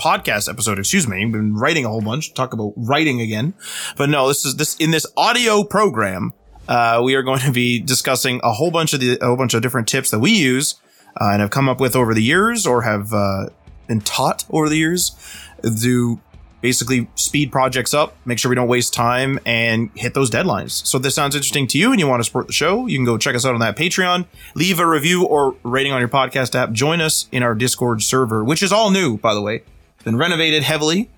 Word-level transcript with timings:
podcast 0.00 0.48
episode, 0.48 0.78
excuse 0.78 1.06
me, 1.06 1.22
I've 1.22 1.32
been 1.32 1.54
writing 1.54 1.84
a 1.84 1.88
whole 1.88 2.00
bunch, 2.00 2.34
talk 2.34 2.52
about 2.52 2.72
writing 2.76 3.20
again. 3.20 3.54
But 3.96 4.08
no, 4.08 4.28
this 4.28 4.44
is 4.44 4.56
this 4.56 4.76
in 4.76 4.90
this 4.90 5.06
audio 5.16 5.62
program, 5.62 6.32
uh, 6.68 7.00
we 7.04 7.14
are 7.14 7.22
going 7.22 7.40
to 7.40 7.52
be 7.52 7.80
discussing 7.80 8.40
a 8.42 8.52
whole 8.52 8.70
bunch 8.70 8.92
of 8.92 9.00
the 9.00 9.18
a 9.20 9.26
whole 9.26 9.36
bunch 9.36 9.54
of 9.54 9.62
different 9.62 9.88
tips 9.88 10.10
that 10.10 10.20
we 10.20 10.30
use 10.30 10.76
uh, 11.20 11.30
and 11.32 11.40
have 11.40 11.50
come 11.50 11.68
up 11.68 11.80
with 11.80 11.94
over 11.94 12.14
the 12.14 12.22
years 12.22 12.66
or 12.66 12.82
have 12.82 13.12
uh, 13.12 13.46
been 13.86 14.00
taught 14.00 14.44
over 14.50 14.68
the 14.68 14.76
years 14.76 15.16
to 15.62 16.20
basically 16.60 17.08
speed 17.14 17.50
projects 17.50 17.94
up, 17.94 18.16
make 18.24 18.38
sure 18.38 18.48
we 18.48 18.54
don't 18.54 18.68
waste 18.68 18.92
time, 18.92 19.38
and 19.46 19.90
hit 19.94 20.14
those 20.14 20.30
deadlines. 20.30 20.84
So 20.86 20.98
if 20.98 21.02
this 21.02 21.14
sounds 21.14 21.34
interesting 21.34 21.66
to 21.68 21.78
you 21.78 21.90
and 21.90 21.98
you 21.98 22.06
want 22.06 22.20
to 22.20 22.24
support 22.24 22.46
the 22.46 22.52
show, 22.52 22.86
you 22.86 22.98
can 22.98 23.04
go 23.04 23.18
check 23.18 23.34
us 23.34 23.44
out 23.44 23.54
on 23.54 23.60
that 23.60 23.76
Patreon, 23.76 24.26
leave 24.54 24.78
a 24.78 24.86
review 24.86 25.24
or 25.24 25.56
rating 25.62 25.92
on 25.92 26.00
your 26.00 26.08
podcast 26.08 26.54
app, 26.54 26.72
join 26.72 27.00
us 27.00 27.28
in 27.32 27.42
our 27.42 27.54
Discord 27.54 28.02
server, 28.02 28.44
which 28.44 28.62
is 28.62 28.72
all 28.72 28.90
new, 28.90 29.16
by 29.16 29.34
the 29.34 29.40
way. 29.40 29.62
Been 30.04 30.16
renovated 30.16 30.62
heavily, 30.62 31.10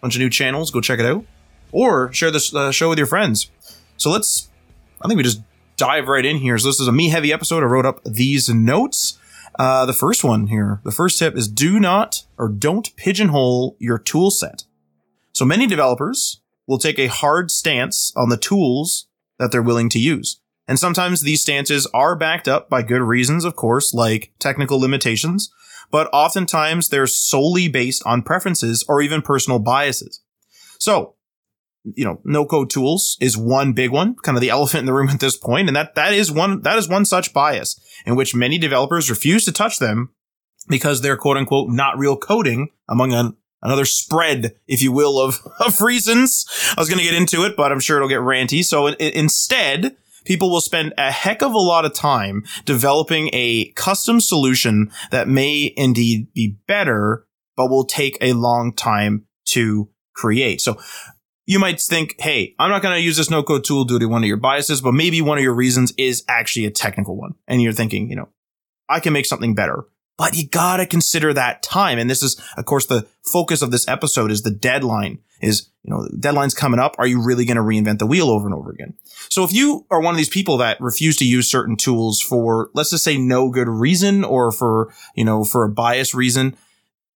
bunch 0.00 0.14
of 0.14 0.20
new 0.20 0.30
channels, 0.30 0.70
go 0.70 0.80
check 0.80 0.98
it 0.98 1.06
out, 1.06 1.24
or 1.72 2.12
share 2.12 2.30
this 2.30 2.54
uh, 2.54 2.70
show 2.70 2.88
with 2.88 2.98
your 2.98 3.06
friends. 3.06 3.50
So 3.96 4.10
let's, 4.10 4.50
I 5.00 5.08
think 5.08 5.16
we 5.16 5.22
just 5.22 5.40
dive 5.76 6.08
right 6.08 6.24
in 6.24 6.38
here. 6.38 6.58
So 6.58 6.68
this 6.68 6.80
is 6.80 6.88
a 6.88 6.92
me 6.92 7.08
heavy 7.08 7.32
episode. 7.32 7.62
I 7.62 7.66
wrote 7.66 7.86
up 7.86 8.02
these 8.04 8.48
notes. 8.48 9.18
Uh, 9.58 9.86
the 9.86 9.94
first 9.94 10.22
one 10.22 10.48
here, 10.48 10.80
the 10.84 10.92
first 10.92 11.18
tip 11.18 11.34
is 11.34 11.48
do 11.48 11.80
not 11.80 12.24
or 12.36 12.48
don't 12.48 12.94
pigeonhole 12.96 13.76
your 13.78 13.98
tool 13.98 14.30
set. 14.30 14.64
So 15.32 15.46
many 15.46 15.66
developers 15.66 16.42
will 16.66 16.78
take 16.78 16.98
a 16.98 17.06
hard 17.06 17.50
stance 17.50 18.12
on 18.16 18.28
the 18.28 18.36
tools 18.36 19.06
that 19.38 19.52
they're 19.52 19.62
willing 19.62 19.88
to 19.90 19.98
use. 19.98 20.40
And 20.68 20.78
sometimes 20.78 21.20
these 21.20 21.42
stances 21.42 21.88
are 21.94 22.16
backed 22.16 22.48
up 22.48 22.68
by 22.68 22.82
good 22.82 23.02
reasons, 23.02 23.44
of 23.44 23.54
course, 23.54 23.94
like 23.94 24.32
technical 24.38 24.80
limitations, 24.80 25.50
but 25.90 26.08
oftentimes 26.12 26.88
they're 26.88 27.06
solely 27.06 27.68
based 27.68 28.02
on 28.04 28.22
preferences 28.22 28.84
or 28.88 29.00
even 29.00 29.22
personal 29.22 29.58
biases. 29.58 30.22
So, 30.78 31.14
you 31.84 32.04
know, 32.04 32.20
no 32.24 32.44
code 32.44 32.68
tools 32.68 33.16
is 33.20 33.36
one 33.36 33.72
big 33.72 33.92
one, 33.92 34.16
kind 34.16 34.36
of 34.36 34.42
the 34.42 34.50
elephant 34.56 34.80
in 34.80 34.86
the 34.86 34.92
room 34.92 35.08
at 35.08 35.20
this 35.20 35.36
point, 35.36 35.68
and 35.68 35.76
that 35.76 35.94
that 35.94 36.12
is 36.12 36.32
one 36.32 36.62
that 36.62 36.78
is 36.78 36.88
one 36.88 37.04
such 37.04 37.32
bias 37.32 37.80
in 38.04 38.16
which 38.16 38.34
many 38.34 38.58
developers 38.58 39.08
refuse 39.08 39.44
to 39.44 39.52
touch 39.52 39.78
them 39.78 40.10
because 40.68 41.00
they're 41.00 41.16
quote 41.16 41.36
unquote 41.36 41.70
not 41.70 41.96
real 41.96 42.16
coding 42.16 42.70
among 42.88 43.12
an, 43.12 43.36
another 43.62 43.84
spread, 43.84 44.56
if 44.66 44.82
you 44.82 44.92
will, 44.92 45.18
of, 45.20 45.40
of 45.60 45.80
reasons. 45.80 46.44
I 46.76 46.80
was 46.80 46.88
going 46.88 46.98
to 46.98 47.04
get 47.04 47.14
into 47.14 47.44
it, 47.44 47.56
but 47.56 47.72
I'm 47.72 47.80
sure 47.80 47.96
it'll 47.96 48.08
get 48.08 48.20
ranty. 48.20 48.64
So 48.64 48.88
in, 48.88 48.94
instead, 48.98 49.96
people 50.26 50.50
will 50.50 50.60
spend 50.60 50.92
a 50.98 51.10
heck 51.10 51.42
of 51.42 51.54
a 51.54 51.58
lot 51.58 51.84
of 51.84 51.94
time 51.94 52.44
developing 52.64 53.30
a 53.32 53.72
custom 53.72 54.20
solution 54.20 54.90
that 55.10 55.28
may 55.28 55.72
indeed 55.76 56.32
be 56.34 56.58
better, 56.66 57.26
but 57.56 57.70
will 57.70 57.86
take 57.86 58.18
a 58.20 58.34
long 58.34 58.74
time 58.74 59.24
to 59.46 59.88
create. 60.14 60.60
So 60.60 60.76
you 61.46 61.58
might 61.58 61.80
think, 61.80 62.16
hey, 62.18 62.54
I'm 62.58 62.70
not 62.70 62.82
going 62.82 62.94
to 62.94 63.00
use 63.00 63.16
this 63.16 63.30
no 63.30 63.42
code 63.42 63.64
tool 63.64 63.84
due 63.84 64.00
to 64.00 64.06
one 64.06 64.22
of 64.22 64.28
your 64.28 64.36
biases, 64.36 64.80
but 64.80 64.92
maybe 64.92 65.22
one 65.22 65.38
of 65.38 65.44
your 65.44 65.54
reasons 65.54 65.92
is 65.96 66.24
actually 66.28 66.66
a 66.66 66.70
technical 66.70 67.16
one. 67.16 67.34
And 67.46 67.62
you're 67.62 67.72
thinking, 67.72 68.10
you 68.10 68.16
know, 68.16 68.28
I 68.88 69.00
can 69.00 69.12
make 69.12 69.26
something 69.26 69.54
better. 69.54 69.84
But 70.16 70.36
you 70.36 70.48
gotta 70.48 70.86
consider 70.86 71.34
that 71.34 71.62
time. 71.62 71.98
And 71.98 72.08
this 72.08 72.22
is, 72.22 72.40
of 72.56 72.64
course, 72.64 72.86
the 72.86 73.06
focus 73.22 73.62
of 73.62 73.70
this 73.70 73.86
episode 73.88 74.30
is 74.30 74.42
the 74.42 74.50
deadline 74.50 75.18
is, 75.40 75.68
you 75.82 75.90
know, 75.90 76.08
deadline's 76.18 76.54
coming 76.54 76.80
up. 76.80 76.96
Are 76.98 77.06
you 77.06 77.22
really 77.22 77.44
going 77.44 77.56
to 77.56 77.62
reinvent 77.62 77.98
the 77.98 78.06
wheel 78.06 78.30
over 78.30 78.46
and 78.46 78.54
over 78.54 78.70
again? 78.70 78.94
So 79.28 79.44
if 79.44 79.52
you 79.52 79.86
are 79.90 80.00
one 80.00 80.14
of 80.14 80.18
these 80.18 80.28
people 80.28 80.56
that 80.58 80.80
refuse 80.80 81.16
to 81.18 81.26
use 81.26 81.50
certain 81.50 81.76
tools 81.76 82.20
for, 82.20 82.70
let's 82.74 82.90
just 82.90 83.04
say 83.04 83.18
no 83.18 83.50
good 83.50 83.68
reason 83.68 84.24
or 84.24 84.52
for, 84.52 84.92
you 85.14 85.24
know, 85.24 85.44
for 85.44 85.64
a 85.64 85.70
bias 85.70 86.14
reason 86.14 86.56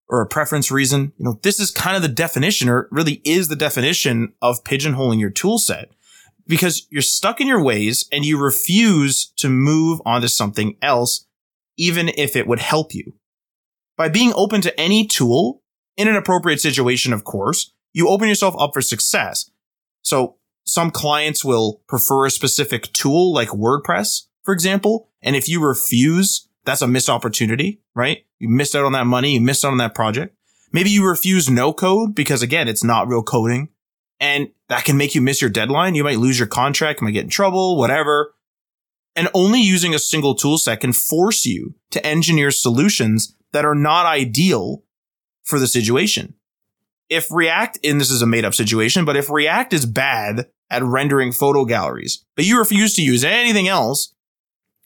or 0.09 0.21
a 0.21 0.27
preference 0.27 0.71
reason, 0.71 1.13
you 1.19 1.25
know, 1.25 1.39
this 1.43 1.61
is 1.61 1.71
kind 1.71 1.97
of 1.97 2.03
the 2.03 2.09
definition 2.09 2.69
or 2.69 2.89
really 2.91 3.21
is 3.25 3.49
the 3.49 3.57
definition 3.57 4.35
of 4.43 4.65
pigeonholing 4.65 5.21
your 5.21 5.31
tool 5.31 5.59
set 5.59 5.91
because 6.47 6.87
you're 6.91 7.03
stuck 7.03 7.41
in 7.41 7.47
your 7.47 7.63
ways 7.63 8.07
and 8.13 8.25
you 8.25 8.37
refuse 8.39 9.33
to 9.37 9.49
move 9.49 10.03
on 10.05 10.21
to 10.21 10.29
something 10.29 10.77
else 10.83 11.27
even 11.81 12.11
if 12.11 12.37
it 12.37 12.47
would 12.47 12.61
help 12.61 12.95
you. 12.95 13.15
By 13.97 14.11
being 14.11 14.33
open 14.37 14.61
to 14.61 14.79
any 14.79 15.07
tool, 15.07 15.63
in 15.97 16.09
an 16.09 16.15
appropriate 16.15 16.61
situation, 16.61 17.13
of 17.13 17.25
course, 17.25 17.73
you 17.93 18.09
open 18.09 18.29
yourself 18.29 18.55
up 18.59 18.73
for 18.75 18.83
success. 18.83 19.51
So 20.03 20.37
some 20.65 20.91
clients 20.91 21.45
will 21.45 21.83
prefer 21.89 22.27
a 22.27 22.31
specific 22.31 22.93
tool 22.93 23.33
like 23.33 23.49
WordPress, 23.49 24.27
for 24.45 24.53
example. 24.53 25.09
And 25.23 25.35
if 25.35 25.49
you 25.49 25.67
refuse, 25.67 26.49
that's 26.65 26.83
a 26.83 26.87
missed 26.87 27.11
opportunity, 27.11 27.81
right? 27.95 28.25
You 28.39 28.49
missed 28.49 28.77
out 28.77 28.85
on 28.85 28.93
that 28.93 29.07
money. 29.07 29.35
You 29.35 29.41
missed 29.41 29.65
out 29.65 29.73
on 29.73 29.79
that 29.79 29.95
project. 29.95 30.37
Maybe 30.73 30.91
you 30.91 31.07
refuse 31.07 31.51
no 31.51 31.73
code 31.73 32.15
because 32.15 32.43
again, 32.43 32.69
it's 32.69 32.85
not 32.85 33.09
real 33.09 33.23
coding 33.23 33.71
and 34.21 34.51
that 34.69 34.85
can 34.85 34.97
make 34.97 35.15
you 35.15 35.21
miss 35.23 35.41
your 35.41 35.51
deadline. 35.51 35.95
You 35.95 36.05
might 36.05 36.19
lose 36.19 36.39
your 36.39 36.47
contract, 36.47 37.01
you 37.01 37.07
might 37.07 37.13
get 37.13 37.25
in 37.25 37.31
trouble, 37.31 37.77
whatever. 37.77 38.35
And 39.17 39.29
only 39.35 39.61
using 39.61 39.95
a 39.95 39.99
single 39.99 40.35
tool 40.35 40.59
set 40.59 40.81
can 40.81 40.93
force 40.93 41.45
you 41.45 41.75
to 41.91 42.05
engineer 42.07 42.51
solutions 42.51 43.35
that 43.53 43.65
are 43.65 43.75
not 43.75 44.07
ideal 44.07 44.85
for 45.43 45.59
the 45.59 45.67
situation. 45.67 46.35
If 47.09 47.27
React, 47.31 47.81
and 47.85 48.01
this 48.01 48.11
is 48.11 48.23
a 48.23 48.27
made 48.27 48.45
up 48.45 48.55
situation, 48.55 49.05
but 49.05 49.17
if 49.17 49.29
React 49.29 49.73
is 49.73 49.85
bad 49.85 50.47
at 50.71 50.85
rendering 50.85 51.33
photo 51.33 51.65
galleries, 51.65 52.25
but 52.37 52.45
you 52.45 52.59
refuse 52.59 52.95
to 52.95 53.03
use 53.03 53.25
anything 53.25 53.67
else, 53.67 54.15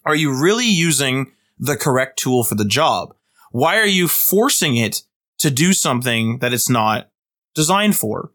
are 0.07 0.15
you 0.15 0.43
really 0.43 0.67
using 0.67 1.33
the 1.59 1.77
correct 1.77 2.19
tool 2.19 2.43
for 2.43 2.55
the 2.55 2.65
job? 2.65 3.15
Why 3.51 3.79
are 3.79 3.87
you 3.87 4.09
forcing 4.09 4.77
it 4.77 5.03
to 5.39 5.51
do 5.51 5.73
something 5.73 6.39
that 6.39 6.53
it's 6.53 6.71
not 6.71 7.11
designed 7.55 7.97
for? 7.97 8.33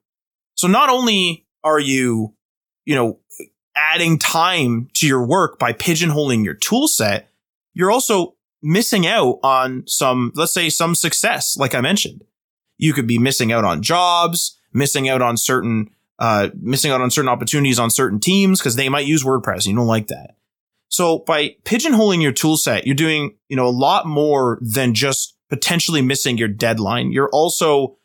So 0.53 0.67
not 0.67 0.89
only 0.89 1.47
are 1.63 1.79
you, 1.79 2.35
you 2.85 2.95
know, 2.95 3.19
adding 3.79 4.19
time 4.19 4.89
to 4.95 5.07
your 5.07 5.25
work 5.25 5.57
by 5.57 5.73
pigeonholing 5.73 6.43
your 6.43 6.53
tool 6.53 6.87
set, 6.87 7.29
you're 7.73 7.91
also 7.91 8.35
missing 8.61 9.07
out 9.07 9.39
on 9.41 9.83
some, 9.87 10.31
let's 10.35 10.53
say 10.53 10.69
some 10.69 10.95
success, 10.95 11.57
like 11.57 11.73
I 11.73 11.81
mentioned. 11.81 12.23
You 12.77 12.93
could 12.93 13.07
be 13.07 13.17
missing 13.17 13.51
out 13.51 13.65
on 13.65 13.81
jobs, 13.81 14.57
missing 14.73 15.07
out 15.09 15.21
on 15.21 15.37
certain, 15.37 15.89
uh, 16.17 16.49
missing 16.59 16.91
out 16.91 17.01
on 17.01 17.11
certain 17.11 17.29
opportunities 17.29 17.79
on 17.79 17.89
certain 17.89 18.19
teams 18.19 18.59
because 18.59 18.75
they 18.75 18.89
might 18.89 19.05
use 19.05 19.23
WordPress. 19.23 19.65
You 19.65 19.75
don't 19.75 19.87
like 19.87 20.07
that. 20.07 20.35
So 20.89 21.19
by 21.19 21.55
pigeonholing 21.63 22.21
your 22.21 22.31
tool 22.31 22.57
set, 22.57 22.85
you're 22.85 22.95
doing, 22.95 23.37
you 23.47 23.55
know, 23.55 23.67
a 23.67 23.69
lot 23.69 24.05
more 24.05 24.59
than 24.61 24.93
just 24.93 25.37
potentially 25.49 26.01
missing 26.01 26.37
your 26.37 26.47
deadline. 26.47 27.11
You're 27.11 27.29
also 27.29 27.97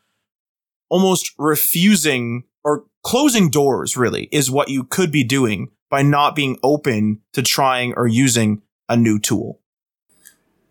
almost 0.89 1.33
refusing 1.39 2.45
or 2.63 2.85
closing 3.05 3.51
doors 3.51 3.97
really 3.97 4.29
is 4.33 4.51
what 4.51 4.69
you 4.69 4.83
could 4.83 5.13
be 5.13 5.23
doing 5.23 5.71
by 5.89 6.03
not 6.03 6.35
being 6.35 6.59
open 6.65 7.21
to 7.33 7.43
trying 7.43 7.95
or 7.97 8.09
using 8.09 8.63
a 8.89 8.97
new 8.97 9.21
tool. 9.21 9.61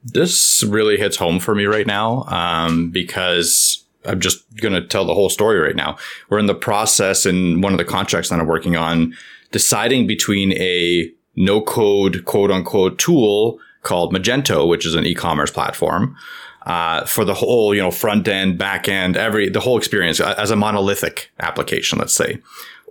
This 0.03 0.63
really 0.67 0.97
hits 0.97 1.15
home 1.15 1.39
for 1.39 1.55
me 1.55 1.63
right 1.65 1.87
now 1.87 2.23
um, 2.23 2.91
because 2.91 3.85
I'm 4.05 4.19
just 4.19 4.43
going 4.57 4.73
to 4.73 4.85
tell 4.85 5.05
the 5.05 5.13
whole 5.13 5.29
story 5.29 5.59
right 5.59 5.75
now. 5.75 5.97
We're 6.29 6.39
in 6.39 6.47
the 6.47 6.55
process 6.55 7.25
in 7.25 7.61
one 7.61 7.71
of 7.71 7.77
the 7.77 7.85
contracts 7.85 8.29
that 8.29 8.39
I'm 8.39 8.47
working 8.47 8.75
on 8.75 9.15
deciding 9.51 10.07
between 10.07 10.51
a 10.53 11.09
no 11.35 11.61
code 11.61 12.25
quote 12.25 12.51
unquote 12.51 12.99
tool 12.99 13.59
called 13.83 14.13
Magento, 14.13 14.67
which 14.67 14.85
is 14.85 14.95
an 14.95 15.05
e-commerce 15.05 15.51
platform, 15.51 16.17
uh, 16.65 17.05
for 17.05 17.25
the 17.25 17.33
whole, 17.33 17.73
you 17.75 17.81
know, 17.81 17.91
front 17.91 18.27
end, 18.27 18.57
back 18.57 18.87
end, 18.87 19.17
every, 19.17 19.49
the 19.49 19.59
whole 19.59 19.77
experience 19.77 20.19
as 20.19 20.51
a 20.51 20.55
monolithic 20.55 21.31
application, 21.39 21.99
let's 21.99 22.13
say, 22.13 22.39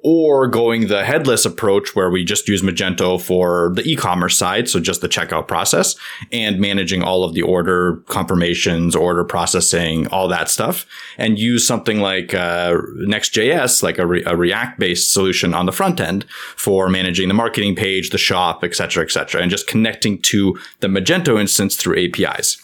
or 0.05 0.49
going 0.49 0.89
the 0.89 1.05
headless 1.05 1.45
approach 1.45 1.95
where 1.95 2.11
we 2.11 2.25
just 2.25 2.49
use 2.49 2.61
Magento 2.61 3.21
for 3.21 3.73
the 3.77 3.89
e-commerce 3.89 4.37
side, 4.37 4.69
so 4.69 4.81
just 4.81 5.01
the 5.01 5.09
checkout 5.09 5.47
process 5.47 5.95
and 6.33 6.59
managing 6.59 7.03
all 7.03 7.23
of 7.23 7.35
the 7.35 7.43
order 7.43 7.99
confirmations, 8.09 8.97
order 8.97 9.25
processing, 9.25 10.09
all 10.09 10.27
that 10.27 10.51
stuff, 10.51 10.87
and 11.19 11.39
use 11.39 11.65
something 11.65 12.01
like 12.01 12.35
uh, 12.35 12.77
Next.js, 12.97 13.83
like 13.83 13.99
a, 13.99 14.07
re- 14.07 14.25
a 14.27 14.37
React-based 14.37 15.13
solution 15.13 15.55
on 15.55 15.67
the 15.67 15.73
front 15.73 16.01
end 16.01 16.25
for 16.57 16.89
managing 16.89 17.29
the 17.29 17.35
marketing 17.35 17.77
page, 17.77 18.11
the 18.11 18.19
shop, 18.19 18.65
et 18.65 18.75
cetera, 18.75 19.05
et 19.05 19.11
cetera, 19.13 19.41
and 19.41 19.51
just 19.51 19.69
connecting 19.69 20.21
to 20.23 20.59
the 20.81 20.89
Magento 20.89 21.41
instance 21.41 21.77
through 21.77 22.05
APIs. 22.05 22.61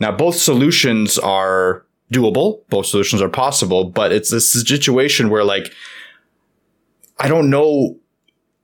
Now, 0.00 0.10
both 0.10 0.36
solutions 0.36 1.18
are 1.18 1.84
doable. 2.12 2.62
Both 2.68 2.86
solutions 2.86 3.22
are 3.22 3.28
possible, 3.28 3.84
but 3.84 4.12
it's 4.12 4.30
this 4.30 4.50
situation 4.50 5.30
where 5.30 5.44
like, 5.44 5.72
I 7.18 7.28
don't 7.28 7.50
know 7.50 7.96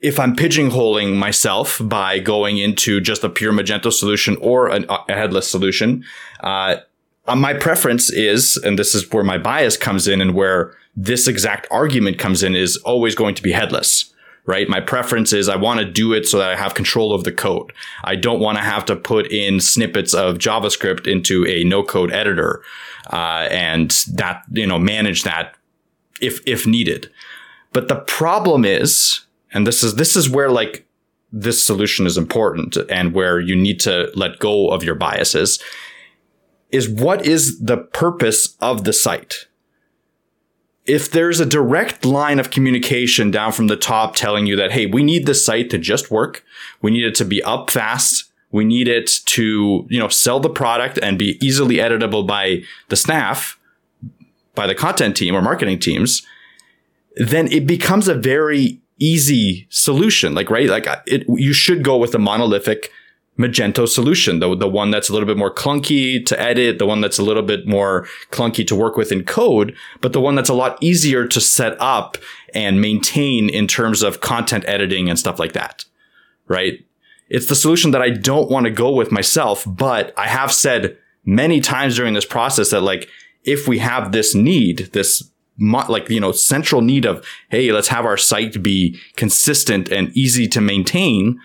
if 0.01 0.19
I'm 0.19 0.35
pigeonholing 0.35 1.17
myself 1.17 1.81
by 1.83 2.19
going 2.19 2.59
into 2.59 3.01
just 3.01 3.25
a 3.25 3.29
pure 3.29 3.53
Magento 3.53 3.93
solution 3.93 4.37
or 4.41 4.69
a, 4.69 4.85
a 5.09 5.15
headless 5.15 5.49
solution. 5.49 6.05
Uh, 6.41 6.77
uh, 7.27 7.37
my 7.37 7.55
preference 7.55 8.11
is, 8.11 8.57
and 8.59 8.79
this 8.79 8.95
is 8.95 9.11
where 9.11 9.25
my 9.25 9.39
bias 9.39 9.77
comes 9.77 10.07
in 10.07 10.21
and 10.21 10.35
where 10.35 10.75
this 10.97 11.29
exact 11.29 11.67
argument 11.71 12.19
comes 12.19 12.43
in 12.43 12.55
is 12.55 12.77
always 12.79 13.15
going 13.15 13.35
to 13.35 13.43
be 13.43 13.53
headless 13.53 14.13
right? 14.47 14.69
My 14.69 14.81
preference 14.81 15.33
is 15.33 15.49
I 15.49 15.57
want 15.57 15.81
to 15.81 15.85
do 15.85 16.13
it 16.13 16.27
so 16.27 16.39
that 16.39 16.51
I 16.51 16.57
have 16.57 16.75
control 16.75 17.13
of 17.13 17.25
the 17.25 17.33
code. 17.33 17.73
I 18.05 18.17
don't 18.17 18.41
want 18.41 18.59
to 18.59 18.65
have 18.65 18.85
to 18.87 18.97
put 18.97 19.31
in 19.31 19.61
snippets 19.61 20.15
of 20.15 20.39
JavaScript 20.39 21.07
into 21.07 21.47
a 21.47 21.65
no 21.65 21.83
code 21.83 22.13
editor, 22.13 22.63
uh, 23.13 23.49
and 23.51 23.91
that, 24.15 24.45
you 24.51 24.67
know, 24.67 24.79
manage 24.79 25.25
that 25.25 25.57
if, 26.21 26.41
if 26.47 26.67
needed. 26.67 27.11
But 27.73 27.89
the 27.89 27.97
problem 27.97 28.65
is, 28.65 29.21
and 29.53 29.67
this 29.67 29.83
is, 29.83 29.97
this 29.97 30.17
is 30.17 30.31
where 30.31 30.51
like 30.51 30.87
this 31.33 31.65
solution 31.65 32.07
is 32.07 32.17
important 32.17 32.77
and 32.89 33.13
where 33.13 33.41
you 33.41 33.57
need 33.57 33.81
to 33.81 34.11
let 34.15 34.39
go 34.39 34.69
of 34.71 34.83
your 34.83 34.95
biases 34.95 35.63
is 36.71 36.89
what 36.89 37.27
is 37.27 37.59
the 37.61 37.77
purpose 37.77 38.57
of 38.61 38.85
the 38.85 38.93
site? 38.93 39.46
If 40.87 41.11
there's 41.11 41.41
a 41.41 41.47
direct 41.47 42.05
line 42.05 42.39
of 42.39 42.51
communication 42.51 43.31
down 43.31 43.53
from 43.53 43.67
the 43.67 43.77
top 43.77 44.15
telling 44.15 44.47
you 44.47 44.57
that, 44.57 44.73
hey, 44.73 44.87
we 44.87 45.03
need 45.03 45.27
this 45.27 45.45
site 45.45 45.71
to 45.71 45.79
just 45.79 46.11
work. 46.11 46.45
We 46.83 46.91
need 46.91 47.05
it 47.05 47.15
to 47.17 47.25
be 47.25 47.43
up 47.43 47.71
fast. 47.71 48.31
We 48.53 48.65
need 48.65 48.89
it 48.89 49.07
to, 49.27 49.87
you 49.89 49.99
know, 49.99 50.09
sell 50.09 50.41
the 50.41 50.49
product 50.49 50.99
and 51.03 51.19
be 51.19 51.39
easily 51.45 51.77
editable 51.77 52.27
by 52.27 52.63
the 52.89 52.97
staff, 52.97 53.59
by 54.55 54.67
the 54.67 54.75
content 54.75 55.17
team 55.17 55.35
or 55.35 55.43
marketing 55.43 55.79
teams, 55.79 56.27
then 57.17 57.51
it 57.53 57.67
becomes 57.67 58.09
a 58.09 58.15
very 58.15 58.81
easy 58.99 59.67
solution. 59.71 60.35
Like, 60.35 60.51
right? 60.51 60.69
Like 60.69 60.87
it, 61.07 61.25
you 61.29 61.53
should 61.53 61.85
go 61.85 61.97
with 61.97 62.15
a 62.15 62.19
monolithic 62.19 62.91
Magento 63.39 63.87
solution, 63.87 64.39
the, 64.39 64.57
the 64.57 64.69
one 64.69 64.91
that's 64.91 65.11
a 65.11 65.13
little 65.13 65.27
bit 65.27 65.37
more 65.37 65.53
clunky 65.53 66.25
to 66.25 66.41
edit, 66.41 66.79
the 66.79 66.87
one 66.87 67.03
that's 67.03 67.19
a 67.19 67.23
little 67.23 67.43
bit 67.43 67.67
more 67.67 68.07
clunky 68.31 68.67
to 68.67 68.75
work 68.75 68.97
with 68.97 69.13
in 69.13 69.25
code, 69.25 69.77
but 70.01 70.15
the 70.15 70.21
one 70.21 70.35
that's 70.35 70.49
a 70.49 70.55
lot 70.55 70.79
easier 70.81 71.27
to 71.27 71.41
set 71.41 71.79
up 71.79 72.17
and 72.55 72.81
maintain 72.81 73.51
in 73.51 73.67
terms 73.67 74.03
of 74.03 74.21
content 74.21 74.65
editing 74.67 75.11
and 75.11 75.19
stuff 75.19 75.39
like 75.39 75.53
that. 75.53 75.85
Right? 76.49 76.85
It's 77.29 77.47
the 77.47 77.55
solution 77.55 77.91
that 77.91 78.03
I 78.03 78.11
don't 78.11 78.51
want 78.51 78.65
to 78.65 78.71
go 78.71 78.91
with 78.93 79.13
myself, 79.13 79.65
but 79.67 80.15
I 80.17 80.29
have 80.29 80.53
said 80.53 80.97
many 81.25 81.61
times 81.61 81.97
during 81.97 82.15
this 82.15 82.25
process 82.25 82.71
that 82.71 82.83
like, 82.83 83.09
if 83.45 83.69
we 83.69 83.79
have 83.79 84.13
this 84.13 84.35
need, 84.35 84.91
this 84.93 85.31
like, 85.59 86.09
you 86.09 86.21
know, 86.21 86.33
central 86.33 86.81
need 86.81 87.05
of, 87.05 87.27
Hey, 87.51 87.71
let's 87.73 87.89
have 87.89 88.05
our 88.07 88.17
site 88.17 88.63
be 88.63 88.99
consistent 89.17 89.91
and 89.91 90.17
easy 90.17 90.49
to 90.49 90.61
maintain 90.61 91.41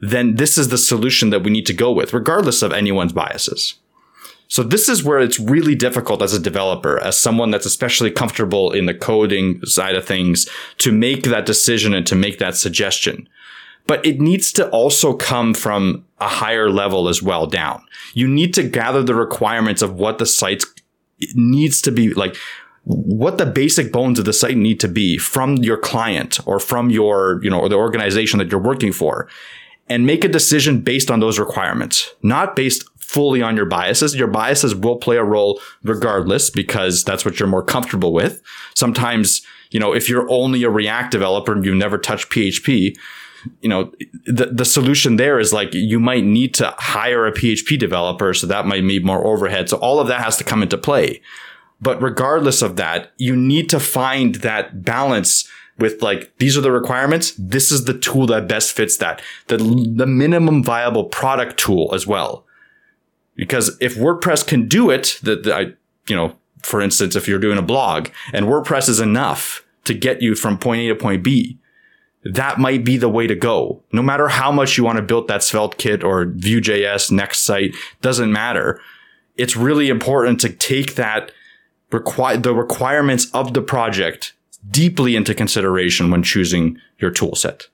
then 0.00 0.36
this 0.36 0.56
is 0.56 0.68
the 0.68 0.78
solution 0.78 1.30
that 1.30 1.42
we 1.42 1.50
need 1.50 1.66
to 1.66 1.74
go 1.74 1.92
with, 1.92 2.12
regardless 2.12 2.62
of 2.62 2.72
anyone's 2.72 3.12
biases. 3.12 3.74
So 4.48 4.64
this 4.64 4.88
is 4.88 5.04
where 5.04 5.20
it's 5.20 5.38
really 5.38 5.76
difficult 5.76 6.22
as 6.22 6.34
a 6.34 6.40
developer, 6.40 6.98
as 6.98 7.20
someone 7.20 7.52
that's 7.52 7.66
especially 7.66 8.10
comfortable 8.10 8.72
in 8.72 8.86
the 8.86 8.94
coding 8.94 9.64
side 9.64 9.94
of 9.94 10.04
things, 10.04 10.48
to 10.78 10.90
make 10.90 11.22
that 11.24 11.46
decision 11.46 11.94
and 11.94 12.06
to 12.08 12.16
make 12.16 12.38
that 12.38 12.56
suggestion. 12.56 13.28
But 13.86 14.04
it 14.04 14.20
needs 14.20 14.52
to 14.54 14.68
also 14.70 15.14
come 15.14 15.54
from 15.54 16.04
a 16.18 16.26
higher 16.26 16.68
level 16.68 17.08
as 17.08 17.22
well 17.22 17.46
down. 17.46 17.84
You 18.12 18.26
need 18.26 18.52
to 18.54 18.64
gather 18.64 19.02
the 19.02 19.14
requirements 19.14 19.82
of 19.82 19.94
what 19.94 20.18
the 20.18 20.26
site 20.26 20.64
needs 21.34 21.82
to 21.82 21.92
be 21.92 22.12
like 22.14 22.36
what 22.84 23.36
the 23.38 23.46
basic 23.46 23.92
bones 23.92 24.18
of 24.18 24.24
the 24.24 24.32
site 24.32 24.56
need 24.56 24.80
to 24.80 24.88
be 24.88 25.18
from 25.18 25.56
your 25.56 25.76
client 25.76 26.40
or 26.46 26.58
from 26.58 26.88
your, 26.88 27.38
you 27.42 27.50
know, 27.50 27.60
or 27.60 27.68
the 27.68 27.76
organization 27.76 28.38
that 28.38 28.50
you're 28.50 28.60
working 28.60 28.90
for 28.90 29.28
and 29.90 30.06
make 30.06 30.24
a 30.24 30.28
decision 30.28 30.80
based 30.80 31.10
on 31.10 31.18
those 31.20 31.38
requirements, 31.38 32.08
not 32.22 32.54
based 32.54 32.84
fully 32.98 33.42
on 33.42 33.56
your 33.56 33.66
biases. 33.66 34.14
Your 34.14 34.28
biases 34.28 34.72
will 34.72 34.96
play 34.96 35.16
a 35.16 35.24
role 35.24 35.60
regardless 35.82 36.48
because 36.48 37.02
that's 37.02 37.24
what 37.24 37.40
you're 37.40 37.48
more 37.48 37.64
comfortable 37.64 38.12
with. 38.12 38.40
Sometimes, 38.76 39.42
you 39.72 39.80
know, 39.80 39.92
if 39.92 40.08
you're 40.08 40.30
only 40.30 40.62
a 40.62 40.70
React 40.70 41.10
developer 41.10 41.52
and 41.52 41.64
you 41.64 41.74
never 41.74 41.98
touch 41.98 42.28
PHP, 42.28 42.96
you 43.62 43.68
know, 43.68 43.90
the, 44.26 44.46
the 44.46 44.64
solution 44.64 45.16
there 45.16 45.40
is 45.40 45.52
like 45.52 45.74
you 45.74 45.98
might 45.98 46.24
need 46.24 46.54
to 46.54 46.72
hire 46.78 47.26
a 47.26 47.32
PHP 47.32 47.76
developer. 47.76 48.32
So 48.32 48.46
that 48.46 48.66
might 48.66 48.84
mean 48.84 49.04
more 49.04 49.26
overhead. 49.26 49.68
So 49.68 49.78
all 49.78 49.98
of 49.98 50.06
that 50.06 50.22
has 50.22 50.36
to 50.36 50.44
come 50.44 50.62
into 50.62 50.78
play. 50.78 51.20
But 51.80 52.00
regardless 52.00 52.62
of 52.62 52.76
that, 52.76 53.10
you 53.16 53.34
need 53.34 53.68
to 53.70 53.80
find 53.80 54.36
that 54.36 54.84
balance 54.84 55.48
with 55.80 56.02
like 56.02 56.36
these 56.38 56.56
are 56.56 56.60
the 56.60 56.72
requirements. 56.72 57.32
This 57.38 57.72
is 57.72 57.84
the 57.84 57.98
tool 57.98 58.26
that 58.26 58.48
best 58.48 58.72
fits 58.72 58.96
that. 58.98 59.22
The, 59.48 59.56
the 59.56 60.06
minimum 60.06 60.62
viable 60.62 61.04
product 61.04 61.58
tool 61.58 61.90
as 61.94 62.06
well. 62.06 62.44
Because 63.36 63.76
if 63.80 63.96
wordpress 63.96 64.46
can 64.46 64.68
do 64.68 64.90
it 64.90 65.18
that 65.22 65.46
i 65.48 65.72
you 66.08 66.16
know 66.16 66.36
for 66.62 66.80
instance 66.80 67.16
if 67.16 67.26
you're 67.26 67.38
doing 67.38 67.58
a 67.58 67.62
blog 67.62 68.08
and 68.32 68.46
wordpress 68.46 68.88
is 68.88 69.00
enough 69.00 69.64
to 69.84 69.94
get 69.94 70.20
you 70.20 70.34
from 70.34 70.58
point 70.58 70.80
a 70.82 70.88
to 70.88 70.94
point 70.94 71.24
b 71.24 71.58
that 72.24 72.58
might 72.58 72.84
be 72.84 72.98
the 72.98 73.08
way 73.08 73.26
to 73.26 73.34
go. 73.34 73.82
No 73.92 74.02
matter 74.02 74.28
how 74.28 74.52
much 74.52 74.76
you 74.76 74.84
want 74.84 74.96
to 74.96 75.02
build 75.02 75.28
that 75.28 75.42
svelte 75.42 75.78
kit 75.78 76.04
or 76.04 76.26
vue.js 76.26 77.10
next 77.10 77.40
site 77.40 77.74
doesn't 78.02 78.30
matter. 78.30 78.80
It's 79.36 79.56
really 79.56 79.88
important 79.88 80.38
to 80.40 80.50
take 80.50 80.96
that 80.96 81.32
require 81.90 82.36
the 82.36 82.54
requirements 82.54 83.30
of 83.32 83.54
the 83.54 83.62
project 83.62 84.34
deeply 84.68 85.16
into 85.16 85.34
consideration 85.34 86.10
when 86.10 86.22
choosing 86.22 86.78
your 86.98 87.10
tool 87.10 87.34
set. 87.34 87.66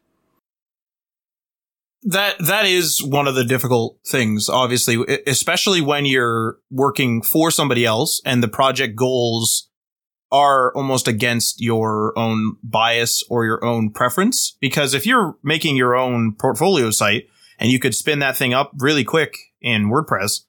That 2.02 2.36
that 2.38 2.66
is 2.66 3.02
one 3.02 3.26
of 3.26 3.34
the 3.34 3.44
difficult 3.44 3.98
things, 4.06 4.48
obviously, 4.48 5.04
especially 5.26 5.80
when 5.80 6.06
you're 6.06 6.58
working 6.70 7.20
for 7.20 7.50
somebody 7.50 7.84
else 7.84 8.20
and 8.24 8.42
the 8.42 8.48
project 8.48 8.94
goals 8.94 9.68
are 10.30 10.72
almost 10.76 11.08
against 11.08 11.60
your 11.60 12.16
own 12.16 12.56
bias 12.62 13.24
or 13.28 13.44
your 13.44 13.64
own 13.64 13.90
preference. 13.90 14.56
Because 14.60 14.94
if 14.94 15.06
you're 15.06 15.36
making 15.42 15.76
your 15.76 15.96
own 15.96 16.34
portfolio 16.34 16.90
site 16.90 17.28
and 17.58 17.70
you 17.70 17.78
could 17.78 17.94
spin 17.94 18.18
that 18.20 18.36
thing 18.36 18.52
up 18.52 18.72
really 18.78 19.04
quick 19.04 19.36
in 19.60 19.90
WordPress 19.90 20.42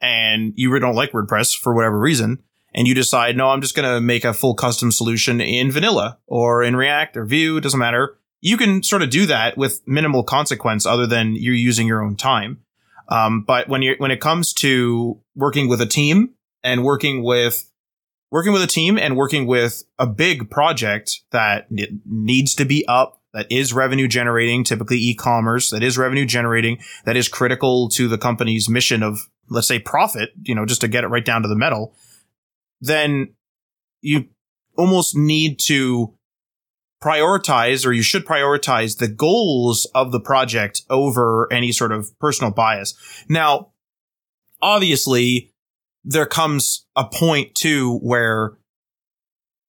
and 0.00 0.52
you 0.56 0.76
don't 0.78 0.94
like 0.94 1.12
WordPress 1.12 1.56
for 1.56 1.74
whatever 1.74 1.98
reason, 1.98 2.42
and 2.74 2.88
you 2.88 2.94
decide, 2.94 3.36
no, 3.36 3.48
I'm 3.48 3.60
just 3.60 3.76
going 3.76 3.88
to 3.88 4.00
make 4.00 4.24
a 4.24 4.34
full 4.34 4.54
custom 4.54 4.90
solution 4.90 5.40
in 5.40 5.70
vanilla 5.70 6.18
or 6.26 6.62
in 6.62 6.74
React 6.74 7.16
or 7.18 7.24
Vue, 7.24 7.60
doesn't 7.60 7.78
matter. 7.78 8.18
You 8.40 8.56
can 8.56 8.82
sort 8.82 9.02
of 9.02 9.10
do 9.10 9.26
that 9.26 9.56
with 9.56 9.80
minimal 9.86 10.24
consequence 10.24 10.84
other 10.84 11.06
than 11.06 11.34
you're 11.34 11.54
using 11.54 11.86
your 11.86 12.02
own 12.02 12.16
time. 12.16 12.58
Um, 13.08 13.42
but 13.42 13.68
when 13.68 13.82
you 13.82 13.94
when 13.98 14.10
it 14.10 14.20
comes 14.20 14.52
to 14.54 15.20
working 15.34 15.68
with 15.68 15.80
a 15.80 15.86
team 15.86 16.30
and 16.62 16.82
working 16.82 17.22
with 17.22 17.70
working 18.30 18.52
with 18.52 18.62
a 18.62 18.66
team 18.66 18.98
and 18.98 19.16
working 19.16 19.46
with 19.46 19.84
a 19.98 20.06
big 20.06 20.50
project 20.50 21.20
that 21.30 21.68
needs 21.70 22.54
to 22.56 22.64
be 22.64 22.84
up, 22.88 23.20
that 23.32 23.46
is 23.50 23.72
revenue 23.72 24.08
generating, 24.08 24.64
typically 24.64 24.96
e-commerce, 24.96 25.70
that 25.70 25.82
is 25.82 25.98
revenue 25.98 26.24
generating, 26.24 26.78
that 27.04 27.16
is 27.16 27.28
critical 27.28 27.88
to 27.90 28.08
the 28.08 28.18
company's 28.18 28.68
mission 28.68 29.02
of, 29.02 29.28
let's 29.50 29.68
say, 29.68 29.78
profit, 29.78 30.30
you 30.42 30.54
know, 30.54 30.64
just 30.66 30.80
to 30.80 30.88
get 30.88 31.04
it 31.04 31.08
right 31.08 31.24
down 31.24 31.42
to 31.42 31.48
the 31.48 31.56
metal 31.56 31.94
then 32.80 33.34
you 34.00 34.26
almost 34.76 35.16
need 35.16 35.58
to 35.60 36.14
prioritize 37.02 37.86
or 37.86 37.92
you 37.92 38.02
should 38.02 38.24
prioritize 38.24 38.98
the 38.98 39.08
goals 39.08 39.84
of 39.94 40.10
the 40.10 40.20
project 40.20 40.82
over 40.88 41.52
any 41.52 41.70
sort 41.70 41.92
of 41.92 42.18
personal 42.18 42.50
bias. 42.50 42.94
Now, 43.28 43.72
obviously 44.62 45.52
there 46.04 46.26
comes 46.26 46.86
a 46.96 47.04
point 47.04 47.54
too 47.54 47.98
where 47.98 48.56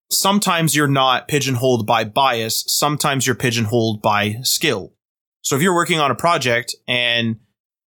sometimes 0.09 0.75
you're 0.75 0.87
not 0.87 1.27
pigeonholed 1.27 1.85
by 1.85 2.03
bias. 2.05 2.63
Sometimes 2.67 3.25
you're 3.25 3.35
pigeonholed 3.35 4.01
by 4.01 4.35
skill. 4.43 4.93
So 5.41 5.55
if 5.55 5.61
you're 5.61 5.75
working 5.75 5.99
on 5.99 6.11
a 6.11 6.15
project 6.15 6.75
and 6.87 7.37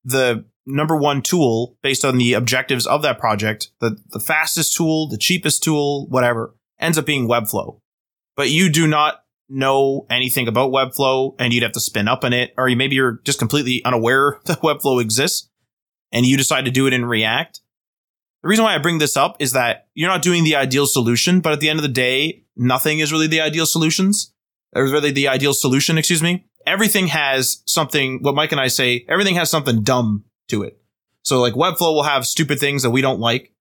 the 0.03 0.45
number 0.67 0.95
one 0.95 1.21
tool 1.21 1.77
based 1.81 2.05
on 2.05 2.17
the 2.17 2.33
objectives 2.33 2.85
of 2.85 3.01
that 3.01 3.17
project, 3.17 3.71
the, 3.79 3.97
the 4.09 4.19
fastest 4.19 4.75
tool, 4.75 5.07
the 5.07 5.17
cheapest 5.17 5.63
tool, 5.63 6.07
whatever, 6.09 6.53
ends 6.79 6.97
up 6.97 7.05
being 7.05 7.27
Webflow. 7.27 7.79
But 8.35 8.49
you 8.49 8.69
do 8.69 8.85
not 8.85 9.23
know 9.49 10.05
anything 10.09 10.47
about 10.47 10.71
Webflow 10.71 11.35
and 11.39 11.53
you'd 11.53 11.63
have 11.63 11.71
to 11.71 11.79
spin 11.79 12.07
up 12.07 12.23
in 12.23 12.33
it, 12.33 12.53
or 12.57 12.67
maybe 12.75 12.95
you're 12.95 13.21
just 13.23 13.39
completely 13.39 13.83
unaware 13.85 14.39
that 14.45 14.61
Webflow 14.61 15.01
exists 15.01 15.49
and 16.11 16.25
you 16.25 16.37
decide 16.37 16.65
to 16.65 16.71
do 16.71 16.85
it 16.85 16.93
in 16.93 17.05
React. 17.05 17.61
The 18.43 18.49
reason 18.49 18.65
why 18.65 18.75
I 18.75 18.79
bring 18.79 18.99
this 18.99 19.17
up 19.17 19.37
is 19.39 19.53
that 19.53 19.87
you're 19.93 20.09
not 20.09 20.21
doing 20.21 20.43
the 20.43 20.55
ideal 20.55 20.85
solution, 20.85 21.39
but 21.39 21.53
at 21.53 21.59
the 21.59 21.69
end 21.69 21.79
of 21.79 21.83
the 21.83 21.89
day, 21.89 22.43
nothing 22.55 22.99
is 22.99 23.11
really 23.11 23.27
the 23.27 23.41
ideal 23.41 23.65
solutions, 23.65 24.33
or 24.75 24.83
really 24.83 25.11
the 25.11 25.27
ideal 25.27 25.53
solution, 25.53 25.97
excuse 25.97 26.21
me. 26.21 26.45
Everything 26.65 27.07
has 27.07 27.63
something, 27.65 28.19
what 28.21 28.35
Mike 28.35 28.51
and 28.51 28.61
I 28.61 28.67
say, 28.67 29.05
everything 29.09 29.35
has 29.35 29.49
something 29.49 29.83
dumb 29.83 30.25
to 30.47 30.63
it. 30.63 30.79
So 31.23 31.41
like 31.41 31.53
Webflow 31.53 31.93
will 31.93 32.03
have 32.03 32.25
stupid 32.25 32.59
things 32.59 32.83
that 32.83 32.91
we 32.91 33.01
don't 33.01 33.19
like. 33.19 33.53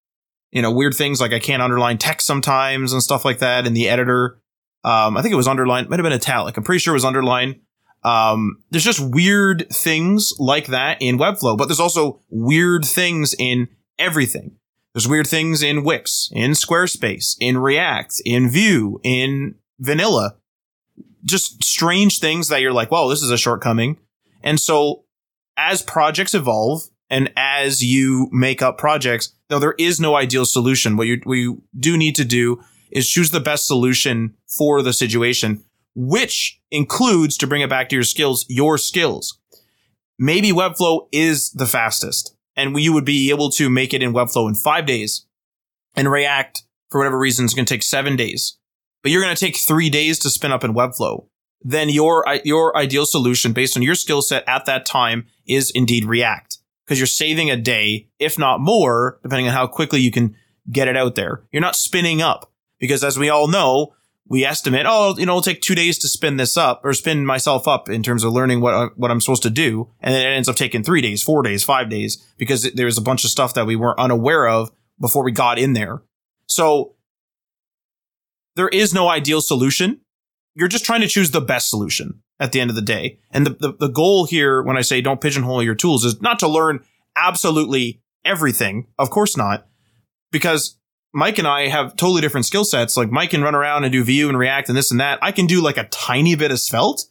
You 0.53 0.63
know, 0.63 0.71
weird 0.71 0.95
things 0.95 1.21
like 1.21 1.33
I 1.33 1.39
can't 1.39 1.63
underline 1.63 1.99
text 1.99 2.27
sometimes 2.27 2.93
and 2.93 3.03
stuff 3.03 3.25
like 3.25 3.41
that 3.41 3.67
in 3.67 3.75
the 3.75 3.89
editor. 3.89 4.39
Um, 4.85 5.17
I 5.17 5.23
think 5.23 5.33
it 5.33 5.37
was 5.37 5.49
underlined, 5.49 5.89
might 5.89 5.99
have 5.99 6.05
been 6.05 6.13
italic. 6.13 6.57
I'm 6.57 6.63
pretty 6.63 6.79
sure 6.79 6.95
it 6.95 6.97
was 6.97 7.05
underlined. 7.05 7.61
Um, 8.05 8.63
there's 8.71 8.85
just 8.85 9.01
weird 9.01 9.67
things 9.71 10.33
like 10.39 10.69
that 10.69 10.99
in 11.01 11.19
Webflow, 11.19 11.59
but 11.59 11.67
there's 11.67 11.81
also 11.81 12.21
weird 12.31 12.85
things 12.85 13.35
in 13.37 13.69
everything. 13.99 14.53
There's 14.95 15.09
weird 15.09 15.27
things 15.27 15.63
in 15.63 15.83
Wix, 15.83 16.31
in 16.33 16.53
Squarespace, 16.53 17.37
in 17.41 17.59
React, 17.59 18.23
in 18.25 18.49
Vue, 18.49 19.01
in 19.03 19.57
Vanilla. 19.81 20.37
Just 21.25 21.65
strange 21.65 22.21
things 22.21 22.47
that 22.49 22.61
you're 22.61 22.73
like, 22.73 22.91
whoa, 22.93 23.11
this 23.11 23.23
is 23.23 23.31
a 23.33 23.37
shortcoming. 23.37 23.99
And 24.43 24.61
so 24.61 25.05
as 25.57 25.83
projects 25.83 26.35
evolve 26.35 26.83
and 27.09 27.33
as 27.37 27.83
you 27.83 28.29
make 28.33 28.63
up 28.63 28.79
projects, 28.79 29.35
though 29.49 29.59
there 29.59 29.75
is 29.79 30.01
no 30.01 30.17
ideal 30.17 30.45
solution, 30.45 30.97
what 30.97 31.07
you, 31.07 31.21
you 31.27 31.63
do 31.79 31.97
need 31.97 32.17
to 32.17 32.25
do 32.25 32.63
is 32.91 33.09
choose 33.09 33.31
the 33.31 33.41
best 33.41 33.67
solution 33.67 34.35
for 34.47 34.83
the 34.83 34.93
situation, 34.93 35.63
which 35.95 36.61
includes 36.71 37.37
to 37.37 37.47
bring 37.47 37.63
it 37.63 37.71
back 37.71 37.89
to 37.89 37.97
your 37.97 38.05
skills, 38.05 38.45
your 38.49 38.79
skills. 38.79 39.39
Maybe 40.19 40.51
Webflow 40.51 41.09
is 41.13 41.51
the 41.51 41.67
fastest 41.67 42.35
and 42.57 42.79
you 42.81 42.93
would 42.93 43.05
be 43.05 43.31
able 43.31 43.51
to 43.51 43.69
make 43.69 43.93
it 43.93 44.03
in 44.03 44.15
Webflow 44.15 44.49
in 44.49 44.55
five 44.55 44.87
days 44.87 45.27
and 45.95 46.11
React 46.11 46.65
for 46.91 46.99
whatever 46.99 47.19
reason 47.19 47.45
is 47.45 47.55
going 47.55 47.67
to 47.67 47.75
take 47.75 47.83
seven 47.83 48.17
days, 48.17 48.59
but 49.03 49.13
you're 49.13 49.23
going 49.23 49.35
to 49.35 49.45
take 49.45 49.57
three 49.57 49.91
days 49.91 50.19
to 50.21 50.31
spin 50.31 50.53
up 50.53 50.65
in 50.65 50.75
Webflow. 50.75 51.27
Then 51.63 51.89
your, 51.89 52.25
your 52.45 52.77
ideal 52.77 53.07
solution 53.07 53.53
based 53.53 53.77
on 53.77 53.83
your 53.83 53.95
skill 53.95 54.23
set 54.23 54.45
at 54.49 54.67
that 54.67 54.87
time 54.87 55.27
is 55.47 55.71
indeed 55.71 56.05
React 56.05 56.59
because 56.85 56.99
you're 56.99 57.07
saving 57.07 57.51
a 57.51 57.57
day, 57.57 58.09
if 58.19 58.39
not 58.39 58.61
more, 58.61 59.19
depending 59.23 59.49
on 59.49 59.55
how 59.55 59.67
quickly 59.67 60.01
you 60.01 60.11
can 60.11 60.37
get 60.71 60.89
it 60.89 60.97
out 60.97 61.15
there. 61.15 61.45
You're 61.53 61.63
not 61.63 61.77
spinning 61.77 62.23
up 62.23 62.53
because 62.79 63.03
as 63.03 63.19
we 63.19 63.29
all 63.29 63.49
know, 63.49 63.95
we 64.29 64.45
estimate, 64.45 64.87
oh, 64.89 65.15
you 65.17 65.27
know, 65.27 65.33
it'll 65.33 65.43
take 65.43 65.61
two 65.61 65.77
days 65.77 65.99
to 65.99 66.09
spin 66.09 66.37
this 66.37 66.57
up 66.57 66.81
or 66.85 66.93
spin 66.93 67.25
myself 67.25 67.69
up 67.69 67.89
in 67.89 68.03
terms 68.03 68.25
of 68.25 68.33
learning 68.33 68.61
what, 68.61 68.99
what 68.99 69.11
I'm 69.11 69.21
supposed 69.21 69.45
to 69.45 69.51
do. 69.51 69.91
And 70.01 70.13
then 70.13 70.27
it 70.27 70.35
ends 70.35 70.49
up 70.49 70.57
taking 70.57 70.83
three 70.83 71.01
days, 71.01 71.23
four 71.23 71.43
days, 71.43 71.63
five 71.63 71.89
days 71.89 72.17
because 72.37 72.71
there's 72.73 72.99
a 72.99 73.03
bunch 73.03 73.25
of 73.25 73.31
stuff 73.31 73.55
that 73.55 73.67
we 73.67 73.77
weren't 73.77 74.01
unaware 74.01 74.49
of 74.49 74.73
before 75.01 75.25
we 75.25 75.31
got 75.31 75.59
in 75.59 75.75
there. 75.75 76.03
So 76.47 76.97
there 78.57 78.69
is 78.69 78.93
no 78.93 79.09
ideal 79.09 79.41
solution. 79.41 80.01
You're 80.55 80.69
just 80.69 80.85
trying 80.85 81.03
to 81.03 81.09
choose 81.09 81.31
the 81.31 81.41
best 81.41 81.69
solution 81.69 82.23
at 82.39 82.53
the 82.53 82.61
end 82.61 82.71
of 82.71 82.77
the 82.77 82.83
day. 82.83 83.19
And 83.31 83.47
the, 83.47 83.51
the, 83.51 83.73
the 83.81 83.89
goal 83.89 84.27
here, 84.27 84.63
when 84.63 84.77
I 84.77 84.83
say 84.83 85.01
don't 85.01 85.21
pigeonhole 85.21 85.63
your 85.63 85.75
tools 85.75 86.05
is 86.05 86.21
not 86.21 86.39
to 86.41 86.49
learn 86.49 86.81
absolutely 87.17 88.01
everything. 88.25 88.87
Of 88.99 89.11
course 89.11 89.37
not. 89.37 89.67
Because 90.31 90.77
Mike 91.13 91.39
and 91.39 91.49
I 91.49 91.69
have 91.69 91.97
totally 91.97 92.21
different 92.21 92.47
skill 92.47 92.65
sets. 92.65 92.97
Like 92.97 93.11
Mike 93.11 93.31
can 93.31 93.43
run 93.43 93.55
around 93.55 93.85
and 93.85 93.93
do 93.93 94.05
Vue 94.05 94.29
and 94.29 94.37
React 94.37 94.69
and 94.69 94.79
this 94.79 94.91
and 94.91 95.01
that. 95.01 95.19
I 95.23 95.33
can 95.33 95.47
do 95.47 95.63
like 95.63 95.79
a 95.79 95.85
tiny 95.85 96.35
bit 96.35 96.51
of 96.51 96.61
Svelte, 96.61 97.07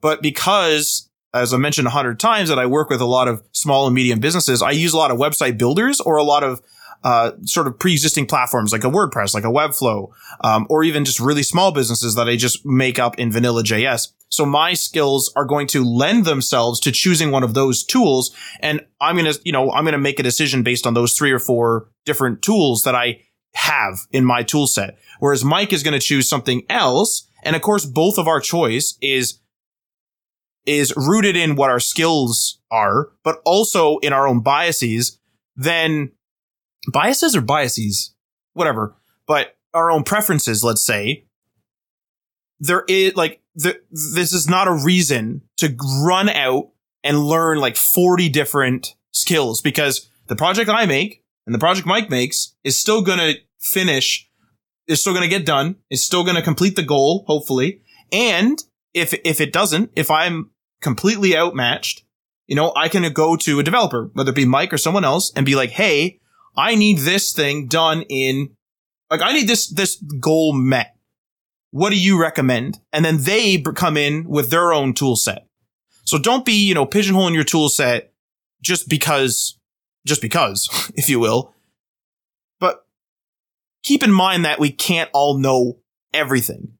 but 0.00 0.22
because 0.22 1.08
as 1.34 1.52
I 1.52 1.56
mentioned 1.56 1.86
a 1.86 1.90
hundred 1.90 2.20
times 2.20 2.48
that 2.48 2.58
I 2.58 2.66
work 2.66 2.88
with 2.88 3.00
a 3.00 3.06
lot 3.06 3.28
of 3.28 3.42
small 3.52 3.86
and 3.86 3.94
medium 3.94 4.20
businesses, 4.20 4.62
I 4.62 4.70
use 4.70 4.92
a 4.92 4.96
lot 4.96 5.10
of 5.10 5.18
website 5.18 5.58
builders 5.58 6.00
or 6.00 6.16
a 6.16 6.22
lot 6.22 6.42
of 6.42 6.62
uh, 7.04 7.32
sort 7.44 7.66
of 7.66 7.78
pre-existing 7.78 8.26
platforms 8.26 8.72
like 8.72 8.84
a 8.84 8.90
WordPress, 8.90 9.34
like 9.34 9.44
a 9.44 9.48
Webflow, 9.48 10.10
um, 10.42 10.66
or 10.70 10.82
even 10.82 11.04
just 11.04 11.20
really 11.20 11.42
small 11.42 11.70
businesses 11.70 12.14
that 12.14 12.28
I 12.28 12.36
just 12.36 12.64
make 12.64 12.98
up 12.98 13.18
in 13.18 13.30
vanilla 13.30 13.62
JS. 13.62 14.12
So 14.30 14.44
my 14.44 14.74
skills 14.74 15.32
are 15.36 15.44
going 15.44 15.66
to 15.68 15.82
lend 15.84 16.24
themselves 16.24 16.80
to 16.80 16.92
choosing 16.92 17.30
one 17.30 17.42
of 17.42 17.54
those 17.54 17.84
tools. 17.84 18.34
And 18.60 18.84
I'm 19.00 19.16
going 19.16 19.32
to, 19.32 19.40
you 19.44 19.52
know, 19.52 19.72
I'm 19.72 19.84
going 19.84 19.92
to 19.92 19.98
make 19.98 20.20
a 20.20 20.22
decision 20.22 20.62
based 20.62 20.86
on 20.86 20.94
those 20.94 21.14
three 21.14 21.32
or 21.32 21.38
four 21.38 21.88
different 22.04 22.42
tools 22.42 22.82
that 22.82 22.94
I 22.94 23.22
have 23.54 24.00
in 24.12 24.24
my 24.24 24.42
tool 24.42 24.66
set. 24.66 24.98
Whereas 25.18 25.44
Mike 25.44 25.72
is 25.72 25.82
going 25.82 25.98
to 25.98 26.06
choose 26.06 26.28
something 26.28 26.62
else. 26.68 27.26
And 27.42 27.56
of 27.56 27.62
course, 27.62 27.86
both 27.86 28.18
of 28.18 28.28
our 28.28 28.40
choice 28.40 28.98
is, 29.00 29.38
is 30.66 30.92
rooted 30.96 31.36
in 31.36 31.56
what 31.56 31.70
our 31.70 31.80
skills 31.80 32.60
are, 32.70 33.10
but 33.24 33.40
also 33.44 33.98
in 33.98 34.12
our 34.12 34.28
own 34.28 34.40
biases. 34.40 35.18
Then 35.56 36.12
biases 36.92 37.34
or 37.34 37.40
biases, 37.40 38.14
whatever, 38.52 38.94
but 39.26 39.56
our 39.74 39.90
own 39.90 40.04
preferences, 40.04 40.62
let's 40.62 40.84
say, 40.84 41.26
there 42.60 42.84
is 42.88 43.16
like, 43.16 43.40
the, 43.58 43.80
this 43.90 44.32
is 44.32 44.48
not 44.48 44.68
a 44.68 44.72
reason 44.72 45.42
to 45.56 45.74
run 46.00 46.28
out 46.28 46.70
and 47.02 47.18
learn 47.18 47.58
like 47.58 47.76
40 47.76 48.28
different 48.28 48.94
skills 49.10 49.60
because 49.60 50.08
the 50.28 50.36
project 50.36 50.70
I 50.70 50.86
make 50.86 51.24
and 51.44 51.54
the 51.54 51.58
project 51.58 51.86
Mike 51.86 52.08
makes 52.08 52.54
is 52.62 52.78
still 52.78 53.02
going 53.02 53.18
to 53.18 53.34
finish, 53.58 54.30
is 54.86 55.00
still 55.00 55.12
going 55.12 55.28
to 55.28 55.28
get 55.28 55.44
done, 55.44 55.76
is 55.90 56.06
still 56.06 56.22
going 56.22 56.36
to 56.36 56.42
complete 56.42 56.76
the 56.76 56.84
goal, 56.84 57.24
hopefully. 57.26 57.82
And 58.12 58.62
if, 58.94 59.12
if 59.24 59.40
it 59.40 59.52
doesn't, 59.52 59.90
if 59.96 60.08
I'm 60.08 60.50
completely 60.80 61.36
outmatched, 61.36 62.04
you 62.46 62.54
know, 62.54 62.72
I 62.76 62.88
can 62.88 63.12
go 63.12 63.36
to 63.36 63.58
a 63.58 63.64
developer, 63.64 64.10
whether 64.12 64.30
it 64.30 64.36
be 64.36 64.44
Mike 64.44 64.72
or 64.72 64.78
someone 64.78 65.04
else 65.04 65.32
and 65.34 65.44
be 65.44 65.56
like, 65.56 65.70
Hey, 65.70 66.20
I 66.56 66.76
need 66.76 66.98
this 66.98 67.32
thing 67.32 67.66
done 67.66 68.02
in, 68.08 68.54
like, 69.10 69.20
I 69.20 69.32
need 69.32 69.48
this, 69.48 69.68
this 69.68 69.96
goal 70.20 70.52
met. 70.52 70.94
What 71.70 71.90
do 71.90 71.98
you 71.98 72.20
recommend? 72.20 72.80
And 72.92 73.04
then 73.04 73.22
they 73.22 73.60
come 73.60 73.96
in 73.96 74.28
with 74.28 74.50
their 74.50 74.72
own 74.72 74.94
tool 74.94 75.16
set. 75.16 75.46
So 76.04 76.18
don't 76.18 76.44
be, 76.44 76.66
you 76.66 76.74
know, 76.74 76.86
pigeonholing 76.86 77.34
your 77.34 77.44
tool 77.44 77.68
set 77.68 78.12
just 78.62 78.88
because 78.88 79.58
just 80.06 80.22
because, 80.22 80.90
if 80.94 81.08
you 81.08 81.20
will. 81.20 81.54
But 82.58 82.86
keep 83.82 84.02
in 84.02 84.12
mind 84.12 84.44
that 84.44 84.58
we 84.58 84.70
can't 84.70 85.10
all 85.12 85.38
know 85.38 85.78
everything. 86.12 86.72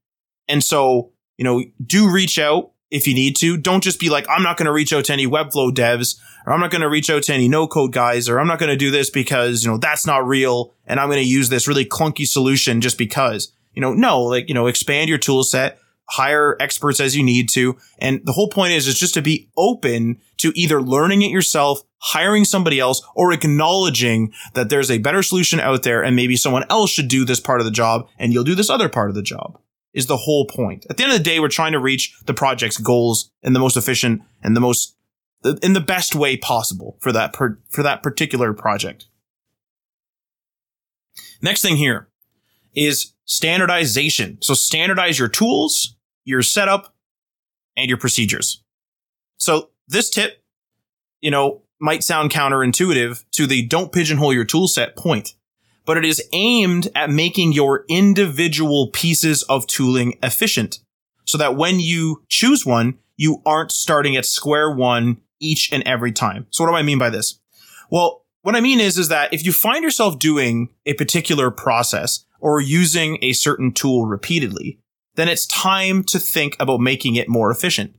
And 0.48 0.64
so, 0.64 1.12
you 1.36 1.44
know, 1.44 1.62
do 1.84 2.10
reach 2.10 2.38
out 2.38 2.72
if 2.90 3.06
you 3.06 3.14
need 3.14 3.36
to. 3.36 3.56
Don't 3.56 3.84
just 3.84 4.00
be 4.00 4.08
like, 4.08 4.26
I'm 4.28 4.42
not 4.42 4.56
going 4.56 4.66
to 4.66 4.72
reach 4.72 4.92
out 4.92 5.04
to 5.06 5.12
any 5.12 5.26
Webflow 5.26 5.72
devs 5.72 6.18
or 6.46 6.52
I'm 6.54 6.60
not 6.60 6.70
going 6.70 6.80
to 6.80 6.88
reach 6.88 7.10
out 7.10 7.24
to 7.24 7.34
any 7.34 7.48
no 7.48 7.66
code 7.66 7.92
guys 7.92 8.28
or 8.28 8.40
I'm 8.40 8.46
not 8.46 8.58
going 8.58 8.70
to 8.70 8.76
do 8.76 8.90
this 8.90 9.10
because, 9.10 9.62
you 9.62 9.70
know, 9.70 9.76
that's 9.76 10.06
not 10.06 10.26
real. 10.26 10.72
And 10.86 10.98
I'm 10.98 11.08
going 11.08 11.22
to 11.22 11.28
use 11.28 11.50
this 11.50 11.68
really 11.68 11.84
clunky 11.84 12.26
solution 12.26 12.80
just 12.80 12.96
because, 12.96 13.52
you 13.78 13.82
know, 13.82 13.94
no, 13.94 14.22
like, 14.22 14.48
you 14.48 14.56
know, 14.56 14.66
expand 14.66 15.08
your 15.08 15.18
tool 15.18 15.44
set, 15.44 15.78
hire 16.08 16.56
experts 16.58 16.98
as 16.98 17.16
you 17.16 17.22
need 17.22 17.48
to. 17.50 17.78
And 18.00 18.20
the 18.24 18.32
whole 18.32 18.48
point 18.48 18.72
is, 18.72 18.88
is 18.88 18.98
just 18.98 19.14
to 19.14 19.22
be 19.22 19.50
open 19.56 20.18
to 20.38 20.50
either 20.56 20.82
learning 20.82 21.22
it 21.22 21.30
yourself, 21.30 21.82
hiring 21.98 22.44
somebody 22.44 22.80
else, 22.80 23.06
or 23.14 23.32
acknowledging 23.32 24.32
that 24.54 24.68
there's 24.68 24.90
a 24.90 24.98
better 24.98 25.22
solution 25.22 25.60
out 25.60 25.84
there 25.84 26.02
and 26.02 26.16
maybe 26.16 26.34
someone 26.34 26.64
else 26.68 26.90
should 26.90 27.06
do 27.06 27.24
this 27.24 27.38
part 27.38 27.60
of 27.60 27.66
the 27.66 27.70
job 27.70 28.08
and 28.18 28.32
you'll 28.32 28.42
do 28.42 28.56
this 28.56 28.68
other 28.68 28.88
part 28.88 29.10
of 29.10 29.14
the 29.14 29.22
job 29.22 29.60
is 29.94 30.06
the 30.06 30.16
whole 30.16 30.44
point. 30.44 30.84
At 30.90 30.96
the 30.96 31.04
end 31.04 31.12
of 31.12 31.18
the 31.18 31.22
day, 31.22 31.38
we're 31.38 31.46
trying 31.46 31.70
to 31.70 31.78
reach 31.78 32.18
the 32.26 32.34
project's 32.34 32.78
goals 32.78 33.30
in 33.42 33.52
the 33.52 33.60
most 33.60 33.76
efficient 33.76 34.22
and 34.42 34.56
the 34.56 34.60
most, 34.60 34.96
in 35.62 35.74
the 35.74 35.80
best 35.80 36.16
way 36.16 36.36
possible 36.36 36.98
for 37.00 37.12
that, 37.12 37.32
per, 37.32 37.60
for 37.68 37.84
that 37.84 38.02
particular 38.02 38.52
project. 38.52 39.06
Next 41.40 41.62
thing 41.62 41.76
here 41.76 42.08
is 42.74 43.12
standardization. 43.28 44.38
So 44.42 44.54
standardize 44.54 45.18
your 45.18 45.28
tools, 45.28 45.96
your 46.24 46.42
setup, 46.42 46.94
and 47.76 47.88
your 47.88 47.98
procedures. 47.98 48.64
So 49.36 49.70
this 49.86 50.10
tip, 50.10 50.42
you 51.20 51.30
know, 51.30 51.62
might 51.80 52.02
sound 52.02 52.32
counterintuitive 52.32 53.24
to 53.32 53.46
the 53.46 53.64
don't 53.66 53.92
pigeonhole 53.92 54.32
your 54.32 54.44
toolset 54.44 54.96
point, 54.96 55.34
but 55.84 55.96
it 55.96 56.04
is 56.04 56.22
aimed 56.32 56.88
at 56.96 57.10
making 57.10 57.52
your 57.52 57.84
individual 57.88 58.90
pieces 58.92 59.44
of 59.44 59.66
tooling 59.66 60.18
efficient 60.22 60.80
so 61.24 61.38
that 61.38 61.56
when 61.56 61.78
you 61.78 62.24
choose 62.28 62.66
one, 62.66 62.98
you 63.16 63.42
aren't 63.44 63.70
starting 63.70 64.16
at 64.16 64.24
square 64.24 64.70
one 64.70 65.20
each 65.38 65.70
and 65.72 65.86
every 65.86 66.12
time. 66.12 66.46
So 66.50 66.64
what 66.64 66.70
do 66.70 66.76
I 66.76 66.82
mean 66.82 66.98
by 66.98 67.10
this? 67.10 67.38
Well, 67.90 68.24
what 68.42 68.56
I 68.56 68.60
mean 68.60 68.80
is, 68.80 68.96
is 68.96 69.08
that 69.08 69.32
if 69.32 69.44
you 69.44 69.52
find 69.52 69.84
yourself 69.84 70.18
doing 70.18 70.70
a 70.86 70.94
particular 70.94 71.50
process 71.50 72.24
or 72.38 72.60
using 72.60 73.18
a 73.22 73.32
certain 73.32 73.72
tool 73.72 74.06
repeatedly, 74.06 74.78
then 75.14 75.28
it's 75.28 75.46
time 75.46 76.04
to 76.04 76.18
think 76.18 76.56
about 76.60 76.80
making 76.80 77.16
it 77.16 77.28
more 77.28 77.50
efficient. 77.50 77.94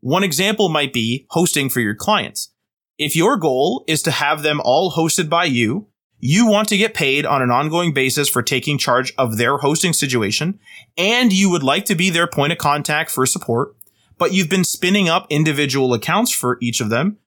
One 0.00 0.24
example 0.24 0.68
might 0.68 0.92
be 0.92 1.26
hosting 1.30 1.68
for 1.68 1.80
your 1.80 1.94
clients. 1.94 2.52
If 2.98 3.14
your 3.14 3.36
goal 3.36 3.84
is 3.86 4.02
to 4.02 4.10
have 4.10 4.42
them 4.42 4.60
all 4.64 4.92
hosted 4.92 5.28
by 5.28 5.44
you, 5.44 5.88
you 6.18 6.46
want 6.46 6.68
to 6.68 6.76
get 6.76 6.94
paid 6.94 7.26
on 7.26 7.42
an 7.42 7.50
ongoing 7.50 7.92
basis 7.92 8.28
for 8.28 8.42
taking 8.42 8.78
charge 8.78 9.12
of 9.18 9.36
their 9.36 9.58
hosting 9.58 9.92
situation, 9.92 10.60
and 10.96 11.32
you 11.32 11.50
would 11.50 11.64
like 11.64 11.84
to 11.86 11.96
be 11.96 12.10
their 12.10 12.28
point 12.28 12.52
of 12.52 12.58
contact 12.58 13.10
for 13.10 13.26
support, 13.26 13.74
but 14.18 14.32
you've 14.32 14.48
been 14.48 14.62
spinning 14.62 15.08
up 15.08 15.26
individual 15.30 15.92
accounts 15.92 16.30
for 16.30 16.58
each 16.62 16.80
of 16.80 16.90
them. 16.90 17.18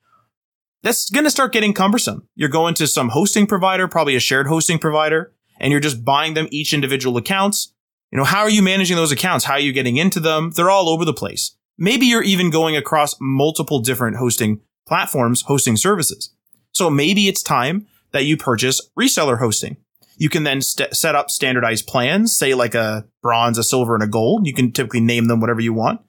That's 0.81 1.09
going 1.09 1.25
to 1.25 1.31
start 1.31 1.51
getting 1.51 1.73
cumbersome. 1.73 2.27
You're 2.35 2.47
going 2.47 2.73
to 2.75 2.87
some 2.87 3.09
hosting 3.09 3.47
provider, 3.47 3.87
probably 3.89 4.15
a 4.15 4.19
shared 4.21 4.47
hosting 4.47 4.79
provider, 4.79 5.34
and 5.59 5.71
you're 5.71 5.79
just 5.79 6.03
buying 6.03 6.33
them 6.33 6.47
each 6.51 6.73
individual 6.73 7.17
accounts. 7.17 7.73
You 8.11 8.17
know, 8.17 8.23
how 8.23 8.41
are 8.41 8.49
you 8.49 8.61
managing 8.61 8.95
those 8.95 9.11
accounts? 9.11 9.45
How 9.45 9.53
are 9.53 9.59
you 9.59 9.73
getting 9.73 9.97
into 9.97 10.19
them? 10.19 10.51
They're 10.51 10.69
all 10.69 10.89
over 10.89 11.05
the 11.05 11.13
place. 11.13 11.55
Maybe 11.77 12.05
you're 12.05 12.23
even 12.23 12.49
going 12.49 12.77
across 12.77 13.15
multiple 13.19 13.79
different 13.79 14.17
hosting 14.17 14.61
platforms, 14.87 15.41
hosting 15.41 15.75
services. 15.75 16.33
So 16.71 16.89
maybe 16.89 17.27
it's 17.27 17.43
time 17.43 17.87
that 18.11 18.25
you 18.25 18.37
purchase 18.37 18.81
reseller 18.97 19.39
hosting. 19.39 19.77
You 20.17 20.29
can 20.29 20.43
then 20.43 20.61
st- 20.61 20.95
set 20.95 21.15
up 21.15 21.29
standardized 21.29 21.87
plans, 21.87 22.35
say 22.35 22.53
like 22.53 22.75
a 22.75 23.05
bronze, 23.21 23.57
a 23.57 23.63
silver, 23.63 23.95
and 23.95 24.03
a 24.03 24.07
gold. 24.07 24.47
You 24.47 24.53
can 24.53 24.71
typically 24.71 25.01
name 25.01 25.27
them 25.27 25.41
whatever 25.41 25.59
you 25.59 25.73
want. 25.73 26.01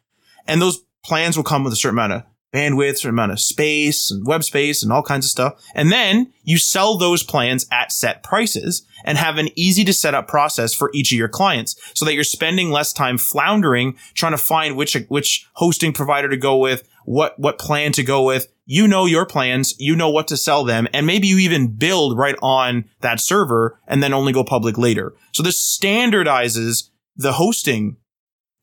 And 0.47 0.62
those 0.62 0.81
plans 1.05 1.37
will 1.37 1.45
come 1.45 1.65
with 1.65 1.73
a 1.73 1.76
certain 1.76 1.99
amount 1.99 2.12
of 2.12 2.23
bandwidth, 2.53 2.93
a 2.93 2.97
certain 2.97 3.11
amount 3.11 3.33
of 3.33 3.41
space 3.41 4.11
and 4.11 4.26
web 4.26 4.45
space 4.45 4.83
and 4.83 4.93
all 4.93 5.03
kinds 5.03 5.26
of 5.26 5.31
stuff. 5.31 5.62
And 5.75 5.93
then 5.93 6.33
you 6.43 6.59
sell 6.59 6.97
those 6.97 7.23
plans 7.23 7.67
at 7.71 7.93
set 7.93 8.23
prices 8.23 8.87
and 9.05 9.19
have 9.19 9.38
an 9.38 9.49
easy 9.57 9.85
to 9.85 9.93
set 9.93 10.15
up 10.15 10.29
process 10.29 10.75
for 10.75 10.91
each 10.95 11.12
of 11.12 11.19
your 11.19 11.29
clients 11.29 11.76
so 11.95 12.05
that 12.05 12.15
you're 12.15 12.25
spending 12.25 12.71
less 12.71 12.93
time 12.93 13.19
floundering 13.19 13.97
trying 14.15 14.33
to 14.33 14.38
find 14.38 14.76
which, 14.76 14.97
which 15.09 15.49
hosting 15.55 15.93
provider 15.93 16.29
to 16.29 16.37
go 16.37 16.57
with, 16.57 16.88
what, 17.05 17.38
what 17.38 17.59
plan 17.59 17.93
to 17.93 18.03
go 18.03 18.23
with 18.23 18.49
you 18.67 18.88
know 18.88 19.07
your 19.07 19.25
plans, 19.25 19.75
you 19.79 19.95
know 19.95 20.11
what 20.11 20.26
to 20.29 20.37
sell 20.37 20.65
them, 20.65 20.88
and 20.93 21.07
maybe 21.07 21.29
you 21.29 21.38
even 21.38 21.69
build 21.69 22.19
right 22.19 22.35
on 22.43 22.85
that 23.00 23.21
server 23.21 23.81
and 23.87 24.03
then 24.03 24.12
only 24.12 24.33
go 24.33 24.43
public 24.43 24.76
later. 24.76 25.15
So 25.33 25.43
this 25.43 25.62
standardizes 25.62 26.91
the 27.17 27.33
hosting 27.33 27.97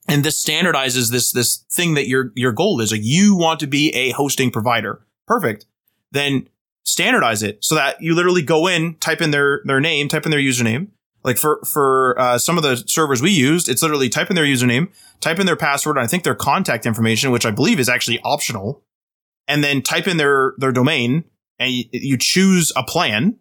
and 0.07 0.24
this 0.24 0.43
standardizes 0.43 1.12
this, 1.12 1.31
this 1.31 1.57
thing 1.72 1.93
that 1.93 2.07
your, 2.07 2.31
your 2.36 2.51
goal 2.51 2.81
is. 2.81 2.91
Like 2.91 3.01
you 3.03 3.36
want 3.36 3.60
to 3.62 3.67
be 3.67 3.89
a 3.95 4.12
hosting 4.12 4.51
provider. 4.51 5.05
Perfect. 5.27 5.65
Then 6.12 6.48
standardize 6.83 7.41
it 7.41 7.63
so 7.63 7.75
that 7.75 8.01
you 8.01 8.13
literally 8.13 8.41
go 8.41 8.67
in, 8.67 8.95
type 8.95 9.22
in 9.22 9.31
their, 9.31 9.62
their 9.65 9.79
name, 9.79 10.07
type 10.07 10.25
in 10.25 10.31
their 10.31 10.39
username. 10.39 10.88
Like 11.24 11.38
for, 11.38 11.62
for, 11.63 12.19
uh, 12.19 12.38
some 12.38 12.57
of 12.57 12.63
the 12.63 12.83
servers 12.86 13.22
we 13.22 13.31
used, 13.31 13.69
it's 13.69 13.81
literally 13.81 14.10
type 14.10 14.29
in 14.29 14.36
their 14.36 14.43
username, 14.43 14.89
type 15.22 15.39
in 15.39 15.45
their 15.45 15.55
password, 15.55 15.95
and 15.95 16.03
I 16.03 16.07
think 16.07 16.24
their 16.24 16.36
contact 16.36 16.86
information, 16.86 17.31
which 17.31 17.45
I 17.45 17.51
believe 17.51 17.79
is 17.79 17.88
actually 17.88 18.19
optional 18.25 18.83
and 19.48 19.63
then 19.63 19.81
type 19.81 20.07
in 20.07 20.17
their 20.17 20.53
their 20.57 20.72
domain 20.72 21.25
and 21.60 21.72
you, 21.72 21.86
you 21.91 22.17
choose 22.17 22.72
a 22.75 22.83
plan, 22.83 23.38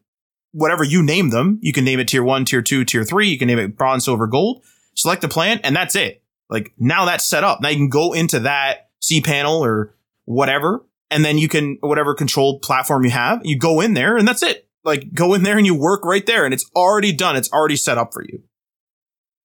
whatever 0.52 0.84
you 0.84 1.02
name 1.02 1.30
them. 1.30 1.58
You 1.62 1.72
can 1.72 1.84
name 1.84 2.00
it 2.00 2.08
tier 2.08 2.22
one, 2.22 2.44
tier 2.44 2.62
two, 2.62 2.84
tier 2.84 3.04
three. 3.04 3.28
You 3.28 3.38
can 3.38 3.48
name 3.48 3.58
it 3.58 3.76
bronze, 3.76 4.04
silver, 4.04 4.26
gold. 4.26 4.62
Select 4.94 5.22
the 5.22 5.28
plan, 5.28 5.60
and 5.64 5.74
that's 5.74 5.96
it. 5.96 6.21
Like 6.50 6.72
now 6.78 7.04
that's 7.04 7.26
set 7.26 7.44
up. 7.44 7.60
Now 7.60 7.68
you 7.68 7.76
can 7.76 7.88
go 7.88 8.12
into 8.12 8.40
that 8.40 8.90
cPanel 9.00 9.60
or 9.60 9.94
whatever, 10.24 10.84
and 11.10 11.24
then 11.24 11.38
you 11.38 11.48
can 11.48 11.78
whatever 11.80 12.14
control 12.14 12.60
platform 12.60 13.04
you 13.04 13.10
have. 13.10 13.40
You 13.44 13.58
go 13.58 13.80
in 13.80 13.94
there, 13.94 14.16
and 14.16 14.26
that's 14.26 14.42
it. 14.42 14.68
Like 14.84 15.12
go 15.14 15.34
in 15.34 15.42
there 15.42 15.56
and 15.56 15.66
you 15.66 15.74
work 15.74 16.04
right 16.04 16.26
there, 16.26 16.44
and 16.44 16.52
it's 16.52 16.68
already 16.74 17.12
done. 17.12 17.36
It's 17.36 17.52
already 17.52 17.76
set 17.76 17.98
up 17.98 18.12
for 18.12 18.22
you. 18.22 18.42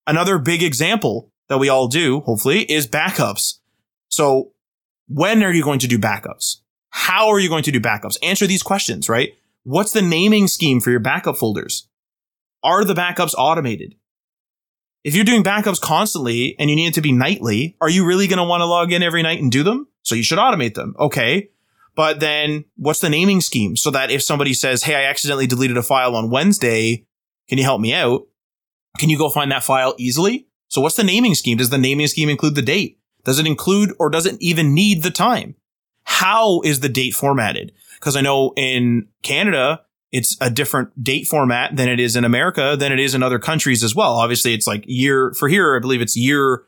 Another 0.05 0.37
big 0.37 0.63
example 0.63 1.31
that 1.49 1.57
we 1.57 1.69
all 1.69 1.87
do, 1.87 2.21
hopefully, 2.21 2.61
is 2.63 2.87
backups. 2.87 3.59
So 4.09 4.51
when 5.07 5.43
are 5.43 5.53
you 5.53 5.63
going 5.63 5.79
to 5.79 5.87
do 5.87 5.97
backups? 5.97 6.57
How 6.89 7.29
are 7.29 7.39
you 7.39 7.49
going 7.49 7.63
to 7.63 7.71
do 7.71 7.79
backups? 7.79 8.17
Answer 8.23 8.47
these 8.47 8.63
questions, 8.63 9.09
right? 9.09 9.33
What's 9.63 9.91
the 9.91 10.01
naming 10.01 10.47
scheme 10.47 10.79
for 10.79 10.91
your 10.91 10.99
backup 10.99 11.37
folders? 11.37 11.87
Are 12.63 12.83
the 12.83 12.93
backups 12.93 13.33
automated? 13.37 13.95
If 15.03 15.15
you're 15.15 15.25
doing 15.25 15.43
backups 15.43 15.79
constantly 15.79 16.55
and 16.59 16.69
you 16.69 16.75
need 16.75 16.87
it 16.87 16.93
to 16.95 17.01
be 17.01 17.11
nightly, 17.11 17.77
are 17.81 17.89
you 17.89 18.05
really 18.05 18.27
going 18.27 18.37
to 18.37 18.43
want 18.43 18.61
to 18.61 18.65
log 18.65 18.91
in 18.91 19.03
every 19.03 19.23
night 19.23 19.41
and 19.41 19.51
do 19.51 19.63
them? 19.63 19.87
So 20.01 20.15
you 20.15 20.23
should 20.23 20.39
automate 20.39 20.73
them. 20.73 20.95
Okay. 20.99 21.49
But 21.95 22.19
then 22.19 22.65
what's 22.75 22.99
the 22.99 23.09
naming 23.09 23.41
scheme 23.41 23.75
so 23.75 23.89
that 23.91 24.11
if 24.11 24.21
somebody 24.21 24.53
says, 24.53 24.83
Hey, 24.83 24.95
I 24.95 25.09
accidentally 25.09 25.47
deleted 25.47 25.77
a 25.77 25.83
file 25.83 26.15
on 26.15 26.29
Wednesday. 26.29 27.05
Can 27.49 27.57
you 27.57 27.63
help 27.63 27.81
me 27.81 27.93
out? 27.93 28.27
Can 28.99 29.09
you 29.09 29.17
go 29.17 29.29
find 29.29 29.51
that 29.51 29.63
file 29.63 29.95
easily? 29.97 30.47
So 30.67 30.81
what's 30.81 30.95
the 30.95 31.03
naming 31.03 31.35
scheme? 31.35 31.57
Does 31.57 31.69
the 31.69 31.77
naming 31.77 32.07
scheme 32.07 32.29
include 32.29 32.55
the 32.55 32.61
date? 32.61 32.99
Does 33.23 33.39
it 33.39 33.47
include 33.47 33.93
or 33.99 34.09
does 34.09 34.25
it 34.25 34.37
even 34.39 34.73
need 34.73 35.03
the 35.03 35.11
time? 35.11 35.55
How 36.03 36.61
is 36.61 36.79
the 36.79 36.89
date 36.89 37.13
formatted? 37.13 37.73
Because 37.95 38.15
I 38.15 38.21
know 38.21 38.53
in 38.55 39.07
Canada, 39.23 39.81
it's 40.11 40.37
a 40.39 40.49
different 40.49 41.03
date 41.03 41.27
format 41.27 41.75
than 41.75 41.89
it 41.89 41.99
is 41.99 42.15
in 42.15 42.23
America, 42.23 42.75
than 42.79 42.91
it 42.91 42.99
is 42.99 43.13
in 43.13 43.23
other 43.23 43.39
countries 43.39 43.83
as 43.83 43.95
well. 43.95 44.13
Obviously, 44.13 44.53
it's 44.53 44.67
like 44.67 44.83
year 44.87 45.33
for 45.37 45.49
here, 45.49 45.75
I 45.75 45.79
believe 45.79 46.01
it's 46.01 46.15
year, 46.15 46.63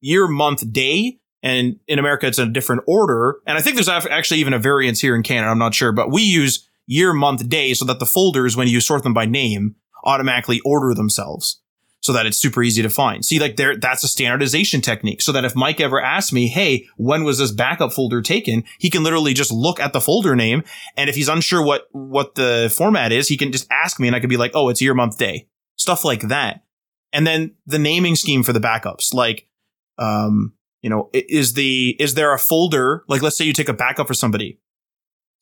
year, 0.00 0.26
month, 0.26 0.72
day. 0.72 1.18
And 1.42 1.78
in 1.86 1.98
America, 1.98 2.26
it's 2.26 2.38
in 2.38 2.48
a 2.48 2.52
different 2.52 2.82
order. 2.86 3.40
And 3.46 3.56
I 3.56 3.62
think 3.62 3.76
there's 3.76 3.88
actually 3.88 4.40
even 4.40 4.52
a 4.52 4.58
variance 4.58 5.00
here 5.00 5.14
in 5.14 5.22
Canada. 5.22 5.50
I'm 5.50 5.58
not 5.58 5.74
sure, 5.74 5.92
but 5.92 6.10
we 6.10 6.22
use 6.22 6.68
year, 6.86 7.12
month, 7.14 7.48
day 7.48 7.72
so 7.72 7.84
that 7.86 7.98
the 7.98 8.06
folders, 8.06 8.56
when 8.56 8.68
you 8.68 8.80
sort 8.80 9.04
them 9.04 9.14
by 9.14 9.24
name, 9.24 9.76
automatically 10.04 10.60
order 10.64 10.92
themselves 10.92 11.59
so 12.00 12.12
that 12.14 12.26
it's 12.26 12.38
super 12.38 12.62
easy 12.62 12.82
to 12.82 12.90
find. 12.90 13.24
See, 13.24 13.38
like 13.38 13.56
there, 13.56 13.76
that's 13.76 14.02
a 14.02 14.08
standardization 14.08 14.80
technique 14.80 15.20
so 15.20 15.32
that 15.32 15.44
if 15.44 15.54
Mike 15.54 15.80
ever 15.80 16.00
asks 16.00 16.32
me, 16.32 16.48
Hey, 16.48 16.88
when 16.96 17.24
was 17.24 17.38
this 17.38 17.52
backup 17.52 17.92
folder 17.92 18.22
taken? 18.22 18.64
He 18.78 18.90
can 18.90 19.04
literally 19.04 19.34
just 19.34 19.52
look 19.52 19.78
at 19.78 19.92
the 19.92 20.00
folder 20.00 20.34
name. 20.34 20.64
And 20.96 21.10
if 21.10 21.16
he's 21.16 21.28
unsure 21.28 21.62
what, 21.62 21.88
what 21.92 22.34
the 22.34 22.72
format 22.74 23.12
is, 23.12 23.28
he 23.28 23.36
can 23.36 23.52
just 23.52 23.70
ask 23.70 24.00
me 24.00 24.08
and 24.08 24.16
I 24.16 24.20
could 24.20 24.30
be 24.30 24.38
like, 24.38 24.52
Oh, 24.54 24.68
it's 24.68 24.80
year, 24.80 24.94
month, 24.94 25.18
day, 25.18 25.46
stuff 25.76 26.04
like 26.04 26.22
that. 26.28 26.64
And 27.12 27.26
then 27.26 27.54
the 27.66 27.78
naming 27.78 28.16
scheme 28.16 28.42
for 28.42 28.52
the 28.52 28.60
backups, 28.60 29.12
like, 29.12 29.48
um, 29.98 30.54
you 30.80 30.88
know, 30.88 31.10
is 31.12 31.52
the, 31.52 31.96
is 32.00 32.14
there 32.14 32.32
a 32.32 32.38
folder? 32.38 33.04
Like, 33.08 33.20
let's 33.20 33.36
say 33.36 33.44
you 33.44 33.52
take 33.52 33.68
a 33.68 33.74
backup 33.74 34.06
for 34.06 34.14
somebody. 34.14 34.58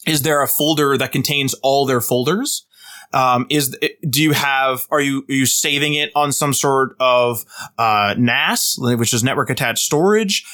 Is 0.07 0.23
there 0.23 0.42
a 0.42 0.49
folder 0.49 0.97
that 0.97 1.12
contains 1.12 1.55
all 1.62 1.87
their 1.87 2.01
folders? 2.01 2.66
Um, 3.12 3.47
is 3.49 3.77
do 4.09 4.23
you 4.23 4.33
have 4.33 4.87
are 4.90 5.01
you 5.01 5.25
are 5.29 5.33
you 5.33 5.47
saving 5.47 5.94
it 5.94 6.11
on 6.14 6.33
some 6.33 6.53
sort 6.53 6.97
of 7.01 7.44
uh, 7.79 8.14
NAS, 8.18 8.77
which 8.79 9.14
is 9.14 9.25
network 9.25 9.51
attached 9.51 9.85
storage? 9.85 10.44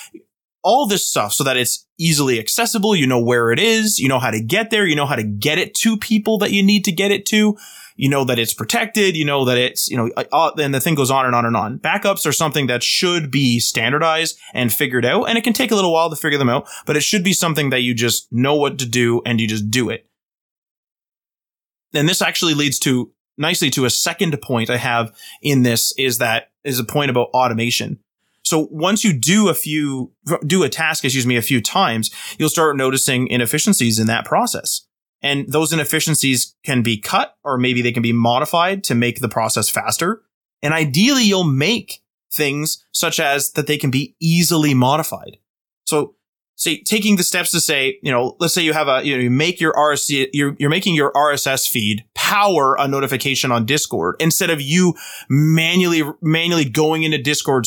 All 0.63 0.87
this 0.87 1.07
stuff 1.07 1.35
so 1.35 1.45
that 1.45 1.59
it's 1.59 1.87
easily 1.99 2.39
accessible. 2.39 2.97
You 2.97 3.07
know 3.07 3.23
where 3.23 3.51
it 3.51 3.59
is. 3.59 3.99
You 3.99 4.09
know 4.09 4.19
how 4.19 4.31
to 4.31 4.41
get 4.43 4.71
there. 4.71 4.87
You 4.87 4.97
know 4.97 5.05
how 5.05 5.17
to 5.17 5.23
get 5.23 5.59
it 5.59 5.75
to 5.77 5.99
people 5.99 6.39
that 6.39 6.53
you 6.53 6.63
need 6.63 6.85
to 6.85 6.93
get 6.93 7.11
it 7.11 7.27
to. 7.27 7.59
You 7.97 8.09
know 8.09 8.25
that 8.25 8.39
it's 8.39 8.55
protected. 8.55 9.17
You 9.17 9.25
know 9.25 9.45
that 9.45 9.59
it's, 9.59 9.89
you 9.89 9.97
know, 9.97 10.11
and 10.59 10.75
the 10.75 10.81
thing 10.81 10.95
goes 10.95 11.11
on 11.11 11.27
and 11.27 11.35
on 11.35 11.45
and 11.45 11.57
on. 11.57 11.79
Backups 11.79 12.27
are 12.27 12.33
something 12.33 12.67
that 12.67 12.83
should 12.83 13.31
be 13.31 13.61
standardized 13.61 14.39
and 14.53 14.73
figured 14.73 15.05
out. 15.05 15.25
And 15.25 15.39
it 15.39 15.45
can 15.45 15.53
take 15.53 15.71
a 15.71 15.77
little 15.77 15.93
while 15.93 16.11
to 16.11 16.17
figure 16.17 16.39
them 16.39 16.49
out, 16.49 16.67
but 16.87 16.97
it 16.97 17.03
should 17.03 17.23
be 17.23 17.33
something 17.33 17.71
that 17.71 17.81
you 17.81 17.95
just 17.95 18.33
know 18.33 18.55
what 18.57 18.79
to 18.79 18.87
do 18.87 19.23
and 19.25 19.41
you 19.41 19.47
just 19.47 19.71
do 19.71 19.91
it 19.91 20.09
and 21.95 22.09
this 22.09 22.23
actually 22.23 22.55
leads 22.55 22.79
to 22.81 23.13
nicely 23.37 23.71
to 23.71 23.85
a 23.85 23.91
second 23.91 24.41
point 24.43 24.71
I 24.71 24.77
have 24.77 25.15
in 25.43 25.63
this 25.63 25.93
is 25.99 26.19
that 26.19 26.51
is 26.63 26.79
a 26.79 26.85
point 26.85 27.11
about 27.11 27.29
automation. 27.29 27.99
So 28.43 28.69
once 28.71 29.05
you 29.05 29.13
do 29.13 29.49
a 29.49 29.55
few, 29.55 30.13
do 30.47 30.63
a 30.65 30.69
task, 30.69 31.05
excuse 31.05 31.27
me, 31.27 31.37
a 31.37 31.43
few 31.43 31.63
times, 31.63 32.11
you'll 32.39 32.51
start 32.51 32.77
noticing 32.77 33.27
inefficiencies 33.29 33.99
in 33.99 34.07
that 34.09 34.27
process. 34.27 34.87
And 35.23 35.51
those 35.51 35.73
inefficiencies 35.73 36.55
can 36.63 36.83
be 36.83 36.99
cut 36.99 37.37
or 37.43 37.57
maybe 37.57 37.81
they 37.81 37.93
can 37.93 38.03
be 38.03 38.13
modified 38.13 38.85
to 38.85 38.95
make 38.95 39.21
the 39.21 39.29
process 39.29 39.71
faster. 39.71 40.23
And 40.63 40.75
ideally 40.75 41.25
you'll 41.25 41.45
make 41.45 42.03
things 42.31 42.85
such 42.93 43.19
as 43.19 43.53
that 43.53 43.67
they 43.67 43.79
can 43.79 43.91
be 43.91 44.15
easily 44.21 44.75
modified. 44.75 45.39
So 45.87 46.17
say 46.57 46.81
taking 46.83 47.17
the 47.17 47.23
steps 47.23 47.51
to 47.53 47.61
say, 47.61 47.99
you 48.03 48.11
know, 48.11 48.37
let's 48.39 48.55
say 48.55 48.63
you 48.63 48.73
have 48.73 48.89
a, 48.89 49.05
you 49.05 49.17
know, 49.17 49.23
you 49.23 49.31
make 49.31 49.61
your 49.61 49.73
RSC, 49.73 50.29
you're, 50.33 50.57
you're 50.59 50.71
making 50.71 50.95
your 50.95 51.13
RSS 51.13 51.69
feed 51.69 52.05
power 52.15 52.77
a 52.79 52.87
notification 52.87 53.51
on 53.51 53.67
Discord 53.67 54.17
instead 54.21 54.51
of 54.51 54.61
you 54.61 54.95
manually, 55.29 56.03
manually 56.23 56.65
going 56.65 57.03
into 57.03 57.19
Discord, 57.19 57.67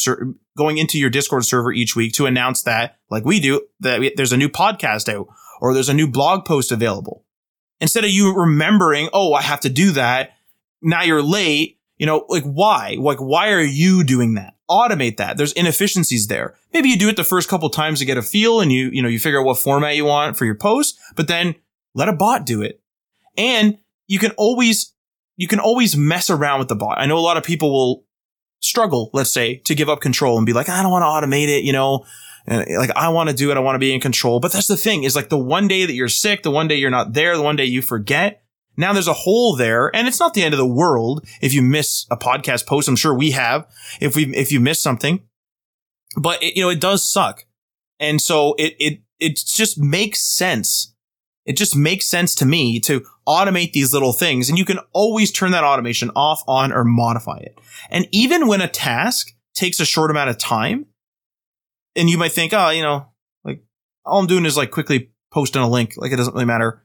going 0.57 0.77
into 0.77 0.97
your 0.97 1.09
Discord 1.09 1.45
server 1.45 1.71
each 1.71 1.95
week 1.95 2.13
to 2.13 2.25
announce 2.25 2.63
that, 2.63 2.97
like 3.09 3.25
we 3.25 3.39
do, 3.39 3.61
that 3.81 4.13
there's 4.15 4.33
a 4.33 4.37
new 4.37 4.49
podcast 4.49 5.13
out 5.13 5.27
or 5.61 5.73
there's 5.73 5.89
a 5.89 5.93
new 5.93 6.07
blog 6.07 6.45
post 6.45 6.71
available. 6.71 7.23
Instead 7.79 8.03
of 8.03 8.09
you 8.09 8.33
remembering, 8.33 9.09
oh, 9.13 9.33
I 9.33 9.41
have 9.41 9.59
to 9.61 9.69
do 9.69 9.91
that. 9.91 10.31
Now 10.81 11.03
you're 11.03 11.21
late. 11.21 11.76
You 11.97 12.05
know, 12.05 12.25
like 12.29 12.43
why? 12.43 12.97
Like, 12.99 13.19
why 13.19 13.51
are 13.51 13.61
you 13.61 14.03
doing 14.03 14.35
that? 14.35 14.53
automate 14.69 15.17
that. 15.17 15.37
There's 15.37 15.53
inefficiencies 15.53 16.27
there. 16.27 16.55
Maybe 16.73 16.89
you 16.89 16.97
do 16.97 17.09
it 17.09 17.15
the 17.15 17.23
first 17.23 17.49
couple 17.49 17.69
times 17.69 17.99
to 17.99 18.05
get 18.05 18.17
a 18.17 18.21
feel 18.21 18.59
and 18.59 18.71
you, 18.71 18.89
you 18.91 19.01
know, 19.01 19.07
you 19.07 19.19
figure 19.19 19.39
out 19.39 19.45
what 19.45 19.57
format 19.59 19.95
you 19.95 20.05
want 20.05 20.37
for 20.37 20.45
your 20.45 20.55
post, 20.55 20.99
but 21.15 21.27
then 21.27 21.55
let 21.93 22.09
a 22.09 22.13
bot 22.13 22.45
do 22.45 22.61
it. 22.61 22.81
And 23.37 23.77
you 24.07 24.19
can 24.19 24.31
always, 24.31 24.93
you 25.35 25.47
can 25.47 25.59
always 25.59 25.95
mess 25.95 26.29
around 26.29 26.59
with 26.59 26.67
the 26.67 26.75
bot. 26.75 26.99
I 26.99 27.05
know 27.05 27.17
a 27.17 27.19
lot 27.19 27.37
of 27.37 27.43
people 27.43 27.71
will 27.71 28.05
struggle, 28.59 29.09
let's 29.13 29.31
say, 29.31 29.57
to 29.65 29.75
give 29.75 29.89
up 29.89 30.01
control 30.01 30.37
and 30.37 30.45
be 30.45 30.53
like, 30.53 30.69
I 30.69 30.81
don't 30.81 30.91
want 30.91 31.03
to 31.03 31.27
automate 31.27 31.47
it, 31.47 31.63
you 31.63 31.73
know, 31.73 32.05
and 32.45 32.67
eh, 32.67 32.77
like 32.77 32.91
I 32.95 33.09
want 33.09 33.29
to 33.29 33.35
do 33.35 33.51
it. 33.51 33.57
I 33.57 33.61
want 33.61 33.75
to 33.75 33.79
be 33.79 33.93
in 33.93 34.01
control. 34.01 34.39
But 34.39 34.51
that's 34.51 34.67
the 34.67 34.77
thing 34.77 35.03
is 35.03 35.15
like 35.15 35.29
the 35.29 35.37
one 35.37 35.67
day 35.67 35.85
that 35.85 35.93
you're 35.93 36.07
sick, 36.07 36.43
the 36.43 36.51
one 36.51 36.67
day 36.67 36.75
you're 36.75 36.89
not 36.89 37.13
there, 37.13 37.37
the 37.37 37.43
one 37.43 37.55
day 37.55 37.65
you 37.65 37.81
forget, 37.81 38.43
Now 38.77 38.93
there's 38.93 39.07
a 39.07 39.13
hole 39.13 39.55
there 39.55 39.93
and 39.93 40.07
it's 40.07 40.19
not 40.19 40.33
the 40.33 40.43
end 40.43 40.53
of 40.53 40.59
the 40.59 40.65
world 40.65 41.27
if 41.41 41.53
you 41.53 41.61
miss 41.61 42.05
a 42.11 42.17
podcast 42.17 42.67
post. 42.67 42.87
I'm 42.87 42.95
sure 42.95 43.13
we 43.13 43.31
have 43.31 43.67
if 43.99 44.15
we, 44.15 44.33
if 44.35 44.51
you 44.51 44.59
miss 44.59 44.79
something, 44.79 45.21
but 46.15 46.41
it, 46.43 46.55
you 46.55 46.63
know, 46.63 46.69
it 46.69 46.79
does 46.79 47.07
suck. 47.07 47.45
And 47.99 48.21
so 48.21 48.53
it, 48.59 48.75
it, 48.79 49.01
it 49.19 49.41
just 49.45 49.79
makes 49.79 50.19
sense. 50.21 50.93
It 51.45 51.57
just 51.57 51.75
makes 51.75 52.05
sense 52.05 52.35
to 52.35 52.45
me 52.45 52.79
to 52.81 53.03
automate 53.27 53.71
these 53.71 53.93
little 53.93 54.13
things 54.13 54.49
and 54.49 54.59
you 54.59 54.65
can 54.65 54.79
always 54.93 55.31
turn 55.31 55.51
that 55.51 55.63
automation 55.63 56.11
off, 56.15 56.43
on, 56.47 56.71
or 56.71 56.83
modify 56.83 57.37
it. 57.37 57.57
And 57.89 58.07
even 58.11 58.47
when 58.47 58.61
a 58.61 58.67
task 58.67 59.31
takes 59.55 59.79
a 59.79 59.85
short 59.85 60.11
amount 60.11 60.29
of 60.29 60.37
time 60.37 60.85
and 61.95 62.09
you 62.09 62.17
might 62.17 62.31
think, 62.31 62.53
oh, 62.53 62.69
you 62.69 62.83
know, 62.83 63.07
like 63.43 63.63
all 64.05 64.19
I'm 64.19 64.27
doing 64.27 64.45
is 64.45 64.55
like 64.55 64.71
quickly 64.71 65.11
posting 65.31 65.61
a 65.61 65.69
link. 65.69 65.93
Like 65.97 66.11
it 66.11 66.17
doesn't 66.17 66.33
really 66.33 66.45
matter. 66.45 66.83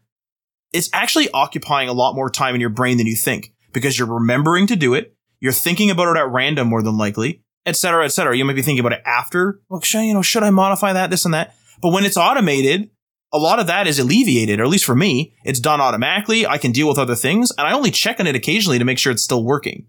It's 0.73 0.91
actually 0.93 1.31
occupying 1.33 1.89
a 1.89 1.93
lot 1.93 2.15
more 2.15 2.31
time 2.31 2.55
in 2.55 2.61
your 2.61 2.71
brain 2.71 2.99
than 2.99 3.07
you 3.07 3.17
think 3.17 3.53
because 3.73 3.99
you're 3.99 4.13
remembering 4.13 4.67
to 4.69 4.77
do 4.77 4.95
it. 4.95 5.15
You're 5.41 5.53
thinking 5.53 5.91
about 5.91 6.17
it 6.17 6.21
at 6.21 6.31
random 6.31 6.69
more 6.69 6.83
than 6.83 6.97
likely, 6.97 7.43
et 7.67 7.77
cetera, 7.77 8.05
et 8.05 8.09
cetera. 8.09 8.37
You 8.37 8.45
might 8.45 8.57
be 8.57 8.63
thinking 8.63 8.81
about 8.85 8.99
it 8.99 9.03
after. 9.05 9.61
Well, 9.69 9.81
should, 9.81 10.03
you 10.03 10.15
know, 10.15 10.23
should 10.23 10.45
I 10.45 10.51
modify 10.51 10.93
that, 10.93 11.11
this 11.11 11.25
and 11.25 11.35
that? 11.35 11.55
But 11.81 11.93
when 11.93 12.05
it's 12.05 12.17
automated, 12.17 12.91
a 13.33 13.39
lot 13.39 13.59
of 13.59 13.67
that 13.67 13.87
is 13.87 13.99
alleviated, 13.99 14.61
or 14.61 14.65
at 14.65 14.69
least 14.69 14.85
for 14.85 14.95
me, 14.95 15.35
it's 15.45 15.59
done 15.59 15.81
automatically. 15.81 16.47
I 16.47 16.59
can 16.59 16.71
deal 16.71 16.89
with 16.89 16.99
other 16.99 17.17
things 17.17 17.51
and 17.57 17.67
I 17.67 17.73
only 17.73 17.91
check 17.91 18.21
on 18.21 18.27
it 18.27 18.37
occasionally 18.37 18.79
to 18.79 18.85
make 18.85 18.99
sure 18.99 19.11
it's 19.11 19.25
still 19.25 19.45
working. 19.45 19.87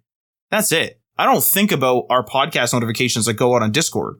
That's 0.50 0.72
it. 0.72 1.00
I 1.18 1.26
don't 1.26 1.44
think 1.44 1.72
about 1.72 2.06
our 2.10 2.26
podcast 2.26 2.74
notifications 2.74 3.26
that 3.28 3.36
go 3.36 3.56
out 3.56 3.62
on 3.62 3.72
Discord. 3.72 4.16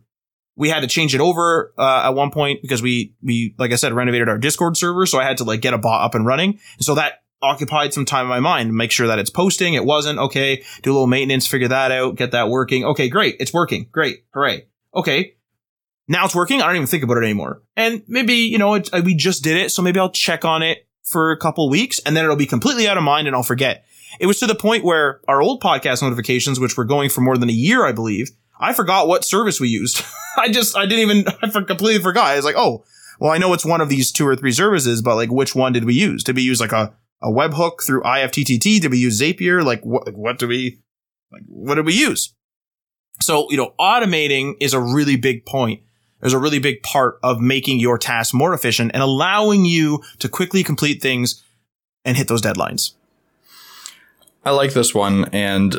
We 0.56 0.70
had 0.70 0.82
to 0.82 0.88
change 0.88 1.16
it 1.16 1.22
over 1.22 1.74
uh, 1.78 2.04
at 2.06 2.10
one 2.10 2.30
point 2.30 2.62
because 2.62 2.82
we 2.82 3.16
we 3.24 3.56
like 3.58 3.72
I 3.72 3.76
said 3.76 3.94
renovated 3.94 4.30
our 4.30 4.38
Discord 4.38 4.78
server, 4.78 5.06
so 5.06 5.20
I 5.20 5.24
had 5.24 5.38
to 5.38 5.44
like 5.44 5.62
get 5.62 5.74
a 5.74 5.78
bot 5.78 6.06
up 6.06 6.16
and 6.16 6.26
running. 6.26 6.60
And 6.78 6.86
so 6.86 6.96
that 6.96 7.24
occupied 7.42 7.94
some 7.94 8.06
time 8.06 8.26
in 8.26 8.30
my 8.30 8.40
mind. 8.40 8.74
Make 8.74 8.92
sure 8.92 9.08
that 9.08 9.20
it's 9.20 9.30
posting. 9.30 9.74
It 9.74 9.86
wasn't 9.86 10.18
okay. 10.18 10.64
Do 10.82 10.92
a 10.92 10.94
little 10.94 11.08
maintenance, 11.08 11.46
figure 11.46 11.68
that 11.68 11.92
out, 11.92 12.16
get 12.16 12.32
that 12.32 12.50
working. 12.50 12.86
Okay, 12.86 13.10
great. 13.10 13.36
It's 13.40 13.54
working. 13.54 13.88
Great. 13.92 14.26
Hooray. 14.34 14.68
Okay. 14.96 15.36
Now 16.08 16.26
it's 16.26 16.36
working. 16.36 16.62
I 16.62 16.68
don't 16.68 16.76
even 16.76 16.88
think 16.88 17.04
about 17.04 17.18
it 17.18 17.24
anymore. 17.24 17.62
And 17.76 18.04
maybe, 18.08 18.34
you 18.34 18.58
know, 18.58 18.76
it, 18.76 18.90
we 19.04 19.16
just 19.16 19.44
did 19.44 19.58
it. 19.58 19.72
So 19.72 19.82
maybe 19.82 20.00
I'll 20.00 20.12
check 20.12 20.46
on 20.46 20.62
it 20.64 20.88
for 21.04 21.32
a 21.32 21.38
couple 21.38 21.70
weeks 21.70 22.00
and 22.00 22.16
then 22.16 22.24
it'll 22.24 22.36
be 22.36 22.46
completely 22.46 22.88
out 22.88 22.98
of 22.98 23.04
mind 23.04 23.28
and 23.28 23.36
I'll 23.36 23.44
forget. 23.44 23.86
It 24.20 24.26
was 24.26 24.40
to 24.40 24.48
the 24.48 24.56
point 24.56 24.84
where 24.84 25.22
our 25.28 25.42
old 25.42 25.62
podcast 25.62 26.02
notifications, 26.02 26.60
which 26.60 26.78
were 26.78 26.86
going 26.86 27.10
for 27.10 27.22
more 27.22 27.38
than 27.38 27.50
a 27.50 27.54
year, 27.54 27.86
I 27.86 27.92
believe, 27.92 28.32
I 28.64 28.74
forgot 28.74 29.08
what 29.08 29.26
service 29.26 29.60
we 29.60 29.68
used. 29.68 30.04
I 30.38 30.50
just, 30.50 30.78
I 30.78 30.86
didn't 30.86 31.12
even, 31.12 31.26
I 31.44 31.50
completely 31.50 32.02
forgot. 32.02 32.28
I 32.28 32.38
was 32.38 32.46
like, 32.46 32.56
oh, 32.58 32.86
well, 33.20 33.32
I 33.32 33.38
know 33.38 33.54
it's 33.54 33.66
one 33.66 33.82
of 33.82 33.90
these 33.90 34.12
two 34.12 34.26
or 34.26 34.36
three 34.36 34.54
services, 34.54 35.02
but 35.02 35.16
like, 35.16 35.32
which 35.32 35.54
one 35.54 35.74
did 35.74 35.86
we 35.86 35.94
use? 35.94 36.24
Did 36.24 36.38
we 36.38 36.42
use 36.42 36.62
like 36.62 36.72
a, 36.72 36.94
a 37.22 37.28
webhook 37.28 37.84
through 37.86 38.02
IFTTT? 38.04 38.82
Did 38.82 38.90
we 38.92 38.98
use 38.98 39.20
Zapier? 39.20 39.64
Like, 39.64 39.84
what, 39.84 40.14
what 40.14 40.40
do 40.40 40.48
we, 40.48 40.80
like, 41.32 41.44
what 41.48 41.76
did 41.76 41.86
we 41.86 41.94
use? 41.94 42.34
So, 43.22 43.48
you 43.52 43.58
know, 43.58 43.74
automating 43.80 44.54
is 44.60 44.74
a 44.74 44.80
really 44.82 45.18
big 45.18 45.46
point. 45.46 45.82
There's 46.22 46.34
a 46.34 46.40
really 46.40 46.60
big 46.60 46.84
part 46.84 47.20
of 47.22 47.42
making 47.42 47.82
your 47.82 47.98
tasks 47.98 48.34
more 48.34 48.54
efficient 48.54 48.92
and 48.94 49.04
allowing 49.04 49.66
you 49.66 50.02
to 50.20 50.30
quickly 50.30 50.64
complete 50.64 51.02
things 51.02 51.44
and 52.06 52.16
hit 52.16 52.30
those 52.30 52.42
deadlines. 52.42 52.94
I 54.46 54.52
like 54.52 54.74
this 54.74 54.96
one 54.96 55.26
and 55.34 55.76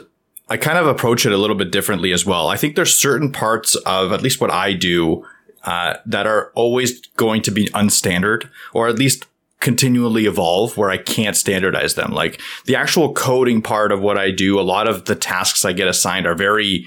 I 0.49 0.57
kind 0.57 0.79
of 0.79 0.87
approach 0.87 1.25
it 1.25 1.33
a 1.33 1.39
little 1.39 1.57
bit 1.57 1.71
differently 1.71 2.13
as 2.13 2.27
well. 2.27 2.49
I 2.49 2.57
think 2.57 2.77
there's 2.77 2.99
certain 2.99 3.33
parts 3.33 3.75
of 3.87 4.13
at 4.13 4.23
least 4.23 4.41
what 4.41 4.51
I 4.51 4.75
do 4.75 5.27
uh, 5.65 5.95
that 6.05 6.27
are 6.27 6.53
always 6.55 7.01
going 7.17 7.43
to 7.43 7.51
be 7.51 7.67
unstandard 7.69 8.51
or 8.75 8.89
at 8.89 8.99
least 8.99 9.27
continually 9.61 10.27
evolve 10.27 10.77
where 10.77 10.91
I 10.91 10.99
can't 10.99 11.37
standardize 11.37 11.95
them. 11.95 12.13
Like 12.13 12.39
the 12.67 12.77
actual 12.77 13.15
coding 13.15 13.63
part 13.63 13.93
of 13.93 14.03
what 14.03 14.19
I 14.19 14.31
do, 14.31 14.61
a 14.61 14.63
lot 14.63 14.87
of 14.87 15.07
the 15.07 15.15
tasks 15.15 15.65
I 15.65 15.73
get 15.73 15.89
assigned 15.89 16.27
are 16.27 16.35
very 16.35 16.87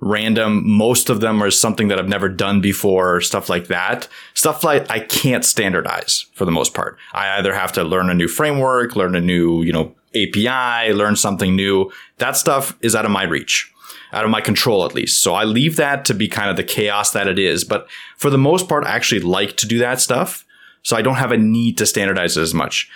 random. 0.00 0.68
Most 0.68 1.08
of 1.08 1.20
them 1.20 1.40
are 1.40 1.52
something 1.52 1.86
that 1.88 2.00
I've 2.00 2.08
never 2.08 2.28
done 2.28 2.60
before, 2.60 3.20
stuff 3.20 3.48
like 3.48 3.68
that. 3.68 4.08
Stuff 4.34 4.64
like 4.64 4.90
I 4.90 5.00
can't 5.00 5.44
standardize 5.44 6.26
for 6.34 6.44
the 6.44 6.50
most 6.50 6.74
part. 6.74 6.98
I 7.12 7.38
either 7.38 7.54
have 7.54 7.72
to 7.74 7.84
learn 7.84 8.10
a 8.10 8.14
new 8.14 8.28
framework, 8.28 8.96
learn 8.96 9.14
a 9.14 9.20
new, 9.20 9.62
you 9.62 9.72
know, 9.72 9.94
API, 10.14 10.92
learn 10.92 11.16
something 11.16 11.54
new. 11.54 11.90
That 12.18 12.36
stuff 12.36 12.76
is 12.80 12.94
out 12.94 13.04
of 13.04 13.10
my 13.10 13.24
reach, 13.24 13.72
out 14.12 14.24
of 14.24 14.30
my 14.30 14.40
control 14.40 14.84
at 14.84 14.94
least. 14.94 15.22
So 15.22 15.34
I 15.34 15.44
leave 15.44 15.76
that 15.76 16.04
to 16.06 16.14
be 16.14 16.28
kind 16.28 16.50
of 16.50 16.56
the 16.56 16.64
chaos 16.64 17.10
that 17.12 17.26
it 17.26 17.38
is. 17.38 17.64
But 17.64 17.88
for 18.16 18.30
the 18.30 18.38
most 18.38 18.68
part, 18.68 18.84
I 18.84 18.90
actually 18.90 19.20
like 19.20 19.56
to 19.58 19.66
do 19.66 19.78
that 19.78 20.00
stuff. 20.00 20.44
So 20.82 20.96
I 20.96 21.02
don't 21.02 21.16
have 21.16 21.32
a 21.32 21.36
need 21.36 21.78
to 21.78 21.86
standardize 21.86 22.36
it 22.36 22.42
as 22.42 22.54
much. 22.54 22.88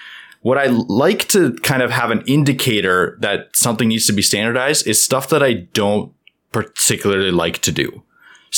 What 0.43 0.57
I 0.57 0.67
like 0.67 1.29
to 1.29 1.53
kind 1.57 1.83
of 1.83 1.91
have 1.91 2.11
an 2.11 2.23
indicator 2.27 3.19
that 3.21 3.55
something 3.55 3.89
needs 3.89 4.07
to 4.07 4.13
be 4.13 4.23
standardized 4.23 4.87
is 4.87 5.03
stuff 5.03 5.29
that 5.31 5.43
I 5.43 5.55
don't 5.55 6.15
particularly 6.53 7.31
like 7.31 7.59
to 7.59 7.73
do. 7.73 8.03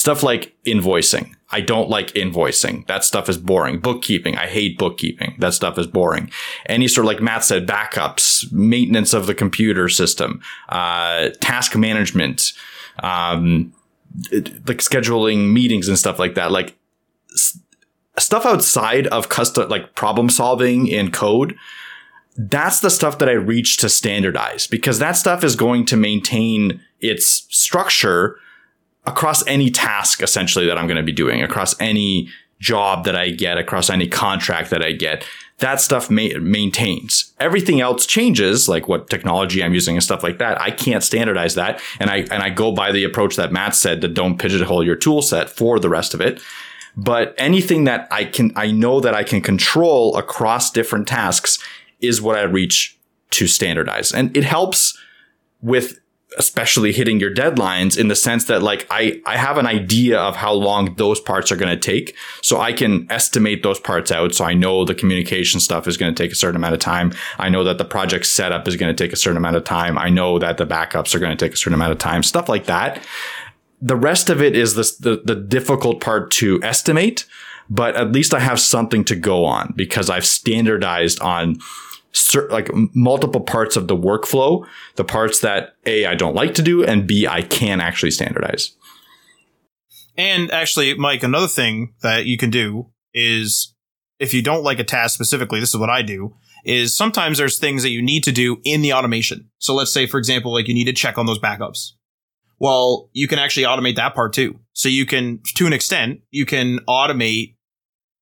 Stuff 0.02 0.24
like 0.24 0.52
invoicing. 0.66 1.32
I 1.50 1.60
don't 1.60 1.88
like 1.88 2.08
invoicing. 2.14 2.84
That 2.88 3.04
stuff 3.04 3.28
is 3.28 3.38
boring. 3.38 3.78
Bookkeeping. 3.78 4.36
I 4.36 4.48
hate 4.48 4.76
bookkeeping. 4.76 5.36
That 5.38 5.54
stuff 5.54 5.78
is 5.78 5.86
boring. 5.86 6.28
Any 6.66 6.88
sort 6.88 7.04
of, 7.04 7.06
like 7.06 7.22
Matt 7.22 7.44
said, 7.44 7.68
backups, 7.68 8.50
maintenance 8.50 9.14
of 9.14 9.28
the 9.28 9.34
computer 9.34 9.88
system, 9.88 10.42
uh, 10.70 11.28
task 11.40 11.76
management, 11.76 12.52
um, 13.00 13.72
like 14.32 14.78
scheduling 14.78 15.52
meetings 15.52 15.86
and 15.86 15.96
stuff 15.96 16.18
like 16.18 16.34
that. 16.34 16.50
Like 16.50 16.76
s- 17.32 17.60
stuff 18.18 18.44
outside 18.44 19.06
of 19.06 19.28
custom, 19.28 19.68
like 19.68 19.94
problem 19.94 20.28
solving 20.30 20.88
in 20.88 21.12
code. 21.12 21.54
That's 22.36 22.80
the 22.80 22.90
stuff 22.90 23.18
that 23.20 23.28
I 23.28 23.34
reach 23.34 23.76
to 23.76 23.88
standardize 23.88 24.66
because 24.66 24.98
that 24.98 25.12
stuff 25.12 25.44
is 25.44 25.54
going 25.54 25.84
to 25.84 25.96
maintain 25.96 26.80
its 26.98 27.46
structure 27.56 28.40
across 29.04 29.46
any 29.46 29.70
task 29.70 30.22
essentially 30.22 30.66
that 30.66 30.78
I'm 30.78 30.86
going 30.86 30.96
to 30.96 31.02
be 31.02 31.12
doing, 31.12 31.42
across 31.42 31.78
any 31.80 32.28
job 32.62 33.04
that 33.04 33.16
I 33.16 33.30
get, 33.30 33.58
across 33.58 33.90
any 33.90 34.08
contract 34.08 34.70
that 34.70 34.82
I 34.82 34.92
get. 34.92 35.24
That 35.58 35.80
stuff 35.80 36.10
ma- 36.10 36.38
maintains. 36.40 37.32
Everything 37.38 37.80
else 37.80 38.06
changes, 38.06 38.68
like 38.68 38.88
what 38.88 39.10
technology 39.10 39.62
I'm 39.62 39.74
using 39.74 39.96
and 39.96 40.02
stuff 40.02 40.22
like 40.22 40.38
that. 40.38 40.60
I 40.60 40.70
can't 40.70 41.04
standardize 41.04 41.54
that, 41.56 41.80
and 42.00 42.10
I 42.10 42.18
and 42.30 42.42
I 42.42 42.50
go 42.50 42.72
by 42.72 42.90
the 42.90 43.04
approach 43.04 43.36
that 43.36 43.52
Matt 43.52 43.74
said 43.74 44.00
to 44.00 44.08
don't 44.08 44.38
pigeonhole 44.38 44.84
your 44.84 44.96
tool 44.96 45.22
set 45.22 45.50
for 45.50 45.78
the 45.78 45.88
rest 45.88 46.14
of 46.14 46.20
it. 46.20 46.42
But 46.96 47.34
anything 47.38 47.84
that 47.84 48.08
I 48.10 48.24
can, 48.24 48.52
I 48.56 48.70
know 48.70 49.00
that 49.00 49.14
I 49.14 49.22
can 49.22 49.40
control 49.40 50.16
across 50.16 50.70
different 50.70 51.06
tasks 51.06 51.58
is 52.00 52.20
what 52.20 52.36
I 52.36 52.42
reach 52.42 52.98
to 53.30 53.46
standardize, 53.46 54.12
and 54.12 54.36
it 54.36 54.44
helps 54.44 54.98
with 55.60 56.00
especially 56.38 56.92
hitting 56.92 57.20
your 57.20 57.32
deadlines 57.32 57.98
in 57.98 58.08
the 58.08 58.16
sense 58.16 58.44
that 58.46 58.62
like 58.62 58.86
I, 58.90 59.20
I 59.26 59.36
have 59.36 59.58
an 59.58 59.66
idea 59.66 60.18
of 60.18 60.36
how 60.36 60.52
long 60.52 60.94
those 60.96 61.20
parts 61.20 61.52
are 61.52 61.56
going 61.56 61.70
to 61.70 61.76
take. 61.76 62.16
So 62.40 62.60
I 62.60 62.72
can 62.72 63.06
estimate 63.10 63.62
those 63.62 63.80
parts 63.80 64.10
out. 64.10 64.34
So 64.34 64.44
I 64.44 64.54
know 64.54 64.84
the 64.84 64.94
communication 64.94 65.60
stuff 65.60 65.86
is 65.86 65.96
going 65.96 66.14
to 66.14 66.22
take 66.22 66.32
a 66.32 66.36
certain 66.36 66.56
amount 66.56 66.74
of 66.74 66.80
time. 66.80 67.12
I 67.38 67.48
know 67.48 67.64
that 67.64 67.78
the 67.78 67.84
project 67.84 68.26
setup 68.26 68.66
is 68.66 68.76
going 68.76 68.94
to 68.94 69.04
take 69.04 69.12
a 69.12 69.16
certain 69.16 69.36
amount 69.36 69.56
of 69.56 69.64
time. 69.64 69.98
I 69.98 70.08
know 70.08 70.38
that 70.38 70.58
the 70.58 70.66
backups 70.66 71.14
are 71.14 71.18
going 71.18 71.36
to 71.36 71.44
take 71.44 71.54
a 71.54 71.56
certain 71.56 71.74
amount 71.74 71.92
of 71.92 71.98
time, 71.98 72.22
stuff 72.22 72.48
like 72.48 72.66
that. 72.66 73.04
The 73.80 73.96
rest 73.96 74.30
of 74.30 74.40
it 74.40 74.56
is 74.56 74.74
this, 74.74 74.96
the, 74.96 75.20
the 75.24 75.34
difficult 75.34 76.00
part 76.00 76.30
to 76.32 76.60
estimate, 76.62 77.26
but 77.68 77.96
at 77.96 78.12
least 78.12 78.32
I 78.32 78.40
have 78.40 78.60
something 78.60 79.04
to 79.04 79.16
go 79.16 79.44
on 79.44 79.72
because 79.76 80.08
I've 80.08 80.26
standardized 80.26 81.20
on 81.20 81.58
like 82.50 82.68
multiple 82.94 83.40
parts 83.40 83.76
of 83.76 83.88
the 83.88 83.96
workflow, 83.96 84.66
the 84.96 85.04
parts 85.04 85.40
that 85.40 85.74
A, 85.86 86.06
I 86.06 86.14
don't 86.14 86.34
like 86.34 86.54
to 86.54 86.62
do, 86.62 86.84
and 86.84 87.06
B, 87.06 87.26
I 87.26 87.42
can 87.42 87.80
actually 87.80 88.10
standardize. 88.10 88.76
And 90.16 90.50
actually, 90.50 90.94
Mike, 90.94 91.22
another 91.22 91.48
thing 91.48 91.94
that 92.02 92.26
you 92.26 92.36
can 92.36 92.50
do 92.50 92.90
is 93.14 93.74
if 94.18 94.34
you 94.34 94.42
don't 94.42 94.62
like 94.62 94.78
a 94.78 94.84
task 94.84 95.14
specifically, 95.14 95.58
this 95.58 95.70
is 95.70 95.80
what 95.80 95.90
I 95.90 96.02
do, 96.02 96.36
is 96.64 96.94
sometimes 96.94 97.38
there's 97.38 97.58
things 97.58 97.82
that 97.82 97.90
you 97.90 98.02
need 98.02 98.22
to 98.24 98.32
do 98.32 98.58
in 98.64 98.82
the 98.82 98.92
automation. 98.92 99.50
So 99.58 99.74
let's 99.74 99.92
say, 99.92 100.06
for 100.06 100.18
example, 100.18 100.52
like 100.52 100.68
you 100.68 100.74
need 100.74 100.84
to 100.84 100.92
check 100.92 101.18
on 101.18 101.26
those 101.26 101.38
backups. 101.38 101.92
Well, 102.60 103.10
you 103.12 103.26
can 103.26 103.40
actually 103.40 103.64
automate 103.64 103.96
that 103.96 104.14
part 104.14 104.32
too. 104.32 104.60
So 104.72 104.88
you 104.88 105.06
can, 105.06 105.40
to 105.56 105.66
an 105.66 105.72
extent, 105.72 106.20
you 106.30 106.46
can 106.46 106.78
automate, 106.88 107.56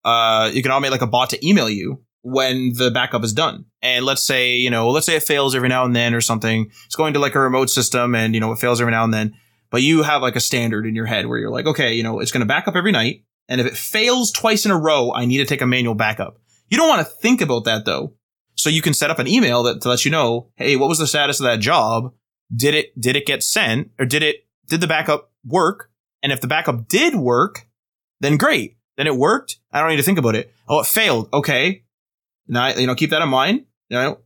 uh, 0.05 0.51
you 0.55 0.63
can 0.63 0.73
automate 0.73 0.91
like 0.91 1.03
a 1.03 1.07
bot 1.07 1.31
to 1.31 1.47
email 1.47 1.69
you 1.69 2.03
when 2.23 2.73
the 2.75 2.91
backup 2.91 3.25
is 3.25 3.33
done. 3.33 3.65
And 3.83 4.05
let's 4.05 4.23
say, 4.23 4.57
you 4.57 4.71
know, 4.71 4.91
let's 4.91 5.07
say 5.07 5.17
it 5.17 5.23
fails 5.23 5.55
every 5.55 5.69
now 5.69 5.85
and 5.85 5.97
then 5.97 6.15
or 6.15 6.21
something. 6.21 6.71
It's 6.87 6.97
going 6.97 7.15
to 7.15 7.19
like 7.19 7.35
a 7.35 7.41
remote 7.41 7.71
system 7.71 8.15
and, 8.15 8.35
you 8.35 8.41
know, 8.41 8.53
it 8.53 8.59
fails 8.59 8.81
every 8.81 8.93
now 8.93 9.05
and 9.05 9.15
then. 9.15 9.35
But 9.71 9.83
you 9.83 10.03
have 10.03 10.23
like 10.23 10.37
a 10.37 10.41
standard 10.41 10.87
in 10.87 10.95
your 10.95 11.07
head 11.07 11.27
where 11.27 11.39
you're 11.39 11.51
like, 11.51 11.67
okay, 11.67 11.95
you 11.95 12.03
know, 12.03 12.21
it's 12.21 12.33
going 12.33 12.41
to 12.41 12.47
back 12.47 12.69
up 12.69 12.77
every 12.77 12.93
night. 12.93 13.25
And 13.49 13.61
if 13.61 13.67
it 13.67 13.77
fails 13.77 14.31
twice 14.31 14.65
in 14.65 14.71
a 14.71 14.79
row, 14.79 15.13
I 15.13 15.25
need 15.25 15.39
to 15.39 15.47
take 15.47 15.63
a 15.63 15.67
manual 15.67 15.95
backup. 15.95 16.39
You 16.69 16.77
don't 16.77 16.89
want 16.89 17.07
to 17.07 17.13
think 17.13 17.41
about 17.41 17.65
that 17.65 17.85
though. 17.85 18.15
So 18.55 18.69
you 18.69 18.83
can 18.83 18.95
set 18.95 19.11
up 19.11 19.19
an 19.19 19.27
email 19.27 19.63
that 19.63 19.81
to 19.83 19.89
let 19.89 20.05
you 20.05 20.11
know, 20.11 20.51
hey, 20.57 20.77
what 20.77 20.89
was 20.89 20.99
the 20.99 21.07
status 21.07 21.41
of 21.41 21.45
that 21.45 21.61
job? 21.61 22.13
Did 22.55 22.75
it, 22.75 23.01
did 23.01 23.17
it 23.17 23.27
get 23.27 23.43
sent 23.43 23.91
or 23.99 24.05
did 24.05 24.23
it, 24.23 24.47
did 24.69 24.81
the 24.81 24.87
backup 24.87 25.31
work? 25.45 25.91
And 26.23 26.33
if 26.33 26.41
the 26.41 26.47
backup 26.47 26.87
did 26.89 27.15
work, 27.15 27.67
then 28.21 28.37
great. 28.37 28.77
Then 28.97 29.07
it 29.07 29.17
worked. 29.17 29.59
I 29.73 29.81
don't 29.81 29.89
need 29.89 29.97
to 29.97 30.03
think 30.03 30.19
about 30.19 30.35
it. 30.35 30.53
Oh, 30.69 30.81
it 30.81 30.87
failed. 30.87 31.31
Okay. 31.33 31.85
Now, 32.51 32.69
you 32.69 32.87
know, 32.87 32.95
keep 32.95 33.11
that 33.11 33.23
in 33.23 33.29
mind. 33.29 33.65
You 33.89 33.97
know, 33.97 34.19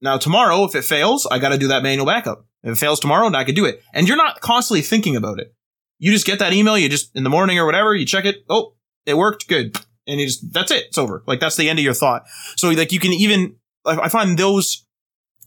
Now 0.00 0.18
tomorrow, 0.18 0.64
if 0.64 0.74
it 0.74 0.84
fails, 0.84 1.26
I 1.26 1.38
got 1.38 1.48
to 1.48 1.58
do 1.58 1.68
that 1.68 1.82
manual 1.82 2.06
backup. 2.06 2.46
If 2.62 2.72
it 2.74 2.78
fails 2.78 3.00
tomorrow, 3.00 3.24
then 3.24 3.34
I 3.34 3.44
can 3.44 3.54
do 3.54 3.64
it. 3.64 3.82
And 3.92 4.06
you're 4.06 4.16
not 4.16 4.40
constantly 4.40 4.82
thinking 4.82 5.16
about 5.16 5.40
it. 5.40 5.54
You 5.98 6.12
just 6.12 6.26
get 6.26 6.38
that 6.38 6.52
email, 6.52 6.78
you 6.78 6.88
just 6.88 7.14
in 7.16 7.24
the 7.24 7.30
morning 7.30 7.58
or 7.58 7.66
whatever, 7.66 7.94
you 7.94 8.06
check 8.06 8.24
it. 8.24 8.44
Oh, 8.48 8.74
it 9.06 9.16
worked. 9.16 9.48
Good. 9.48 9.78
And 10.06 10.20
you 10.20 10.26
just, 10.26 10.52
that's 10.52 10.70
it. 10.70 10.86
It's 10.86 10.98
over. 10.98 11.22
Like 11.26 11.40
that's 11.40 11.56
the 11.56 11.68
end 11.68 11.78
of 11.78 11.84
your 11.84 11.94
thought. 11.94 12.24
So 12.56 12.70
like 12.70 12.92
you 12.92 13.00
can 13.00 13.12
even, 13.12 13.56
I 13.84 14.08
find 14.08 14.38
those 14.38 14.86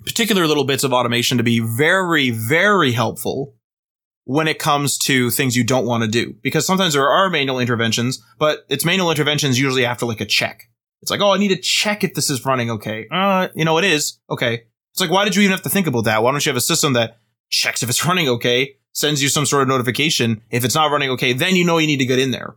particular 0.05 0.47
little 0.47 0.63
bits 0.63 0.83
of 0.83 0.93
automation 0.93 1.37
to 1.37 1.43
be 1.43 1.59
very, 1.59 2.29
very 2.31 2.91
helpful 2.91 3.55
when 4.25 4.47
it 4.47 4.57
comes 4.57 4.97
to 4.97 5.29
things 5.29 5.55
you 5.55 5.63
don't 5.63 5.85
want 5.85 6.03
to 6.03 6.09
do. 6.09 6.35
Because 6.41 6.65
sometimes 6.65 6.93
there 6.93 7.09
are 7.09 7.29
manual 7.29 7.59
interventions, 7.59 8.23
but 8.39 8.65
it's 8.69 8.85
manual 8.85 9.11
interventions 9.11 9.59
usually 9.59 9.85
after 9.85 10.05
like 10.05 10.21
a 10.21 10.25
check. 10.25 10.69
It's 11.03 11.11
like, 11.11 11.19
oh, 11.19 11.33
I 11.33 11.37
need 11.37 11.49
to 11.49 11.59
check 11.59 12.05
if 12.05 12.13
this 12.13 12.29
is 12.29 12.45
running 12.45 12.71
okay. 12.71 13.07
Uh, 13.11 13.49
you 13.53 13.65
know, 13.65 13.77
it 13.77 13.83
is. 13.83 14.19
Okay. 14.29 14.63
It's 14.93 15.01
like, 15.01 15.11
why 15.11 15.25
did 15.25 15.35
you 15.35 15.41
even 15.41 15.51
have 15.51 15.63
to 15.63 15.69
think 15.69 15.85
about 15.85 16.05
that? 16.05 16.23
Why 16.23 16.31
don't 16.31 16.45
you 16.45 16.49
have 16.49 16.57
a 16.57 16.61
system 16.61 16.93
that 16.93 17.17
checks 17.49 17.83
if 17.83 17.89
it's 17.89 18.05
running 18.07 18.29
okay, 18.29 18.77
sends 18.93 19.21
you 19.21 19.27
some 19.27 19.45
sort 19.45 19.63
of 19.63 19.67
notification. 19.67 20.41
If 20.49 20.63
it's 20.63 20.75
not 20.75 20.91
running 20.91 21.09
okay, 21.09 21.33
then 21.33 21.57
you 21.57 21.65
know 21.65 21.77
you 21.77 21.87
need 21.87 21.97
to 21.97 22.05
get 22.05 22.19
in 22.19 22.31
there 22.31 22.55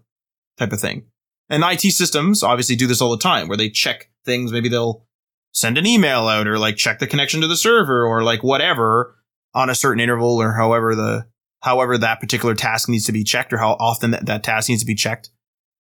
type 0.59 0.73
of 0.73 0.81
thing. 0.81 1.07
And 1.51 1.65
IT 1.65 1.81
systems 1.81 2.45
obviously 2.45 2.77
do 2.77 2.87
this 2.87 3.01
all 3.01 3.11
the 3.11 3.19
time 3.19 3.49
where 3.49 3.57
they 3.57 3.69
check 3.69 4.11
things. 4.25 4.53
Maybe 4.53 4.69
they'll 4.69 5.05
send 5.53 5.77
an 5.77 5.87
email 5.87 6.29
out 6.29 6.47
or 6.47 6.57
like 6.57 6.77
check 6.77 7.01
the 7.01 7.09
connection 7.09 7.41
to 7.41 7.49
the 7.49 7.57
server 7.57 8.07
or 8.07 8.23
like 8.23 8.45
whatever 8.45 9.17
on 9.55 9.71
a 9.71 9.75
certain 9.75 9.99
interval 9.99 10.41
or 10.41 10.53
however 10.53 10.95
the, 10.95 11.27
however 11.63 11.99
that 11.99 12.21
particular 12.21 12.55
task 12.55 12.89
needs 12.89 13.07
to 13.07 13.13
be 13.13 13.25
checked 13.25 13.53
or 13.53 13.59
how 13.59 13.73
often 13.81 14.13
that, 14.13 14.27
that 14.27 14.45
task 14.45 14.69
needs 14.69 14.83
to 14.83 14.87
be 14.87 14.95
checked. 14.95 15.31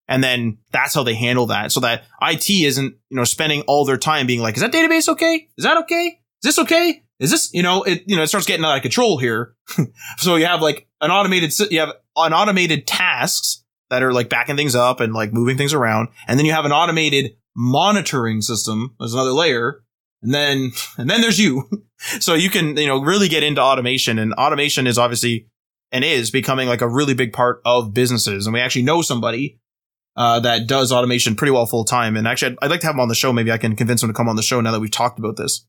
And 0.08 0.22
then 0.22 0.58
that's 0.72 0.94
how 0.94 1.02
they 1.02 1.14
handle 1.14 1.46
that 1.46 1.72
so 1.72 1.80
that 1.80 2.04
IT 2.22 2.48
isn't, 2.48 2.94
you 3.08 3.16
know, 3.16 3.24
spending 3.24 3.62
all 3.62 3.84
their 3.84 3.96
time 3.96 4.26
being 4.26 4.40
like, 4.40 4.56
is 4.56 4.62
that 4.62 4.72
database 4.72 5.08
okay? 5.08 5.48
Is 5.56 5.64
that 5.64 5.78
okay? 5.78 6.20
Is 6.42 6.54
this 6.54 6.58
okay? 6.60 7.02
Is 7.18 7.30
this, 7.30 7.52
you 7.52 7.62
know, 7.62 7.82
it, 7.82 8.04
you 8.06 8.16
know, 8.16 8.22
it 8.22 8.28
starts 8.28 8.46
getting 8.46 8.64
out 8.64 8.76
of 8.76 8.82
control 8.82 9.18
here. 9.18 9.54
so 10.18 10.36
you 10.36 10.46
have 10.46 10.62
like 10.62 10.86
an 11.00 11.10
automated, 11.10 11.52
you 11.70 11.80
have 11.80 11.92
an 12.16 12.32
automated 12.32 12.86
tasks 12.86 13.64
that 13.90 14.02
are 14.02 14.12
like 14.12 14.28
backing 14.28 14.56
things 14.56 14.74
up 14.74 15.00
and 15.00 15.12
like 15.12 15.32
moving 15.32 15.56
things 15.56 15.72
around. 15.72 16.08
And 16.28 16.38
then 16.38 16.46
you 16.46 16.52
have 16.52 16.64
an 16.64 16.72
automated 16.72 17.36
monitoring 17.56 18.42
system. 18.42 18.94
There's 18.98 19.14
another 19.14 19.32
layer. 19.32 19.82
And 20.22 20.32
then, 20.32 20.70
and 20.98 21.10
then 21.10 21.20
there's 21.20 21.38
you. 21.38 21.68
so 22.20 22.34
you 22.34 22.50
can, 22.50 22.76
you 22.76 22.86
know, 22.86 23.02
really 23.02 23.28
get 23.28 23.42
into 23.42 23.60
automation 23.60 24.18
and 24.18 24.34
automation 24.34 24.86
is 24.86 24.98
obviously 24.98 25.48
and 25.92 26.04
is 26.04 26.30
becoming 26.30 26.68
like 26.68 26.80
a 26.80 26.88
really 26.88 27.14
big 27.14 27.32
part 27.32 27.60
of 27.64 27.94
businesses. 27.94 28.46
And 28.46 28.54
we 28.54 28.60
actually 28.60 28.82
know 28.82 29.02
somebody 29.02 29.58
uh, 30.16 30.40
that 30.40 30.66
does 30.66 30.92
automation 30.92 31.36
pretty 31.36 31.50
well 31.50 31.66
full 31.66 31.84
time. 31.84 32.16
And 32.16 32.26
actually, 32.26 32.52
I'd, 32.52 32.58
I'd, 32.62 32.70
like 32.70 32.80
to 32.80 32.86
have 32.86 32.94
him 32.94 33.00
on 33.00 33.08
the 33.08 33.14
show. 33.14 33.32
Maybe 33.32 33.52
I 33.52 33.58
can 33.58 33.76
convince 33.76 34.02
him 34.02 34.08
to 34.08 34.14
come 34.14 34.28
on 34.28 34.36
the 34.36 34.42
show 34.42 34.60
now 34.60 34.72
that 34.72 34.80
we've 34.80 34.90
talked 34.90 35.18
about 35.18 35.36
this. 35.36 35.66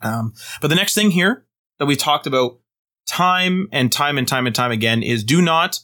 Um, 0.00 0.32
but 0.60 0.68
the 0.68 0.76
next 0.76 0.94
thing 0.94 1.10
here 1.10 1.44
that 1.78 1.86
we 1.86 1.96
talked 1.96 2.26
about 2.26 2.60
time 3.06 3.68
and 3.72 3.90
time 3.90 4.18
and 4.18 4.28
time 4.28 4.46
and 4.46 4.54
time 4.54 4.70
again 4.70 5.02
is 5.02 5.24
do 5.24 5.42
not 5.42 5.80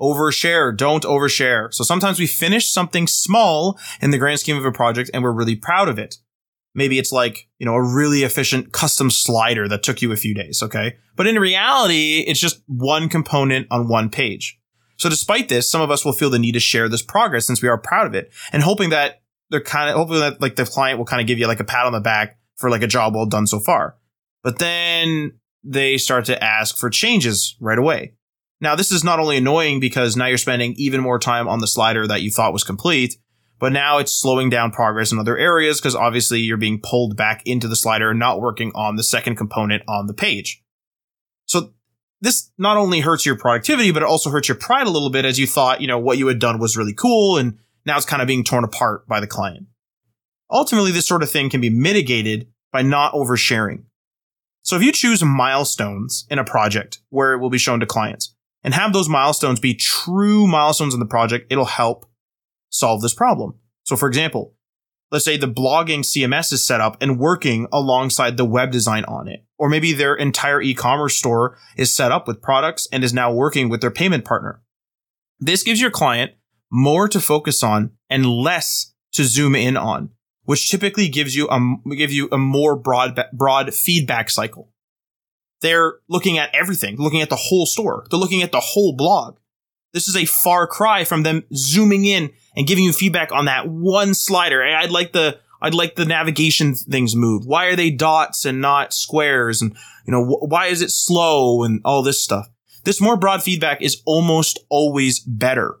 overshare. 0.00 0.74
Don't 0.74 1.04
overshare. 1.04 1.72
So 1.74 1.84
sometimes 1.84 2.18
we 2.18 2.26
finish 2.26 2.70
something 2.70 3.06
small 3.06 3.78
in 4.00 4.10
the 4.10 4.18
grand 4.18 4.40
scheme 4.40 4.56
of 4.56 4.64
a 4.64 4.72
project 4.72 5.10
and 5.12 5.22
we're 5.22 5.32
really 5.32 5.56
proud 5.56 5.88
of 5.88 5.98
it. 5.98 6.16
Maybe 6.74 6.98
it's 6.98 7.10
like, 7.10 7.48
you 7.58 7.66
know, 7.66 7.74
a 7.74 7.82
really 7.82 8.22
efficient 8.22 8.72
custom 8.72 9.10
slider 9.10 9.68
that 9.68 9.82
took 9.82 10.00
you 10.00 10.12
a 10.12 10.16
few 10.16 10.34
days. 10.34 10.62
Okay. 10.62 10.96
But 11.16 11.26
in 11.26 11.36
reality, 11.36 12.20
it's 12.20 12.40
just 12.40 12.62
one 12.66 13.08
component 13.08 13.66
on 13.70 13.88
one 13.88 14.08
page. 14.08 14.58
So 14.98 15.08
despite 15.08 15.48
this, 15.48 15.70
some 15.70 15.80
of 15.80 15.90
us 15.90 16.04
will 16.04 16.12
feel 16.12 16.30
the 16.30 16.38
need 16.38 16.52
to 16.52 16.60
share 16.60 16.88
this 16.88 17.02
progress 17.02 17.46
since 17.46 17.62
we 17.62 17.68
are 17.68 17.78
proud 17.78 18.06
of 18.06 18.14
it 18.14 18.32
and 18.52 18.62
hoping 18.62 18.90
that 18.90 19.22
they're 19.50 19.62
kind 19.62 19.88
of, 19.90 19.96
hoping 19.96 20.18
that 20.18 20.40
like 20.40 20.56
the 20.56 20.66
client 20.66 20.98
will 20.98 21.06
kind 21.06 21.20
of 21.20 21.26
give 21.26 21.38
you 21.38 21.46
like 21.46 21.60
a 21.60 21.64
pat 21.64 21.86
on 21.86 21.92
the 21.92 22.00
back 22.00 22.38
for 22.56 22.68
like 22.68 22.82
a 22.82 22.88
job 22.88 23.14
well 23.14 23.26
done 23.26 23.46
so 23.46 23.60
far. 23.60 23.96
But 24.42 24.58
then 24.58 25.38
they 25.64 25.98
start 25.98 26.24
to 26.26 26.42
ask 26.42 26.76
for 26.76 26.90
changes 26.90 27.56
right 27.60 27.78
away. 27.78 28.14
Now, 28.60 28.74
this 28.74 28.90
is 28.90 29.04
not 29.04 29.20
only 29.20 29.36
annoying 29.36 29.78
because 29.78 30.16
now 30.16 30.26
you're 30.26 30.36
spending 30.36 30.74
even 30.76 31.00
more 31.00 31.18
time 31.18 31.46
on 31.46 31.60
the 31.60 31.68
slider 31.68 32.06
that 32.08 32.22
you 32.22 32.30
thought 32.30 32.52
was 32.52 32.64
complete, 32.64 33.16
but 33.60 33.72
now 33.72 33.98
it's 33.98 34.12
slowing 34.12 34.50
down 34.50 34.72
progress 34.72 35.12
in 35.12 35.18
other 35.18 35.38
areas 35.38 35.80
because 35.80 35.94
obviously 35.94 36.40
you're 36.40 36.56
being 36.56 36.80
pulled 36.82 37.16
back 37.16 37.42
into 37.44 37.68
the 37.68 37.76
slider 37.76 38.10
and 38.10 38.18
not 38.18 38.40
working 38.40 38.72
on 38.74 38.96
the 38.96 39.04
second 39.04 39.36
component 39.36 39.82
on 39.88 40.06
the 40.06 40.14
page. 40.14 40.62
So 41.46 41.72
this 42.20 42.50
not 42.58 42.76
only 42.76 43.00
hurts 43.00 43.24
your 43.24 43.36
productivity, 43.36 43.92
but 43.92 44.02
it 44.02 44.08
also 44.08 44.30
hurts 44.30 44.48
your 44.48 44.56
pride 44.56 44.86
a 44.86 44.90
little 44.90 45.10
bit 45.10 45.24
as 45.24 45.38
you 45.38 45.46
thought, 45.46 45.80
you 45.80 45.86
know, 45.86 45.98
what 45.98 46.18
you 46.18 46.26
had 46.26 46.38
done 46.38 46.58
was 46.58 46.76
really 46.76 46.94
cool 46.94 47.36
and 47.36 47.58
now 47.86 47.96
it's 47.96 48.06
kind 48.06 48.20
of 48.20 48.28
being 48.28 48.44
torn 48.44 48.64
apart 48.64 49.06
by 49.06 49.20
the 49.20 49.26
client. 49.26 49.66
Ultimately, 50.50 50.92
this 50.92 51.06
sort 51.06 51.22
of 51.22 51.30
thing 51.30 51.50
can 51.50 51.60
be 51.60 51.70
mitigated 51.70 52.48
by 52.72 52.82
not 52.82 53.12
oversharing. 53.12 53.84
So 54.62 54.76
if 54.76 54.82
you 54.82 54.92
choose 54.92 55.22
milestones 55.22 56.26
in 56.30 56.38
a 56.38 56.44
project 56.44 57.00
where 57.08 57.32
it 57.32 57.38
will 57.38 57.50
be 57.50 57.58
shown 57.58 57.80
to 57.80 57.86
clients 57.86 58.34
and 58.62 58.74
have 58.74 58.92
those 58.92 59.08
milestones 59.08 59.60
be 59.60 59.74
true 59.74 60.46
milestones 60.46 60.94
in 60.94 61.00
the 61.00 61.06
project, 61.06 61.50
it'll 61.50 61.64
help 61.64 62.06
solve 62.70 63.00
this 63.00 63.14
problem. 63.14 63.54
So 63.84 63.96
for 63.96 64.08
example, 64.08 64.54
let's 65.10 65.24
say 65.24 65.36
the 65.36 65.48
blogging 65.48 66.00
CMS 66.00 66.52
is 66.52 66.66
set 66.66 66.80
up 66.80 67.00
and 67.00 67.18
working 67.18 67.66
alongside 67.72 68.36
the 68.36 68.44
web 68.44 68.70
design 68.70 69.04
on 69.04 69.28
it. 69.28 69.44
Or 69.58 69.68
maybe 69.68 69.92
their 69.92 70.14
entire 70.14 70.62
e-commerce 70.62 71.16
store 71.16 71.58
is 71.76 71.92
set 71.92 72.12
up 72.12 72.28
with 72.28 72.40
products 72.40 72.86
and 72.92 73.02
is 73.02 73.12
now 73.12 73.32
working 73.32 73.68
with 73.68 73.80
their 73.80 73.90
payment 73.90 74.24
partner. 74.24 74.62
This 75.40 75.62
gives 75.62 75.80
your 75.80 75.90
client 75.90 76.32
more 76.70 77.08
to 77.08 77.20
focus 77.20 77.62
on 77.62 77.90
and 78.08 78.24
less 78.24 78.94
to 79.12 79.24
zoom 79.24 79.56
in 79.56 79.76
on, 79.76 80.10
which 80.44 80.70
typically 80.70 81.08
gives 81.08 81.34
you 81.34 81.48
a, 81.48 81.94
give 81.96 82.12
you 82.12 82.28
a 82.30 82.38
more 82.38 82.76
broad, 82.76 83.20
broad 83.32 83.74
feedback 83.74 84.30
cycle. 84.30 84.70
They're 85.60 85.94
looking 86.08 86.38
at 86.38 86.54
everything, 86.54 86.96
looking 86.96 87.20
at 87.20 87.30
the 87.30 87.36
whole 87.36 87.66
store. 87.66 88.06
They're 88.10 88.18
looking 88.20 88.42
at 88.42 88.52
the 88.52 88.60
whole 88.60 88.94
blog. 88.94 89.38
This 89.92 90.06
is 90.06 90.16
a 90.16 90.24
far 90.24 90.66
cry 90.66 91.02
from 91.04 91.22
them 91.24 91.44
zooming 91.52 92.04
in 92.04 92.30
and 92.54 92.66
giving 92.66 92.84
you 92.84 92.92
feedback 92.92 93.32
on 93.32 93.46
that 93.46 93.66
one 93.66 94.14
slider. 94.14 94.62
I'd 94.62 94.90
like 94.90 95.12
the 95.12 95.40
I'd 95.60 95.74
like 95.74 95.94
the 95.94 96.04
navigation 96.04 96.74
things 96.74 97.16
moved. 97.16 97.46
Why 97.46 97.66
are 97.66 97.76
they 97.76 97.90
dots 97.90 98.44
and 98.44 98.60
not 98.60 98.92
squares? 98.92 99.60
And 99.60 99.76
you 100.06 100.12
know 100.12 100.24
wh- 100.24 100.48
why 100.50 100.66
is 100.66 100.82
it 100.82 100.90
slow 100.90 101.64
and 101.64 101.80
all 101.84 102.02
this 102.02 102.22
stuff? 102.22 102.48
This 102.84 103.00
more 103.00 103.16
broad 103.16 103.42
feedback 103.42 103.82
is 103.82 104.02
almost 104.06 104.58
always 104.68 105.20
better 105.20 105.76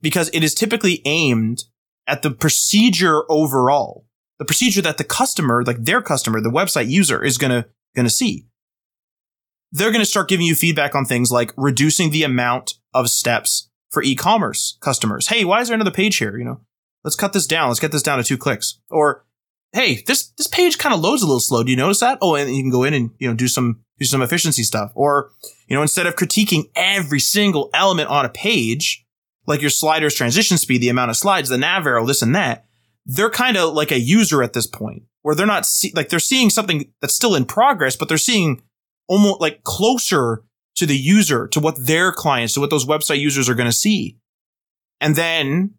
because 0.00 0.28
it 0.30 0.42
is 0.42 0.54
typically 0.54 1.00
aimed 1.04 1.64
at 2.06 2.22
the 2.22 2.30
procedure 2.30 3.22
overall, 3.30 4.06
the 4.38 4.44
procedure 4.44 4.82
that 4.82 4.98
the 4.98 5.04
customer, 5.04 5.64
like 5.64 5.84
their 5.84 6.02
customer, 6.02 6.40
the 6.40 6.50
website 6.50 6.88
user, 6.88 7.22
is 7.22 7.38
gonna 7.38 7.66
gonna 7.94 8.10
see 8.10 8.46
they're 9.74 9.90
going 9.90 10.00
to 10.00 10.06
start 10.06 10.28
giving 10.28 10.46
you 10.46 10.54
feedback 10.54 10.94
on 10.94 11.04
things 11.04 11.32
like 11.32 11.52
reducing 11.56 12.10
the 12.10 12.22
amount 12.22 12.74
of 12.94 13.10
steps 13.10 13.68
for 13.90 14.04
e-commerce 14.04 14.78
customers. 14.80 15.26
Hey, 15.26 15.44
why 15.44 15.60
is 15.60 15.68
there 15.68 15.74
another 15.74 15.90
page 15.90 16.18
here? 16.18 16.38
You 16.38 16.44
know, 16.44 16.60
let's 17.04 17.16
cut 17.16 17.32
this 17.32 17.46
down. 17.46 17.68
Let's 17.68 17.80
get 17.80 17.92
this 17.92 18.02
down 18.02 18.18
to 18.18 18.24
two 18.24 18.38
clicks. 18.38 18.80
Or, 18.90 19.24
hey, 19.72 20.02
this, 20.06 20.28
this 20.38 20.46
page 20.46 20.78
kind 20.78 20.94
of 20.94 21.00
loads 21.00 21.22
a 21.22 21.26
little 21.26 21.40
slow. 21.40 21.62
Do 21.62 21.70
you 21.70 21.76
notice 21.76 22.00
that? 22.00 22.18
Oh, 22.20 22.34
and 22.34 22.54
you 22.54 22.62
can 22.62 22.70
go 22.70 22.82
in 22.84 22.94
and, 22.94 23.10
you 23.18 23.28
know, 23.28 23.34
do 23.34 23.48
some, 23.48 23.84
do 23.98 24.04
some 24.04 24.22
efficiency 24.22 24.62
stuff. 24.62 24.90
Or, 24.94 25.30
you 25.68 25.76
know, 25.76 25.82
instead 25.82 26.06
of 26.06 26.16
critiquing 26.16 26.64
every 26.74 27.20
single 27.20 27.70
element 27.74 28.08
on 28.08 28.24
a 28.24 28.30
page, 28.30 29.04
like 29.46 29.60
your 29.60 29.70
sliders 29.70 30.14
transition 30.14 30.58
speed, 30.58 30.80
the 30.80 30.88
amount 30.88 31.10
of 31.10 31.16
slides, 31.16 31.48
the 31.48 31.58
nav 31.58 31.86
arrow, 31.86 32.06
this 32.06 32.22
and 32.22 32.34
that, 32.34 32.64
they're 33.06 33.30
kind 33.30 33.56
of 33.56 33.74
like 33.74 33.92
a 33.92 33.98
user 33.98 34.42
at 34.42 34.54
this 34.54 34.66
point 34.66 35.02
where 35.22 35.34
they're 35.34 35.46
not 35.46 35.66
see- 35.66 35.92
like 35.94 36.08
they're 36.08 36.18
seeing 36.18 36.50
something 36.50 36.92
that's 37.00 37.14
still 37.14 37.34
in 37.34 37.44
progress, 37.44 37.96
but 37.96 38.08
they're 38.08 38.18
seeing 38.18 38.62
almost 39.08 39.40
like 39.40 39.62
closer 39.64 40.44
to 40.76 40.86
the 40.86 40.96
user, 40.96 41.46
to 41.48 41.60
what 41.60 41.76
their 41.86 42.12
clients, 42.12 42.54
to 42.54 42.60
what 42.60 42.70
those 42.70 42.86
website 42.86 43.20
users 43.20 43.48
are 43.48 43.54
going 43.54 43.68
to 43.68 43.72
see. 43.72 44.18
And 45.00 45.14
then 45.14 45.74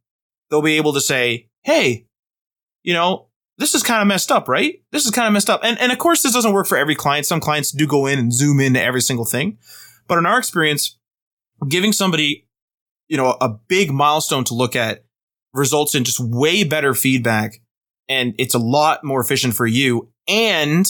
they'll 0.49 0.61
be 0.61 0.77
able 0.77 0.93
to 0.93 1.01
say, 1.01 1.49
Hey, 1.63 2.07
you 2.83 2.93
know, 2.93 3.27
this 3.57 3.73
is 3.73 3.83
kind 3.83 4.01
of 4.01 4.07
messed 4.07 4.31
up, 4.31 4.47
right? 4.47 4.81
This 4.91 5.05
is 5.05 5.11
kind 5.11 5.27
of 5.27 5.33
messed 5.33 5.49
up. 5.49 5.61
And, 5.63 5.79
and 5.79 5.91
of 5.91 5.97
course, 5.97 6.21
this 6.21 6.33
doesn't 6.33 6.53
work 6.53 6.67
for 6.67 6.77
every 6.77 6.95
client. 6.95 7.25
Some 7.25 7.39
clients 7.39 7.71
do 7.71 7.87
go 7.87 8.05
in 8.05 8.19
and 8.19 8.33
zoom 8.33 8.59
into 8.59 8.81
every 8.81 9.01
single 9.01 9.25
thing. 9.25 9.57
But 10.07 10.17
in 10.17 10.25
our 10.25 10.37
experience, 10.37 10.97
giving 11.67 11.93
somebody, 11.93 12.47
you 13.07 13.17
know, 13.17 13.37
a 13.41 13.49
big 13.49 13.91
milestone 13.91 14.43
to 14.45 14.53
look 14.53 14.75
at 14.75 15.05
results 15.53 15.95
in 15.95 16.03
just 16.03 16.19
way 16.19 16.63
better 16.63 16.93
feedback. 16.93 17.61
And 18.09 18.35
it's 18.37 18.53
a 18.53 18.59
lot 18.59 19.03
more 19.03 19.21
efficient 19.21 19.55
for 19.55 19.65
you. 19.65 20.11
And 20.27 20.85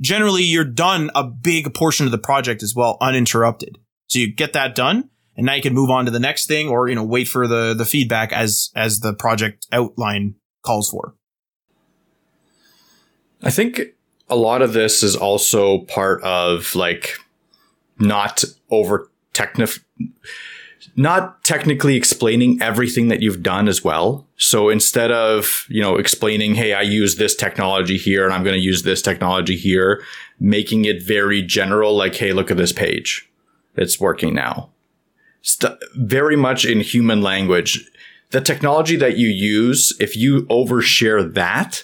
generally 0.00 0.42
you're 0.42 0.64
done 0.64 1.10
a 1.14 1.24
big 1.24 1.72
portion 1.74 2.06
of 2.06 2.12
the 2.12 2.18
project 2.18 2.62
as 2.62 2.74
well 2.74 2.96
uninterrupted. 3.00 3.78
So 4.08 4.18
you 4.18 4.34
get 4.34 4.52
that 4.54 4.74
done 4.74 5.10
and 5.40 5.46
now 5.46 5.54
you 5.54 5.62
can 5.62 5.72
move 5.72 5.88
on 5.88 6.04
to 6.04 6.10
the 6.10 6.20
next 6.20 6.48
thing 6.48 6.68
or, 6.68 6.86
you 6.86 6.94
know, 6.94 7.02
wait 7.02 7.26
for 7.26 7.48
the, 7.48 7.72
the 7.72 7.86
feedback 7.86 8.30
as, 8.30 8.70
as 8.76 9.00
the 9.00 9.14
project 9.14 9.66
outline 9.72 10.34
calls 10.62 10.90
for. 10.90 11.14
I 13.42 13.50
think 13.50 13.80
a 14.28 14.36
lot 14.36 14.60
of 14.60 14.74
this 14.74 15.02
is 15.02 15.16
also 15.16 15.78
part 15.84 16.22
of 16.24 16.74
like 16.74 17.14
not 17.98 18.44
over 18.70 19.10
technical 19.32 19.82
not 20.94 21.42
technically 21.42 21.96
explaining 21.96 22.60
everything 22.60 23.08
that 23.08 23.22
you've 23.22 23.42
done 23.42 23.66
as 23.66 23.82
well. 23.82 24.26
So 24.36 24.68
instead 24.68 25.10
of, 25.10 25.64
you 25.70 25.80
know, 25.80 25.96
explaining, 25.96 26.54
Hey, 26.54 26.74
I 26.74 26.82
use 26.82 27.16
this 27.16 27.34
technology 27.34 27.96
here 27.96 28.26
and 28.26 28.34
I'm 28.34 28.44
going 28.44 28.56
to 28.56 28.60
use 28.60 28.82
this 28.82 29.00
technology 29.00 29.56
here, 29.56 30.04
making 30.38 30.84
it 30.84 31.02
very 31.02 31.40
general, 31.40 31.96
like, 31.96 32.16
Hey, 32.16 32.34
look 32.34 32.50
at 32.50 32.58
this 32.58 32.74
page. 32.74 33.26
It's 33.76 33.98
working 33.98 34.34
now. 34.34 34.68
St- 35.42 35.78
very 35.96 36.36
much 36.36 36.64
in 36.64 36.80
human 36.80 37.22
language. 37.22 37.90
The 38.30 38.40
technology 38.40 38.96
that 38.96 39.16
you 39.16 39.28
use, 39.28 39.96
if 39.98 40.16
you 40.16 40.42
overshare 40.42 41.34
that, 41.34 41.82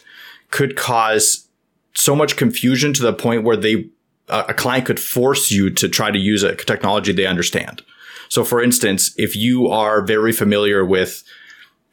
could 0.51 0.77
cause 0.77 1.49
so 1.95 2.15
much 2.15 2.37
confusion 2.37 2.93
to 2.93 3.03
the 3.03 3.13
point 3.13 3.43
where 3.43 3.57
they, 3.57 3.89
a 4.29 4.55
client 4.55 4.87
could 4.87 5.01
force 5.01 5.51
you 5.51 5.71
to 5.71 5.89
try 5.89 6.11
to 6.11 6.19
use 6.19 6.43
a 6.43 6.55
technology 6.55 7.13
they 7.13 7.27
understand. 7.27 7.83
So 8.29 8.45
for 8.45 8.63
instance, 8.63 9.15
if 9.17 9.35
you 9.35 9.69
are 9.69 10.03
very 10.03 10.33
familiar 10.33 10.85
with 10.85 11.25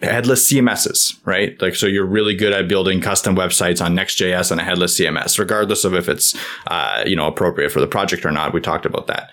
headless 0.02 0.52
CMSs, 0.52 1.16
right? 1.26 1.60
Like, 1.62 1.76
so 1.76 1.86
you're 1.86 2.06
really 2.06 2.36
good 2.36 2.54
at 2.54 2.68
building 2.68 3.00
custom 3.00 3.36
websites 3.36 3.84
on 3.84 3.96
Next.js 3.96 4.52
and 4.52 4.60
a 4.60 4.64
headless 4.64 5.00
CMS, 5.00 5.40
regardless 5.40 5.86
of 5.86 5.94
if 5.94 6.10
it's, 6.10 6.36
uh, 6.68 7.04
you 7.06 7.16
know, 7.16 7.28
appropriate 7.28 7.72
for 7.72 7.80
the 7.80 7.88
project 7.88 8.26
or 8.26 8.32
not. 8.32 8.54
We 8.54 8.60
talked 8.60 8.86
about 8.86 9.08
that. 9.08 9.32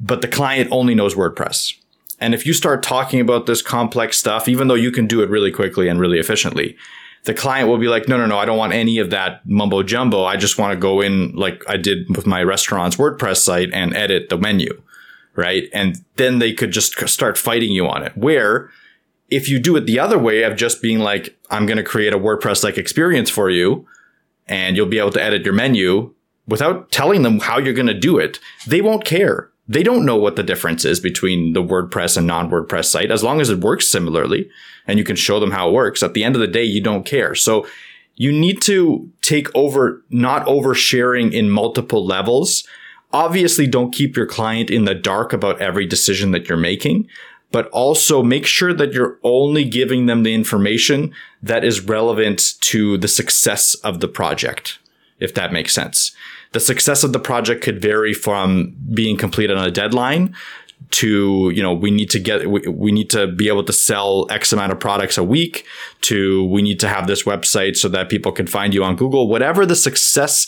But 0.00 0.22
the 0.22 0.28
client 0.28 0.68
only 0.72 0.94
knows 0.94 1.14
WordPress. 1.14 1.74
And 2.20 2.34
if 2.34 2.46
you 2.46 2.52
start 2.52 2.82
talking 2.82 3.20
about 3.20 3.46
this 3.46 3.62
complex 3.62 4.16
stuff, 4.16 4.48
even 4.48 4.68
though 4.68 4.74
you 4.74 4.90
can 4.90 5.06
do 5.06 5.22
it 5.22 5.30
really 5.30 5.50
quickly 5.50 5.88
and 5.88 6.00
really 6.00 6.18
efficiently, 6.18 6.76
the 7.24 7.34
client 7.34 7.68
will 7.68 7.78
be 7.78 7.88
like, 7.88 8.08
no, 8.08 8.16
no, 8.16 8.26
no, 8.26 8.38
I 8.38 8.44
don't 8.44 8.58
want 8.58 8.72
any 8.72 8.98
of 8.98 9.10
that 9.10 9.40
mumbo 9.46 9.82
jumbo. 9.82 10.24
I 10.24 10.36
just 10.36 10.58
want 10.58 10.72
to 10.72 10.78
go 10.78 11.00
in 11.00 11.32
like 11.34 11.64
I 11.68 11.76
did 11.76 12.14
with 12.14 12.26
my 12.26 12.42
restaurant's 12.42 12.96
WordPress 12.96 13.38
site 13.38 13.70
and 13.72 13.94
edit 13.94 14.28
the 14.28 14.38
menu 14.38 14.82
right? 15.36 15.68
And 15.72 16.04
then 16.16 16.38
they 16.38 16.52
could 16.52 16.70
just 16.70 17.08
start 17.08 17.38
fighting 17.38 17.72
you 17.72 17.86
on 17.86 18.02
it. 18.02 18.16
Where 18.16 18.70
if 19.30 19.48
you 19.48 19.58
do 19.58 19.76
it 19.76 19.86
the 19.86 19.98
other 19.98 20.18
way 20.18 20.42
of 20.42 20.56
just 20.56 20.82
being 20.82 21.00
like, 21.00 21.36
I'm 21.50 21.66
going 21.66 21.76
to 21.76 21.82
create 21.82 22.12
a 22.12 22.18
WordPress 22.18 22.62
like 22.62 22.78
experience 22.78 23.30
for 23.30 23.50
you 23.50 23.86
and 24.46 24.76
you'll 24.76 24.86
be 24.86 24.98
able 24.98 25.10
to 25.12 25.22
edit 25.22 25.44
your 25.44 25.54
menu 25.54 26.14
without 26.46 26.90
telling 26.92 27.22
them 27.22 27.40
how 27.40 27.58
you're 27.58 27.74
going 27.74 27.86
to 27.86 27.94
do 27.94 28.18
it, 28.18 28.38
they 28.66 28.80
won't 28.80 29.04
care. 29.04 29.50
They 29.66 29.82
don't 29.82 30.04
know 30.04 30.16
what 30.16 30.36
the 30.36 30.42
difference 30.42 30.84
is 30.84 31.00
between 31.00 31.54
the 31.54 31.62
WordPress 31.62 32.16
and 32.16 32.26
non 32.26 32.50
WordPress 32.50 32.86
site. 32.86 33.10
As 33.10 33.22
long 33.22 33.40
as 33.40 33.50
it 33.50 33.60
works 33.60 33.88
similarly 33.88 34.50
and 34.86 34.98
you 34.98 35.04
can 35.04 35.16
show 35.16 35.40
them 35.40 35.52
how 35.52 35.68
it 35.68 35.72
works, 35.72 36.02
at 36.02 36.14
the 36.14 36.24
end 36.24 36.34
of 36.34 36.40
the 36.40 36.46
day, 36.46 36.64
you 36.64 36.82
don't 36.82 37.06
care. 37.06 37.34
So 37.34 37.66
you 38.16 38.30
need 38.30 38.60
to 38.62 39.10
take 39.22 39.48
over, 39.54 40.04
not 40.10 40.46
oversharing 40.46 41.32
in 41.32 41.50
multiple 41.50 42.04
levels 42.04 42.64
obviously 43.14 43.66
don't 43.66 43.94
keep 43.94 44.16
your 44.16 44.26
client 44.26 44.68
in 44.70 44.84
the 44.84 44.94
dark 44.94 45.32
about 45.32 45.62
every 45.62 45.86
decision 45.86 46.32
that 46.32 46.48
you're 46.48 46.58
making, 46.58 47.08
but 47.52 47.68
also 47.68 48.22
make 48.22 48.44
sure 48.44 48.74
that 48.74 48.92
you're 48.92 49.18
only 49.22 49.64
giving 49.64 50.06
them 50.06 50.24
the 50.24 50.34
information 50.34 51.14
that 51.40 51.64
is 51.64 51.80
relevant 51.80 52.54
to 52.60 52.98
the 52.98 53.08
success 53.08 53.74
of 53.76 54.00
the 54.00 54.08
project, 54.08 54.80
if 55.18 55.34
that 55.34 55.52
makes 55.52 55.72
sense. 55.72 56.14
The 56.52 56.60
success 56.60 57.04
of 57.04 57.12
the 57.12 57.18
project 57.18 57.62
could 57.62 57.80
vary 57.80 58.14
from 58.14 58.76
being 58.92 59.16
completed 59.16 59.56
on 59.56 59.66
a 59.66 59.70
deadline 59.70 60.34
to 60.90 61.50
you 61.54 61.62
know 61.62 61.72
we 61.72 61.90
need 61.90 62.10
to 62.10 62.18
get 62.18 62.48
we, 62.50 62.60
we 62.68 62.92
need 62.92 63.08
to 63.08 63.26
be 63.26 63.48
able 63.48 63.64
to 63.64 63.72
sell 63.72 64.26
x 64.30 64.52
amount 64.52 64.70
of 64.70 64.78
products 64.78 65.16
a 65.16 65.24
week 65.24 65.64
to 66.02 66.44
we 66.48 66.60
need 66.60 66.78
to 66.78 66.88
have 66.88 67.06
this 67.06 67.22
website 67.22 67.74
so 67.74 67.88
that 67.88 68.10
people 68.10 68.30
can 68.30 68.46
find 68.46 68.74
you 68.74 68.84
on 68.84 68.94
google 68.94 69.26
whatever 69.26 69.64
the 69.64 69.74
success 69.74 70.46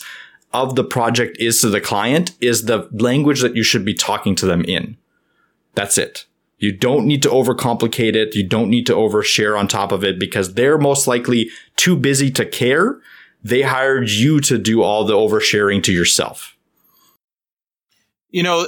of 0.53 0.75
the 0.75 0.83
project 0.83 1.37
is 1.39 1.61
to 1.61 1.69
the 1.69 1.81
client 1.81 2.31
is 2.41 2.65
the 2.65 2.87
language 2.91 3.41
that 3.41 3.55
you 3.55 3.63
should 3.63 3.85
be 3.85 3.93
talking 3.93 4.35
to 4.35 4.45
them 4.45 4.63
in. 4.63 4.97
That's 5.75 5.97
it. 5.97 6.25
You 6.57 6.71
don't 6.71 7.05
need 7.05 7.21
to 7.23 7.29
overcomplicate 7.29 8.15
it. 8.15 8.33
You 8.33 8.47
don't 8.47 8.69
need 8.69 8.87
to 8.87 8.93
overshare 8.93 9.57
on 9.57 9.67
top 9.67 9.91
of 9.91 10.03
it 10.03 10.19
because 10.19 10.55
they're 10.55 10.77
most 10.77 11.05
likely 11.05 11.49
too 11.75 11.95
busy 11.95 12.31
to 12.31 12.45
care. 12.45 12.99
They 13.43 13.61
hired 13.61 14.09
you 14.09 14.39
to 14.41 14.57
do 14.57 14.81
all 14.81 15.05
the 15.05 15.13
oversharing 15.13 15.83
to 15.83 15.93
yourself. 15.93 16.55
You 18.29 18.43
know, 18.43 18.67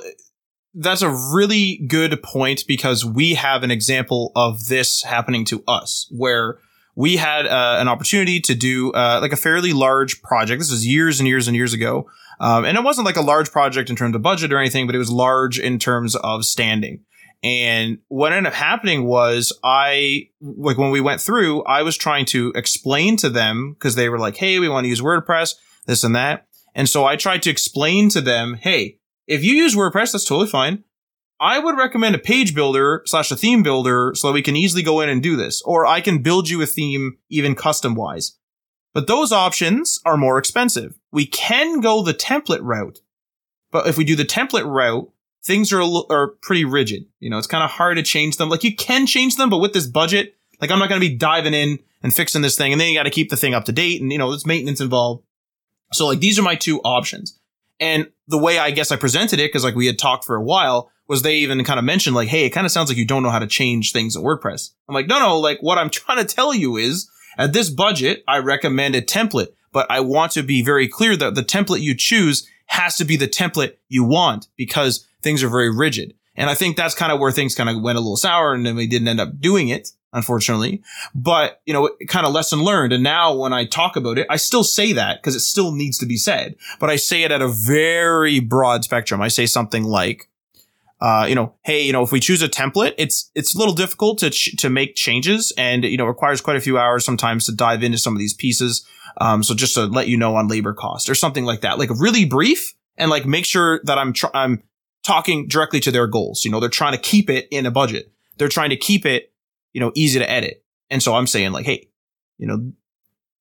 that's 0.74 1.02
a 1.02 1.10
really 1.34 1.78
good 1.88 2.22
point 2.24 2.64
because 2.68 3.04
we 3.04 3.34
have 3.34 3.64
an 3.64 3.72
example 3.72 4.32
of 4.36 4.68
this 4.68 5.04
happening 5.04 5.44
to 5.46 5.64
us 5.68 6.08
where 6.12 6.60
we 6.96 7.18
had 7.18 7.46
uh, 7.46 7.78
an 7.80 7.88
opportunity 7.88 8.40
to 8.42 8.56
do 8.56 8.92
uh, 8.92 9.20
like 9.22 9.34
a 9.34 9.38
fairly 9.38 9.74
large 9.74 10.22
project. 10.22 10.60
This 10.60 10.72
was 10.72 10.86
years 10.86 11.20
and 11.20 11.28
years 11.28 11.48
and 11.48 11.56
years 11.56 11.74
ago. 11.74 12.10
Um, 12.40 12.64
and 12.66 12.78
it 12.78 12.84
wasn't 12.84 13.06
like 13.06 13.18
a 13.18 13.22
large 13.22 13.52
project 13.52 13.90
in 13.90 13.96
terms 13.96 14.16
of 14.16 14.22
budget 14.22 14.54
or 14.54 14.58
anything, 14.58 14.86
but 14.86 14.96
it 14.96 15.00
was 15.00 15.12
large 15.12 15.60
in 15.60 15.80
terms 15.80 16.16
of 16.16 16.46
standing. 16.46 17.04
And 17.42 18.00
what 18.10 18.34
ended 18.34 18.52
up 18.52 18.58
happening 18.58 19.06
was 19.06 19.58
I, 19.64 20.30
like 20.42 20.78
when 20.78 20.92
we 20.92 21.00
went 21.00 21.22
through, 21.22 21.64
I 21.64 21.84
was 21.84 21.96
trying 21.96 22.26
to 22.28 22.52
explain 22.54 23.16
to 23.18 23.30
them 23.30 23.74
because 23.74 23.96
they 23.96 24.10
were 24.10 24.20
like, 24.20 24.38
Hey, 24.38 24.60
we 24.60 24.68
want 24.68 24.84
to 24.86 24.90
use 24.90 25.02
WordPress, 25.02 25.56
this 25.86 26.04
and 26.04 26.16
that. 26.16 26.48
And 26.76 26.90
so 26.90 27.06
I 27.06 27.16
tried 27.16 27.42
to 27.44 27.50
explain 27.50 28.10
to 28.10 28.22
them, 28.22 28.56
Hey, 28.56 29.00
if 29.28 29.44
you 29.44 29.54
use 29.54 29.76
WordPress, 29.76 30.12
that's 30.12 30.26
totally 30.26 30.50
fine. 30.50 30.84
I 31.40 31.60
would 31.60 31.78
recommend 31.78 32.16
a 32.16 32.20
page 32.20 32.54
builder 32.54 33.02
slash 33.06 33.32
a 33.32 33.38
theme 33.38 33.64
builder 33.64 34.12
so 34.16 34.28
that 34.28 34.34
we 34.34 34.42
can 34.42 34.58
easily 34.58 34.84
go 34.84 35.00
in 35.00 35.08
and 35.08 35.24
do 35.24 35.38
this. 35.38 35.62
Or 35.62 35.86
I 35.86 36.02
can 36.02 36.22
build 36.22 36.50
you 36.50 36.62
a 36.62 36.66
theme 36.66 37.18
even 37.30 37.56
custom 37.56 37.96
wise. 37.96 38.38
But 38.94 39.08
those 39.08 39.32
options 39.32 40.02
are 40.06 40.18
more 40.18 40.38
expensive. 40.38 41.00
We 41.12 41.26
can 41.26 41.80
go 41.80 42.02
the 42.02 42.14
template 42.14 42.64
route. 42.64 43.00
But 43.72 43.88
if 43.88 43.98
we 43.98 44.04
do 44.04 44.16
the 44.16 44.26
template 44.26 44.66
route, 44.66 45.10
things 45.44 45.72
are, 45.72 45.82
are 46.10 46.28
pretty 46.42 46.66
rigid. 46.66 47.06
You 47.20 47.30
know, 47.30 47.38
it's 47.38 47.48
kind 47.48 47.64
of 47.64 47.70
hard 47.70 47.98
to 47.98 48.04
change 48.04 48.38
them. 48.38 48.50
Like 48.50 48.64
you 48.64 48.76
can 48.76 49.06
change 49.06 49.36
them, 49.36 49.50
but 49.50 49.60
with 49.60 49.74
this 49.74 49.88
budget, 49.88 50.36
like 50.62 50.72
I'm 50.72 50.80
not 50.80 50.90
going 50.90 51.02
to 51.02 51.08
be 51.08 51.16
diving 51.16 51.54
in 51.54 51.80
and 52.04 52.14
fixing 52.14 52.42
this 52.42 52.58
thing. 52.58 52.72
And 52.72 52.80
then 52.80 52.90
you 52.90 52.98
got 52.98 53.04
to 53.04 53.10
keep 53.10 53.30
the 53.30 53.38
thing 53.38 53.54
up 53.54 53.66
to 53.66 53.72
date 53.72 54.02
and, 54.02 54.12
you 54.12 54.18
know, 54.18 54.30
there's 54.30 54.46
maintenance 54.46 54.82
involved. 54.82 55.24
So 55.94 56.08
like 56.08 56.20
these 56.20 56.38
are 56.38 56.44
my 56.44 56.56
two 56.56 56.80
options. 56.82 57.40
And 57.80 58.10
the 58.28 58.38
way 58.38 58.60
I 58.60 58.72
guess 58.72 58.92
I 58.92 58.98
presented 58.98 59.40
it, 59.40 59.52
cause 59.52 59.64
like 59.64 59.76
we 59.76 59.88
had 59.88 59.98
talked 59.98 60.26
for 60.26 60.36
a 60.36 60.44
while, 60.44 60.92
was 61.08 61.22
they 61.24 61.38
even 61.38 61.64
kind 61.64 61.80
of 61.80 61.86
mentioned 61.86 62.16
like, 62.16 62.28
Hey, 62.28 62.46
it 62.46 62.52
kind 62.52 62.66
of 62.66 62.72
sounds 62.72 62.90
like 62.90 62.98
you 62.98 63.06
don't 63.06 63.24
know 63.24 63.32
how 63.32 63.40
to 63.40 63.48
change 63.48 63.92
things 63.92 64.16
in 64.16 64.22
WordPress. 64.22 64.72
I'm 64.88 64.94
like, 64.94 65.08
no, 65.08 65.20
no, 65.20 65.40
like 65.40 65.60
what 65.62 65.78
I'm 65.78 65.90
trying 65.90 66.26
to 66.26 66.36
tell 66.36 66.54
you 66.54 66.78
is 66.78 67.10
at 67.38 67.54
this 67.54 67.70
budget, 67.70 68.24
I 68.28 68.40
recommend 68.40 68.96
a 68.96 69.02
template, 69.02 69.48
but 69.72 69.90
I 69.90 70.02
want 70.02 70.34
to 70.34 70.44
be 70.44 70.62
very 70.62 70.88
clear 70.88 71.16
that 71.16 71.36
the 71.36 71.42
template 71.42 71.82
you 71.82 71.96
choose 71.96 72.48
has 72.68 72.98
to 72.98 73.06
be 73.06 73.16
the 73.16 73.28
template 73.28 73.78
you 73.88 74.04
want 74.04 74.48
because 74.56 75.08
things 75.22 75.44
are 75.44 75.50
very 75.50 75.74
rigid. 75.74 76.14
And 76.36 76.50
I 76.50 76.56
think 76.56 76.78
that's 76.78 76.96
kind 76.96 77.12
of 77.12 77.20
where 77.20 77.32
things 77.32 77.56
kind 77.56 77.70
of 77.70 77.82
went 77.82 77.98
a 77.98 78.02
little 78.02 78.16
sour 78.16 78.54
and 78.54 78.66
then 78.66 78.76
we 78.76 78.88
didn't 78.88 79.10
end 79.10 79.20
up 79.20 79.40
doing 79.42 79.68
it, 79.68 79.90
unfortunately. 80.14 80.82
But, 81.14 81.62
you 81.66 81.74
know, 81.74 81.90
kind 82.08 82.26
of 82.26 82.32
lesson 82.32 82.64
learned. 82.64 82.94
And 82.94 83.04
now 83.04 83.36
when 83.36 83.52
I 83.52 83.66
talk 83.66 83.98
about 83.98 84.18
it, 84.18 84.28
I 84.30 84.38
still 84.38 84.64
say 84.64 84.94
that 84.94 85.22
because 85.22 85.36
it 85.36 85.42
still 85.42 85.74
needs 85.74 85.98
to 85.98 86.06
be 86.06 86.16
said, 86.16 86.56
but 86.80 86.90
I 86.90 86.96
say 86.96 87.24
it 87.24 87.32
at 87.32 87.42
a 87.42 87.50
very 87.50 88.40
broad 88.40 88.86
spectrum. 88.86 89.22
I 89.22 89.28
say 89.28 89.46
something 89.48 89.84
like, 89.84 90.30
uh, 91.02 91.26
you 91.28 91.36
know, 91.36 91.54
hey, 91.64 91.82
you 91.82 91.94
know, 91.94 92.04
if 92.04 92.12
we 92.12 92.20
choose 92.20 92.42
a 92.42 92.50
template, 92.50 92.94
it's 92.98 93.32
it's 93.34 93.56
a 93.56 93.58
little 93.58 93.74
difficult 93.74 94.18
to 94.20 94.30
ch- 94.30 94.56
to 94.58 94.70
make 94.70 94.96
changes, 94.96 95.54
and 95.58 95.86
you 95.86 95.96
know, 95.96 96.06
requires 96.06 96.42
quite 96.42 96.58
a 96.58 96.62
few 96.62 96.78
hours 96.78 97.06
sometimes 97.06 97.46
to 97.46 97.54
dive 97.54 97.84
into 97.84 97.98
some 97.98 98.14
of 98.14 98.20
these 98.20 98.34
pieces. 98.34 98.86
Um, 99.22 99.42
so 99.42 99.56
just 99.56 99.76
to 99.76 99.86
let 99.86 100.10
you 100.10 100.18
know 100.18 100.36
on 100.36 100.50
labor 100.50 100.74
cost 100.74 101.10
or 101.10 101.16
something 101.16 101.46
like 101.46 101.62
that, 101.62 101.80
like 101.80 101.90
really 101.98 102.26
brief, 102.26 102.74
and 102.98 103.10
like 103.10 103.26
make 103.26 103.46
sure 103.46 103.80
that 103.86 103.98
I'm 103.98 104.12
tr- 104.12 104.28
I'm 104.34 104.62
talking 105.04 105.48
directly 105.48 105.80
to 105.82 105.92
their 105.92 106.08
goals. 106.08 106.46
You 106.46 106.52
know, 106.52 106.60
they're 106.60 106.70
trying 106.70 106.94
to 106.94 106.98
keep 106.98 107.30
it 107.30 107.48
in 107.52 107.66
a 107.66 107.72
budget. 107.72 108.12
They're 108.38 108.48
trying 108.50 108.70
to 108.70 108.78
keep 108.78 109.06
it, 109.06 109.34
you 109.74 109.82
know, 109.82 109.92
easy 109.96 110.20
to 110.20 110.30
edit. 110.30 110.64
And 110.90 111.02
so 111.04 111.16
I'm 111.16 111.28
saying 111.28 111.52
like, 111.52 111.66
hey, 111.66 111.90
you 112.38 112.48
know, 112.48 112.72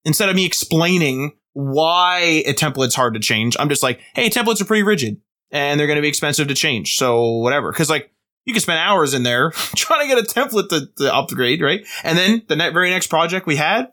instead 0.04 0.28
of 0.28 0.36
me 0.36 0.44
explaining 0.44 1.32
why 1.52 2.42
a 2.46 2.54
template's 2.54 2.94
hard 2.94 3.14
to 3.14 3.20
change, 3.20 3.56
I'm 3.58 3.68
just 3.68 3.82
like, 3.82 4.00
hey, 4.14 4.28
templates 4.28 4.60
are 4.60 4.66
pretty 4.66 4.82
rigid 4.82 5.20
and 5.50 5.78
they're 5.78 5.86
going 5.86 5.96
to 5.96 6.02
be 6.02 6.08
expensive 6.08 6.48
to 6.48 6.54
change. 6.54 6.96
So 6.96 7.38
whatever. 7.38 7.72
Cause 7.72 7.90
like 7.90 8.12
you 8.44 8.52
can 8.52 8.60
spend 8.60 8.78
hours 8.78 9.14
in 9.14 9.22
there 9.22 9.50
trying 9.76 10.08
to 10.08 10.14
get 10.14 10.24
a 10.24 10.26
template 10.26 10.68
to, 10.70 10.88
to 10.98 11.14
upgrade, 11.14 11.62
right? 11.62 11.86
And 12.04 12.16
then 12.16 12.42
the 12.48 12.56
net, 12.56 12.72
very 12.72 12.90
next 12.90 13.08
project 13.08 13.46
we 13.46 13.56
had, 13.56 13.88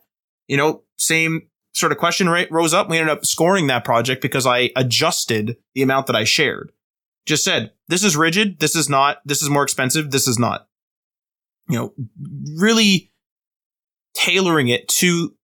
you 0.48 0.58
know, 0.58 0.84
same 0.98 1.48
sort 1.74 1.92
of 1.92 1.98
question 1.98 2.28
rose 2.50 2.74
up. 2.74 2.90
We 2.90 2.98
ended 2.98 3.12
up 3.12 3.26
scoring 3.26 3.68
that 3.68 3.84
project 3.84 4.22
because 4.22 4.46
I 4.46 4.72
adjusted 4.76 5.58
the 5.74 5.82
amount 5.82 6.08
that 6.08 6.16
I 6.16 6.24
shared. 6.24 6.72
Just 7.26 7.44
said, 7.44 7.72
this 7.88 8.04
is 8.04 8.16
rigid. 8.16 8.60
This 8.60 8.76
is 8.76 8.90
not, 8.90 9.18
this 9.26 9.42
is 9.42 9.50
more 9.50 9.64
expensive. 9.64 10.12
This 10.12 10.28
is 10.28 10.38
not, 10.38 10.68
you 11.68 11.78
know, 11.78 11.94
really 12.58 13.12
tailoring 14.14 14.68
it 14.68 14.88
to 14.88 15.36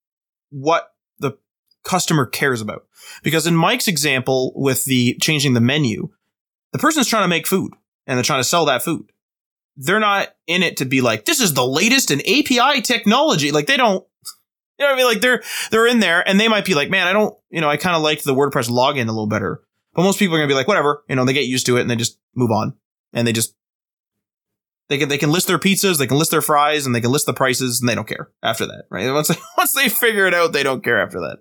what 0.51 0.93
the 1.19 1.37
customer 1.83 2.25
cares 2.25 2.61
about. 2.61 2.85
Because 3.23 3.47
in 3.47 3.55
Mike's 3.55 3.87
example 3.87 4.53
with 4.55 4.85
the 4.85 5.17
changing 5.21 5.53
the 5.53 5.61
menu, 5.61 6.09
the 6.71 6.79
person's 6.79 7.07
trying 7.07 7.23
to 7.23 7.27
make 7.27 7.47
food 7.47 7.73
and 8.05 8.17
they're 8.17 8.23
trying 8.23 8.41
to 8.41 8.47
sell 8.47 8.65
that 8.65 8.83
food. 8.83 9.11
They're 9.75 9.99
not 9.99 10.29
in 10.47 10.63
it 10.63 10.77
to 10.77 10.85
be 10.85 11.01
like, 11.01 11.25
this 11.25 11.39
is 11.39 11.53
the 11.53 11.65
latest 11.65 12.11
in 12.11 12.19
API 12.19 12.81
technology. 12.81 13.51
Like 13.51 13.65
they 13.65 13.77
don't, 13.77 14.05
you 14.77 14.85
know 14.85 14.91
what 14.91 14.93
I 14.93 14.97
mean? 14.97 15.05
Like 15.05 15.21
they're, 15.21 15.41
they're 15.71 15.87
in 15.87 15.99
there 15.99 16.27
and 16.27 16.39
they 16.39 16.47
might 16.47 16.65
be 16.65 16.75
like, 16.75 16.89
man, 16.89 17.07
I 17.07 17.13
don't, 17.13 17.35
you 17.49 17.61
know, 17.61 17.69
I 17.69 17.77
kind 17.77 17.95
of 17.95 18.03
like 18.03 18.21
the 18.21 18.35
WordPress 18.35 18.69
login 18.69 19.07
a 19.07 19.11
little 19.11 19.27
better. 19.27 19.61
But 19.93 20.03
most 20.03 20.19
people 20.19 20.35
are 20.35 20.39
going 20.39 20.47
to 20.47 20.53
be 20.53 20.57
like, 20.57 20.67
whatever, 20.67 21.03
you 21.09 21.15
know, 21.15 21.25
they 21.25 21.33
get 21.33 21.45
used 21.45 21.65
to 21.65 21.77
it 21.77 21.81
and 21.81 21.89
they 21.89 21.95
just 21.95 22.17
move 22.35 22.51
on 22.51 22.73
and 23.13 23.27
they 23.27 23.33
just 23.33 23.55
They 24.89 24.97
can 24.97 25.09
they 25.09 25.17
can 25.17 25.31
list 25.31 25.47
their 25.47 25.59
pizzas, 25.59 25.97
they 25.97 26.07
can 26.07 26.17
list 26.17 26.31
their 26.31 26.41
fries, 26.41 26.85
and 26.85 26.93
they 26.93 27.01
can 27.01 27.11
list 27.11 27.25
the 27.25 27.33
prices, 27.33 27.79
and 27.79 27.89
they 27.89 27.95
don't 27.95 28.07
care 28.07 28.29
after 28.43 28.65
that, 28.65 28.85
right? 28.89 29.11
Once 29.13 29.29
they, 29.29 29.35
once 29.57 29.73
they 29.73 29.89
figure 29.89 30.27
it 30.27 30.33
out, 30.33 30.51
they 30.53 30.63
don't 30.63 30.83
care 30.83 31.01
after 31.01 31.19
that. 31.19 31.39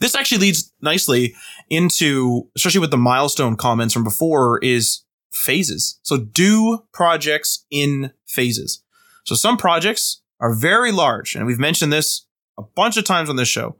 This 0.00 0.14
actually 0.14 0.38
leads 0.38 0.72
nicely 0.80 1.34
into, 1.70 2.48
especially 2.56 2.80
with 2.80 2.90
the 2.90 2.96
milestone 2.96 3.56
comments 3.56 3.94
from 3.94 4.04
before, 4.04 4.58
is 4.62 5.04
phases. 5.32 5.98
So 6.02 6.16
do 6.18 6.84
projects 6.92 7.64
in 7.70 8.12
phases. 8.26 8.82
So 9.24 9.34
some 9.34 9.56
projects 9.56 10.22
are 10.40 10.54
very 10.54 10.92
large, 10.92 11.34
and 11.34 11.46
we've 11.46 11.58
mentioned 11.58 11.92
this 11.92 12.26
a 12.58 12.62
bunch 12.62 12.96
of 12.96 13.04
times 13.04 13.30
on 13.30 13.36
this 13.36 13.48
show. 13.48 13.76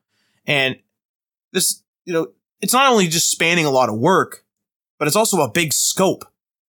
And 0.47 0.76
this, 1.53 1.82
you 2.05 2.12
know, 2.12 2.28
it's 2.64 2.72
not 2.72 2.90
only 2.90 3.08
just 3.08 3.30
spanning 3.30 3.66
a 3.66 3.70
lot 3.70 3.90
of 3.90 3.98
work, 3.98 4.42
but 4.98 5.06
it's 5.06 5.18
also 5.18 5.42
a 5.42 5.50
big 5.50 5.74
scope. 5.74 6.24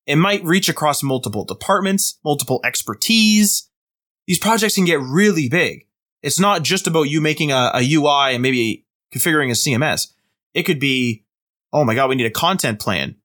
It 0.06 0.18
might 0.18 0.44
reach 0.44 0.68
across 0.68 1.02
multiple 1.02 1.46
departments, 1.46 2.20
multiple 2.22 2.60
expertise. 2.66 3.70
These 4.28 4.40
projects 4.40 4.76
can 4.76 4.84
get 4.84 5.00
really 5.00 5.48
big. 5.48 5.88
It's 6.22 6.38
not 6.38 6.64
just 6.64 6.86
about 6.86 7.04
you 7.04 7.22
making 7.22 7.54
a, 7.54 7.72
a 7.76 7.94
UI 7.94 8.34
and 8.34 8.42
maybe 8.42 8.86
configuring 9.16 9.52
a 9.52 9.54
CMS. 9.54 10.12
It 10.54 10.64
could 10.64 10.82
be, 10.82 11.24
oh 11.72 11.86
my 11.86 11.96
God, 11.96 12.10
we 12.10 12.16
need 12.16 12.26
a 12.26 12.30
content 12.30 12.82
plan. 12.82 13.16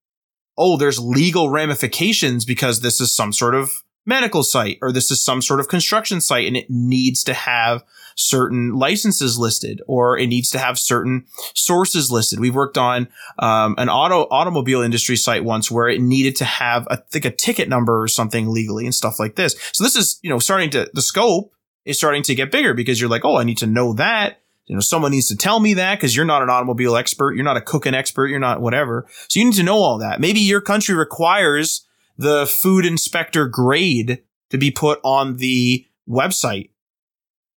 Oh, 0.57 0.77
there's 0.77 1.01
legal 1.01 1.51
ramifications 1.51 2.45
because 2.45 2.83
this 2.83 3.01
is 3.01 3.13
some 3.13 3.33
sort 3.33 3.57
of 3.57 3.73
medical 4.07 4.45
site 4.45 4.79
or 4.81 4.93
this 4.93 5.11
is 5.11 5.25
some 5.25 5.43
sort 5.43 5.59
of 5.59 5.67
construction 5.67 6.21
site 6.21 6.47
and 6.47 6.57
it 6.57 6.71
needs 6.71 7.25
to 7.25 7.35
have 7.35 7.83
certain 8.21 8.75
licenses 8.75 9.39
listed 9.39 9.81
or 9.87 10.19
it 10.19 10.27
needs 10.27 10.51
to 10.51 10.59
have 10.59 10.79
certain 10.79 11.25
sources 11.55 12.11
listed. 12.11 12.39
We've 12.39 12.55
worked 12.55 12.77
on 12.77 13.09
um, 13.39 13.75
an 13.79 13.89
auto 13.89 14.27
automobile 14.31 14.83
industry 14.83 15.17
site 15.17 15.43
once 15.43 15.71
where 15.71 15.89
it 15.89 16.03
needed 16.03 16.37
to 16.37 16.45
have 16.45 16.87
I 16.91 16.97
think 16.97 17.25
a 17.25 17.31
ticket 17.31 17.69
number 17.69 18.03
or 18.03 18.09
something 18.09 18.49
legally 18.49 18.85
and 18.85 18.95
stuff 18.95 19.19
like 19.19 19.37
this. 19.37 19.57
So 19.73 19.83
this 19.83 19.97
is, 19.97 20.21
you 20.23 20.29
know, 20.29 20.39
starting 20.39 20.71
to 20.71 20.91
the 20.93 21.03
scope 21.03 21.55
is 21.85 21.97
starting 21.97 22.23
to 22.25 22.35
get 22.35 22.51
bigger 22.51 22.75
because 22.75 23.01
you're 23.01 23.11
like, 23.11 23.25
oh, 23.25 23.37
I 23.37 23.45
need 23.45 23.59
to 23.59 23.67
know 23.67 23.95
that. 23.95 24.41
You 24.67 24.77
know, 24.77 24.81
someone 24.81 25.11
needs 25.11 25.27
to 25.29 25.37
tell 25.37 25.59
me 25.59 25.75
that 25.75 25.97
because 25.97 26.15
you're 26.15 26.27
not 26.27 26.43
an 26.43 26.51
automobile 26.51 26.97
expert. 26.97 27.35
You're 27.35 27.45
not 27.45 27.57
a 27.57 27.63
cooking 27.63 27.95
expert. 27.95 28.29
You're 28.29 28.39
not 28.39 28.61
whatever. 28.61 29.07
So 29.29 29.41
you 29.41 29.47
need 29.47 29.57
to 29.57 29.65
know 29.65 29.79
all 29.79 29.99
that. 29.99 30.21
Maybe 30.21 30.41
your 30.41 30.61
country 30.61 30.95
requires 30.95 31.87
the 32.17 32.47
food 32.47 32.85
inspector 32.85 33.49
grade 33.49 34.23
to 34.51 34.59
be 34.59 34.71
put 34.71 35.01
on 35.03 35.39
the 35.39 35.87
website. 36.09 36.70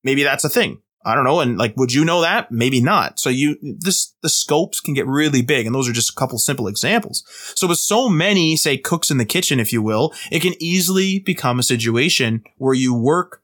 Maybe 0.04 0.24
that's 0.24 0.44
a 0.44 0.50
thing. 0.50 0.82
I 1.06 1.16
don't 1.16 1.26
know. 1.26 1.42
And 1.42 1.58
like, 1.58 1.76
would 1.76 1.92
you 1.92 2.06
know 2.06 2.22
that? 2.22 2.52
Maybe 2.52 2.80
not. 2.80 3.20
So 3.20 3.30
you, 3.30 3.58
this, 3.62 4.16
the 4.22 4.30
scopes 4.30 4.80
can 4.80 4.94
get 4.94 5.06
really 5.06 5.42
big. 5.42 5.66
And 5.66 5.76
those 5.76 5.90
are 5.90 5.94
just 5.94 6.12
a 6.12 6.16
couple 6.16 6.38
simple 6.38 6.68
examples. 6.68 7.24
So 7.56 7.68
with 7.68 7.80
so 7.80 8.08
many, 8.08 8.56
say, 8.56 8.78
cooks 8.78 9.12
in 9.12 9.18
the 9.18 9.26
kitchen, 9.26 9.60
if 9.60 9.74
you 9.74 9.82
will, 9.82 10.14
it 10.32 10.42
can 10.42 10.54
easily 10.60 11.20
become 11.20 11.60
a 11.60 11.64
situation 11.64 12.44
where 12.58 12.74
you 12.74 12.94
work 12.94 13.44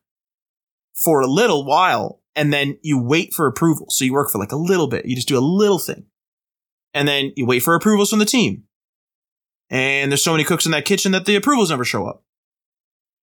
for 0.93 1.20
a 1.20 1.28
little 1.28 1.66
while 1.66 2.22
and 2.34 2.53
then 2.53 2.78
you 2.82 3.01
wait 3.01 3.34
for 3.34 3.45
approval. 3.45 3.88
So 3.89 4.05
you 4.05 4.14
work 4.14 4.30
for 4.30 4.38
like 4.38 4.53
a 4.53 4.57
little 4.57 4.88
bit. 4.88 5.05
You 5.05 5.16
just 5.16 5.28
do 5.28 5.38
a 5.38 5.41
little 5.41 5.80
thing. 5.80 6.05
And 6.93 7.07
then 7.07 7.34
you 7.36 7.45
wait 7.45 7.60
for 7.60 7.76
approvals 7.76 8.10
from 8.10 8.20
the 8.20 8.26
team 8.26 8.64
and 9.70 10.12
there's 10.12 10.24
so 10.24 10.32
many 10.32 10.43
cooks 10.43 10.66
in 10.66 10.72
that 10.72 10.86
kitchen 10.86 11.12
that 11.12 11.26
the 11.26 11.36
approvals 11.36 11.70
never 11.70 11.86
show 11.86 12.07
up 12.07 12.24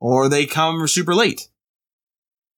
or 0.00 0.28
they 0.28 0.46
come 0.46 0.86
super 0.86 1.14
late 1.14 1.48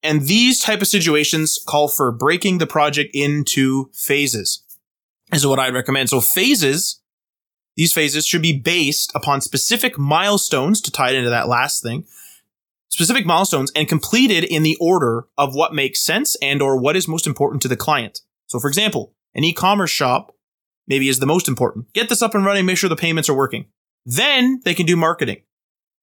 and 0.03 0.23
these 0.23 0.61
type 0.61 0.81
of 0.81 0.89
situations 0.89 1.59
call 1.67 1.89
for 1.89 2.13
breaking 2.13 2.59
the 2.59 2.67
project 2.67 3.11
into 3.15 3.91
phases 3.93 4.63
is 5.33 5.47
what 5.47 5.59
i'd 5.59 5.75
recommend 5.75 6.09
so 6.09 6.21
phases 6.21 7.01
these 7.77 7.93
phases 7.93 8.27
should 8.27 8.43
be 8.43 8.59
based 8.59 9.13
upon 9.15 9.41
specific 9.41 9.99
milestones 9.99 10.81
to 10.81 10.91
tie 10.91 11.11
it 11.11 11.17
into 11.17 11.31
that 11.31 11.49
last 11.49 11.83
thing 11.83 12.05
specific 12.89 13.27
milestones 13.27 13.71
and 13.77 13.89
completed 13.89 14.45
in 14.45 14.63
the 14.63 14.77
order 14.81 15.27
of 15.37 15.55
what 15.55 15.75
makes 15.75 16.01
sense 16.01 16.37
and 16.43 16.61
or 16.63 16.77
what 16.77 16.97
is 16.97 17.07
most 17.07 17.27
important 17.27 17.63
to 17.63 17.69
the 17.69 17.77
client 17.77 18.21
so 18.47 18.59
for 18.59 18.69
example 18.69 19.15
an 19.35 19.45
e-commerce 19.45 19.91
shop 19.91 20.35
maybe 20.87 21.09
is 21.09 21.19
the 21.19 21.27
most 21.27 21.49
important 21.49 21.93
get 21.93 22.09
this 22.09 22.23
up 22.23 22.35
and 22.35 22.45
running 22.45 22.67
make 22.67 22.79
sure 22.79 22.89
the 22.89 22.97
payments 22.97 23.29
are 23.29 23.37
working 23.37 23.67
then 24.09 24.61
they 24.65 24.75
can 24.75 24.87
do 24.87 24.97
marketing. 24.97 25.43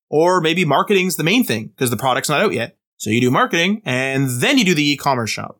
Or 0.09 0.39
maybe 0.39 0.63
marketing's 0.63 1.15
the 1.15 1.23
main 1.23 1.43
thing 1.43 1.67
because 1.67 1.89
the 1.89 1.97
product's 1.97 2.29
not 2.29 2.41
out 2.41 2.53
yet. 2.53 2.77
So 2.97 3.09
you 3.09 3.21
do 3.21 3.31
marketing 3.31 3.81
and 3.85 4.29
then 4.29 4.57
you 4.57 4.65
do 4.65 4.75
the 4.75 4.91
e-commerce 4.91 5.29
shop. 5.29 5.59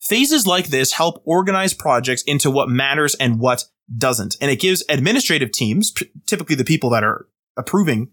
Phases 0.00 0.46
like 0.46 0.68
this 0.68 0.92
help 0.92 1.22
organize 1.24 1.74
projects 1.74 2.22
into 2.22 2.50
what 2.50 2.68
matters 2.68 3.14
and 3.14 3.38
what 3.38 3.64
doesn't. 3.96 4.36
And 4.40 4.50
it 4.50 4.60
gives 4.60 4.84
administrative 4.88 5.52
teams, 5.52 5.92
typically 6.26 6.56
the 6.56 6.64
people 6.64 6.90
that 6.90 7.04
are 7.04 7.26
approving, 7.56 8.10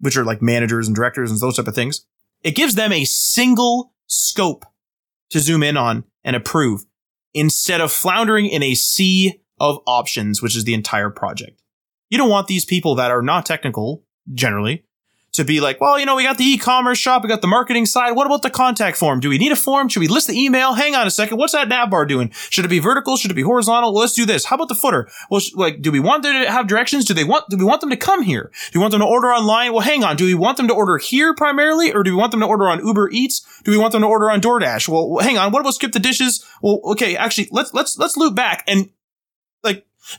which 0.00 0.16
are 0.16 0.24
like 0.24 0.40
managers 0.40 0.86
and 0.86 0.96
directors 0.96 1.30
and 1.30 1.38
those 1.40 1.56
type 1.56 1.68
of 1.68 1.74
things, 1.74 2.06
it 2.42 2.54
gives 2.54 2.74
them 2.74 2.92
a 2.92 3.04
single 3.04 3.92
scope 4.06 4.64
to 5.30 5.40
zoom 5.40 5.62
in 5.62 5.76
on 5.76 6.04
and 6.24 6.36
approve 6.36 6.84
instead 7.34 7.80
of 7.80 7.92
floundering 7.92 8.46
in 8.46 8.62
a 8.62 8.74
sea 8.74 9.40
of 9.60 9.78
options, 9.86 10.40
which 10.40 10.56
is 10.56 10.64
the 10.64 10.74
entire 10.74 11.10
project. 11.10 11.60
You 12.08 12.18
don't 12.18 12.30
want 12.30 12.46
these 12.46 12.64
people 12.64 12.94
that 12.94 13.10
are 13.10 13.22
not 13.22 13.44
technical, 13.44 14.04
generally, 14.32 14.84
to 15.36 15.44
be 15.44 15.60
like, 15.60 15.80
well, 15.80 15.98
you 15.98 16.06
know, 16.06 16.16
we 16.16 16.22
got 16.22 16.38
the 16.38 16.44
e-commerce 16.44 16.98
shop, 16.98 17.22
we 17.22 17.28
got 17.28 17.40
the 17.40 17.46
marketing 17.46 17.86
side. 17.86 18.12
What 18.12 18.26
about 18.26 18.42
the 18.42 18.50
contact 18.50 18.96
form? 18.96 19.20
Do 19.20 19.28
we 19.28 19.38
need 19.38 19.52
a 19.52 19.56
form? 19.56 19.88
Should 19.88 20.00
we 20.00 20.08
list 20.08 20.26
the 20.26 20.38
email? 20.38 20.74
Hang 20.74 20.94
on 20.94 21.06
a 21.06 21.10
second. 21.10 21.38
What's 21.38 21.52
that 21.52 21.68
nav 21.68 21.90
bar 21.90 22.04
doing? 22.04 22.30
Should 22.50 22.64
it 22.64 22.68
be 22.68 22.78
vertical? 22.78 23.16
Should 23.16 23.30
it 23.30 23.34
be 23.34 23.42
horizontal? 23.42 23.92
Well, 23.92 24.00
let's 24.00 24.14
do 24.14 24.26
this. 24.26 24.46
How 24.46 24.56
about 24.56 24.68
the 24.68 24.74
footer? 24.74 25.08
Well, 25.30 25.40
like, 25.54 25.80
do 25.82 25.92
we 25.92 26.00
want 26.00 26.22
them 26.22 26.42
to 26.42 26.50
have 26.50 26.66
directions? 26.66 27.04
Do 27.04 27.14
they 27.14 27.24
want, 27.24 27.48
do 27.48 27.56
we 27.56 27.64
want 27.64 27.80
them 27.80 27.90
to 27.90 27.96
come 27.96 28.22
here? 28.22 28.50
Do 28.72 28.78
we 28.78 28.82
want 28.82 28.92
them 28.92 29.00
to 29.00 29.06
order 29.06 29.28
online? 29.28 29.72
Well, 29.72 29.80
hang 29.80 30.04
on. 30.04 30.16
Do 30.16 30.24
we 30.24 30.34
want 30.34 30.56
them 30.56 30.68
to 30.68 30.74
order 30.74 30.98
here 30.98 31.34
primarily? 31.34 31.92
Or 31.92 32.02
do 32.02 32.10
we 32.10 32.16
want 32.16 32.30
them 32.30 32.40
to 32.40 32.46
order 32.46 32.68
on 32.68 32.84
Uber 32.84 33.10
Eats? 33.10 33.46
Do 33.64 33.70
we 33.70 33.78
want 33.78 33.92
them 33.92 34.02
to 34.02 34.08
order 34.08 34.30
on 34.30 34.40
DoorDash? 34.40 34.88
Well, 34.88 35.22
hang 35.22 35.38
on. 35.38 35.52
What 35.52 35.60
about 35.60 35.74
SkipTheDishes? 35.74 36.44
Well, 36.62 36.80
okay, 36.92 37.16
actually, 37.16 37.48
let's, 37.50 37.74
let's, 37.74 37.98
let's 37.98 38.16
loop 38.16 38.34
back 38.34 38.64
and 38.66 38.90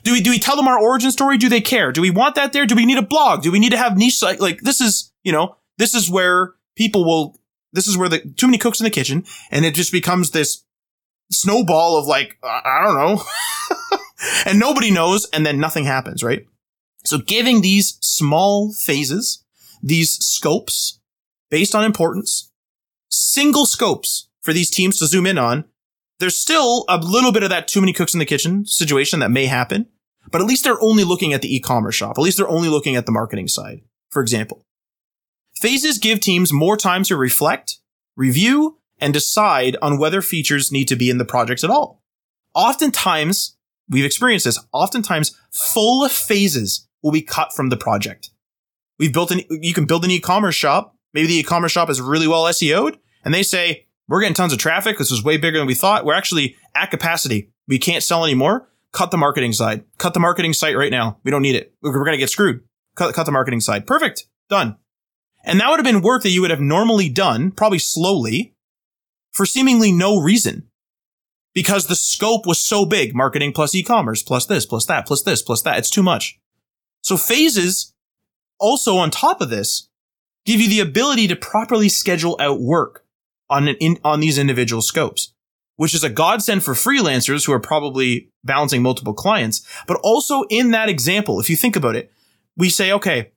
do 0.02 0.12
we 0.12 0.20
do 0.20 0.30
we 0.30 0.38
tell 0.38 0.56
them 0.56 0.68
our 0.68 0.78
origin 0.78 1.10
story? 1.10 1.38
Do 1.38 1.48
they 1.48 1.60
care? 1.60 1.92
Do 1.92 2.00
we 2.00 2.10
want 2.10 2.34
that 2.34 2.52
there? 2.52 2.66
Do 2.66 2.74
we 2.74 2.86
need 2.86 2.98
a 2.98 3.02
blog? 3.02 3.42
Do 3.42 3.52
we 3.52 3.58
need 3.58 3.72
to 3.72 3.78
have 3.78 3.96
niche 3.96 4.22
like 4.22 4.40
like 4.40 4.60
this 4.60 4.80
is 4.80 5.12
you 5.22 5.32
know 5.32 5.56
this 5.78 5.94
is 5.94 6.10
where 6.10 6.54
people 6.76 7.04
will 7.04 7.36
this 7.72 7.86
is 7.86 7.96
where 7.96 8.08
the 8.08 8.20
too 8.36 8.46
many 8.46 8.58
cooks 8.58 8.80
in 8.80 8.84
the 8.84 8.90
kitchen 8.90 9.24
and 9.50 9.64
it 9.64 9.74
just 9.74 9.92
becomes 9.92 10.30
this 10.30 10.64
snowball 11.30 11.98
of 11.98 12.06
like 12.06 12.36
I 12.42 12.82
don't 12.84 12.96
know 12.96 13.22
and 14.46 14.58
nobody 14.58 14.90
knows 14.90 15.26
and 15.32 15.44
then 15.44 15.58
nothing 15.58 15.84
happens 15.84 16.22
right. 16.22 16.46
So 17.04 17.18
giving 17.18 17.60
these 17.60 17.98
small 18.00 18.72
phases, 18.72 19.44
these 19.82 20.12
scopes 20.24 21.00
based 21.50 21.74
on 21.74 21.84
importance, 21.84 22.50
single 23.08 23.66
scopes 23.66 24.28
for 24.42 24.52
these 24.52 24.70
teams 24.70 24.98
to 24.98 25.06
zoom 25.06 25.26
in 25.26 25.38
on 25.38 25.64
there's 26.18 26.36
still 26.36 26.84
a 26.88 26.98
little 26.98 27.32
bit 27.32 27.42
of 27.42 27.50
that 27.50 27.68
too 27.68 27.80
many 27.80 27.92
cooks 27.92 28.14
in 28.14 28.18
the 28.18 28.26
kitchen 28.26 28.66
situation 28.66 29.20
that 29.20 29.30
may 29.30 29.46
happen, 29.46 29.86
but 30.30 30.40
at 30.40 30.46
least 30.46 30.64
they're 30.64 30.82
only 30.82 31.04
looking 31.04 31.32
at 31.32 31.42
the 31.42 31.54
e-commerce 31.54 31.94
shop. 31.94 32.18
At 32.18 32.22
least 32.22 32.36
they're 32.36 32.48
only 32.48 32.68
looking 32.68 32.96
at 32.96 33.06
the 33.06 33.12
marketing 33.12 33.48
side, 33.48 33.82
for 34.10 34.20
example. 34.20 34.62
Phases 35.56 35.98
give 35.98 36.20
teams 36.20 36.52
more 36.52 36.76
time 36.76 37.02
to 37.04 37.16
reflect, 37.16 37.78
review, 38.16 38.78
and 39.00 39.12
decide 39.12 39.76
on 39.80 39.98
whether 39.98 40.22
features 40.22 40.72
need 40.72 40.88
to 40.88 40.96
be 40.96 41.10
in 41.10 41.18
the 41.18 41.24
projects 41.24 41.64
at 41.64 41.70
all. 41.70 42.02
Oftentimes, 42.54 43.56
we've 43.88 44.04
experienced 44.04 44.44
this, 44.44 44.58
oftentimes 44.72 45.36
full 45.50 46.08
phases 46.08 46.88
will 47.02 47.12
be 47.12 47.22
cut 47.22 47.52
from 47.52 47.68
the 47.68 47.76
project. 47.76 48.30
We've 48.98 49.12
built 49.12 49.30
an, 49.30 49.42
you 49.50 49.72
can 49.72 49.86
build 49.86 50.04
an 50.04 50.10
e-commerce 50.10 50.56
shop. 50.56 50.96
Maybe 51.14 51.28
the 51.28 51.38
e-commerce 51.38 51.72
shop 51.72 51.88
is 51.88 52.00
really 52.00 52.26
well 52.26 52.52
SEO'd 52.52 52.98
and 53.24 53.32
they 53.32 53.42
say, 53.42 53.86
we're 54.08 54.20
getting 54.20 54.34
tons 54.34 54.52
of 54.52 54.58
traffic. 54.58 54.98
This 54.98 55.12
is 55.12 55.22
way 55.22 55.36
bigger 55.36 55.58
than 55.58 55.66
we 55.66 55.74
thought. 55.74 56.04
We're 56.04 56.14
actually 56.14 56.56
at 56.74 56.90
capacity. 56.90 57.50
We 57.66 57.78
can't 57.78 58.02
sell 58.02 58.24
anymore. 58.24 58.68
Cut 58.92 59.10
the 59.10 59.18
marketing 59.18 59.52
side. 59.52 59.84
Cut 59.98 60.14
the 60.14 60.20
marketing 60.20 60.54
site 60.54 60.76
right 60.76 60.90
now. 60.90 61.18
We 61.24 61.30
don't 61.30 61.42
need 61.42 61.56
it. 61.56 61.74
We're 61.82 61.92
going 61.92 62.12
to 62.12 62.18
get 62.18 62.30
screwed. 62.30 62.62
Cut, 62.96 63.14
cut 63.14 63.26
the 63.26 63.32
marketing 63.32 63.60
side. 63.60 63.86
Perfect. 63.86 64.26
Done. 64.48 64.76
And 65.44 65.60
that 65.60 65.68
would 65.68 65.78
have 65.78 65.84
been 65.84 66.00
work 66.00 66.22
that 66.22 66.30
you 66.30 66.40
would 66.40 66.50
have 66.50 66.60
normally 66.60 67.08
done, 67.08 67.50
probably 67.52 67.78
slowly, 67.78 68.54
for 69.32 69.44
seemingly 69.44 69.92
no 69.92 70.18
reason. 70.18 70.64
Because 71.54 71.86
the 71.86 71.94
scope 71.94 72.46
was 72.46 72.58
so 72.58 72.86
big. 72.86 73.14
Marketing 73.14 73.52
plus 73.52 73.74
e-commerce 73.74 74.22
plus 74.22 74.46
this, 74.46 74.64
plus 74.64 74.86
that, 74.86 75.06
plus 75.06 75.22
this, 75.22 75.42
plus 75.42 75.62
that. 75.62 75.78
It's 75.78 75.90
too 75.90 76.02
much. 76.02 76.38
So 77.02 77.16
phases 77.16 77.94
also 78.58 78.96
on 78.96 79.10
top 79.10 79.40
of 79.40 79.50
this 79.50 79.88
give 80.44 80.60
you 80.60 80.68
the 80.68 80.80
ability 80.80 81.28
to 81.28 81.36
properly 81.36 81.88
schedule 81.88 82.36
out 82.40 82.60
work 82.60 83.04
on 83.50 83.68
in, 83.68 83.98
on 84.04 84.20
these 84.20 84.38
individual 84.38 84.82
scopes, 84.82 85.32
which 85.76 85.94
is 85.94 86.04
a 86.04 86.10
godsend 86.10 86.64
for 86.64 86.74
freelancers 86.74 87.46
who 87.46 87.52
are 87.52 87.60
probably 87.60 88.30
balancing 88.44 88.82
multiple 88.82 89.14
clients. 89.14 89.66
But 89.86 89.98
also 90.02 90.44
in 90.50 90.70
that 90.72 90.88
example, 90.88 91.40
if 91.40 91.48
you 91.48 91.56
think 91.56 91.76
about 91.76 91.96
it, 91.96 92.10
we 92.56 92.70
say, 92.70 92.92
okay, 92.92 93.32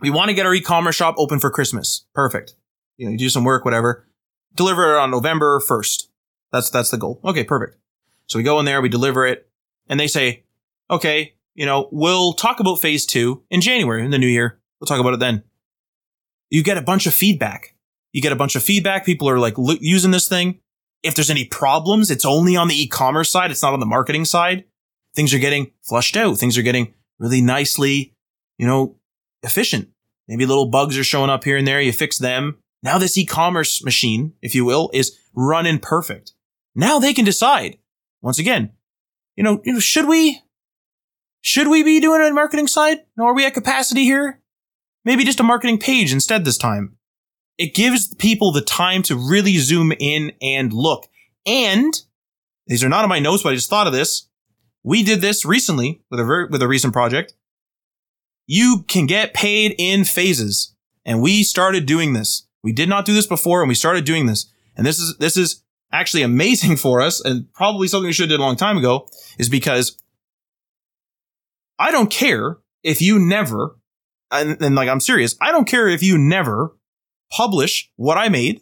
we 0.00 0.10
want 0.10 0.28
to 0.28 0.34
get 0.34 0.46
our 0.46 0.54
e-commerce 0.54 0.96
shop 0.96 1.14
open 1.18 1.38
for 1.38 1.50
Christmas. 1.50 2.06
Perfect. 2.14 2.56
You 2.96 3.06
know, 3.06 3.12
you 3.12 3.18
do 3.18 3.28
some 3.28 3.44
work, 3.44 3.64
whatever. 3.64 4.06
Deliver 4.54 4.94
it 4.94 4.98
on 4.98 5.10
November 5.10 5.60
1st. 5.60 6.08
That's, 6.50 6.70
that's 6.70 6.90
the 6.90 6.98
goal. 6.98 7.20
Okay, 7.24 7.44
perfect. 7.44 7.76
So 8.26 8.38
we 8.38 8.42
go 8.42 8.58
in 8.58 8.66
there, 8.66 8.82
we 8.82 8.88
deliver 8.88 9.24
it, 9.26 9.48
and 9.88 9.98
they 9.98 10.08
say, 10.08 10.44
okay, 10.90 11.34
you 11.54 11.66
know, 11.66 11.88
we'll 11.92 12.32
talk 12.32 12.60
about 12.60 12.80
phase 12.80 13.06
two 13.06 13.42
in 13.50 13.60
January 13.60 14.04
in 14.04 14.10
the 14.10 14.18
new 14.18 14.26
year. 14.26 14.60
We'll 14.80 14.86
talk 14.86 15.00
about 15.00 15.14
it 15.14 15.20
then. 15.20 15.44
you 16.52 16.62
get 16.62 16.76
a 16.76 16.82
bunch 16.82 17.06
of 17.06 17.14
feedback. 17.14 17.71
You 18.12 18.22
get 18.22 18.32
a 18.32 18.36
bunch 18.36 18.56
of 18.56 18.62
feedback. 18.62 19.04
People 19.06 19.28
are 19.28 19.38
like 19.38 19.54
using 19.80 20.10
this 20.10 20.28
thing. 20.28 20.60
If 21.02 21.14
there's 21.14 21.30
any 21.30 21.44
problems, 21.44 22.10
it's 22.10 22.24
only 22.24 22.56
on 22.56 22.68
the 22.68 22.80
e-commerce 22.80 23.30
side. 23.30 23.50
It's 23.50 23.62
not 23.62 23.72
on 23.72 23.80
the 23.80 23.86
marketing 23.86 24.24
side. 24.24 24.64
Things 25.14 25.34
are 25.34 25.38
getting 25.38 25.72
flushed 25.82 26.16
out. 26.16 26.38
Things 26.38 26.56
are 26.56 26.62
getting 26.62 26.94
really 27.18 27.40
nicely, 27.40 28.14
you 28.58 28.66
know, 28.66 28.96
efficient. 29.42 29.88
Maybe 30.28 30.46
little 30.46 30.66
bugs 30.66 30.96
are 30.96 31.04
showing 31.04 31.30
up 31.30 31.44
here 31.44 31.56
and 31.56 31.66
there. 31.66 31.80
You 31.80 31.92
fix 31.92 32.18
them. 32.18 32.58
Now 32.82 32.98
this 32.98 33.18
e-commerce 33.18 33.84
machine, 33.84 34.34
if 34.42 34.54
you 34.54 34.64
will, 34.64 34.90
is 34.92 35.18
running 35.34 35.78
perfect. 35.78 36.32
Now 36.74 36.98
they 36.98 37.12
can 37.14 37.24
decide. 37.24 37.78
Once 38.20 38.38
again, 38.38 38.72
you 39.36 39.42
know, 39.42 39.60
you 39.64 39.72
know, 39.72 39.80
should 39.80 40.06
we, 40.06 40.40
should 41.40 41.68
we 41.68 41.82
be 41.82 41.98
doing 42.00 42.20
on 42.20 42.34
marketing 42.34 42.68
side? 42.68 42.98
No, 43.16 43.24
are 43.24 43.34
we 43.34 43.44
at 43.44 43.54
capacity 43.54 44.04
here? 44.04 44.40
Maybe 45.04 45.24
just 45.24 45.40
a 45.40 45.44
marketing 45.44 45.78
page 45.78 46.12
instead 46.12 46.44
this 46.44 46.58
time. 46.58 46.96
It 47.58 47.74
gives 47.74 48.12
people 48.14 48.52
the 48.52 48.62
time 48.62 49.02
to 49.04 49.16
really 49.16 49.58
zoom 49.58 49.92
in 49.98 50.32
and 50.40 50.72
look. 50.72 51.08
And 51.46 51.92
these 52.66 52.82
are 52.82 52.88
not 52.88 53.02
on 53.02 53.08
my 53.08 53.18
notes, 53.18 53.42
but 53.42 53.52
I 53.52 53.56
just 53.56 53.70
thought 53.70 53.86
of 53.86 53.92
this. 53.92 54.28
We 54.82 55.02
did 55.02 55.20
this 55.20 55.44
recently 55.44 56.02
with 56.10 56.20
a 56.20 56.24
ver- 56.24 56.48
with 56.48 56.62
a 56.62 56.68
recent 56.68 56.92
project. 56.92 57.34
You 58.46 58.84
can 58.88 59.06
get 59.06 59.34
paid 59.34 59.74
in 59.78 60.04
phases, 60.04 60.74
and 61.04 61.22
we 61.22 61.42
started 61.42 61.86
doing 61.86 62.12
this. 62.12 62.46
We 62.62 62.72
did 62.72 62.88
not 62.88 63.04
do 63.04 63.14
this 63.14 63.26
before, 63.26 63.62
and 63.62 63.68
we 63.68 63.74
started 63.74 64.04
doing 64.04 64.26
this. 64.26 64.50
And 64.76 64.86
this 64.86 64.98
is 64.98 65.16
this 65.18 65.36
is 65.36 65.62
actually 65.92 66.22
amazing 66.22 66.76
for 66.78 67.00
us, 67.00 67.20
and 67.20 67.52
probably 67.52 67.86
something 67.88 68.06
we 68.06 68.12
should 68.12 68.30
have 68.30 68.38
did 68.38 68.40
a 68.40 68.44
long 68.44 68.56
time 68.56 68.78
ago. 68.78 69.08
Is 69.38 69.48
because 69.48 69.96
I 71.78 71.90
don't 71.90 72.10
care 72.10 72.58
if 72.82 73.00
you 73.00 73.18
never, 73.18 73.78
and, 74.30 74.60
and 74.60 74.74
like 74.74 74.88
I'm 74.88 75.00
serious, 75.00 75.36
I 75.40 75.52
don't 75.52 75.68
care 75.68 75.88
if 75.88 76.02
you 76.02 76.18
never 76.18 76.76
publish 77.34 77.90
what 77.96 78.18
I 78.18 78.28
made. 78.28 78.60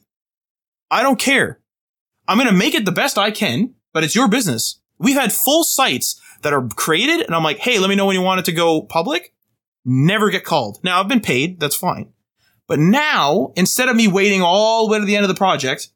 I 0.91 1.03
don't 1.03 1.19
care. 1.19 1.61
I'm 2.27 2.39
going 2.39 2.49
to 2.49 2.55
make 2.55 2.75
it 2.75 2.85
the 2.85 2.93
best 2.93 3.19
I 3.19 3.31
can, 3.31 3.75
but 3.93 4.05
it's 4.05 4.15
your 4.15 4.29
business. 4.29 4.81
We've 4.99 5.17
had 5.17 5.33
full 5.33 5.65
sites 5.65 6.21
that 6.43 6.53
are 6.53 6.67
created 6.69 7.21
and 7.27 7.35
I'm 7.35 7.43
like, 7.43 7.59
Hey, 7.59 7.79
let 7.79 7.91
me 7.91 7.97
know 7.97 8.07
when 8.07 8.17
you 8.17 8.23
want 8.23 8.41
it 8.41 8.45
to 8.47 8.53
go 8.53 8.83
public. 8.83 9.35
Never 9.85 10.31
get 10.31 10.45
called. 10.45 10.79
Now 10.85 11.01
I've 11.01 11.09
been 11.09 11.21
paid. 11.21 11.59
That's 11.59 11.77
fine. 11.77 12.13
But 12.67 12.79
now 12.79 13.53
instead 13.57 13.89
of 13.89 13.97
me 13.97 14.09
waiting 14.09 14.43
all 14.43 14.87
the 14.87 14.93
way 14.93 14.99
to 14.99 15.05
the 15.05 15.17
end 15.17 15.25
of 15.25 15.29
the 15.29 15.35
project 15.35 15.89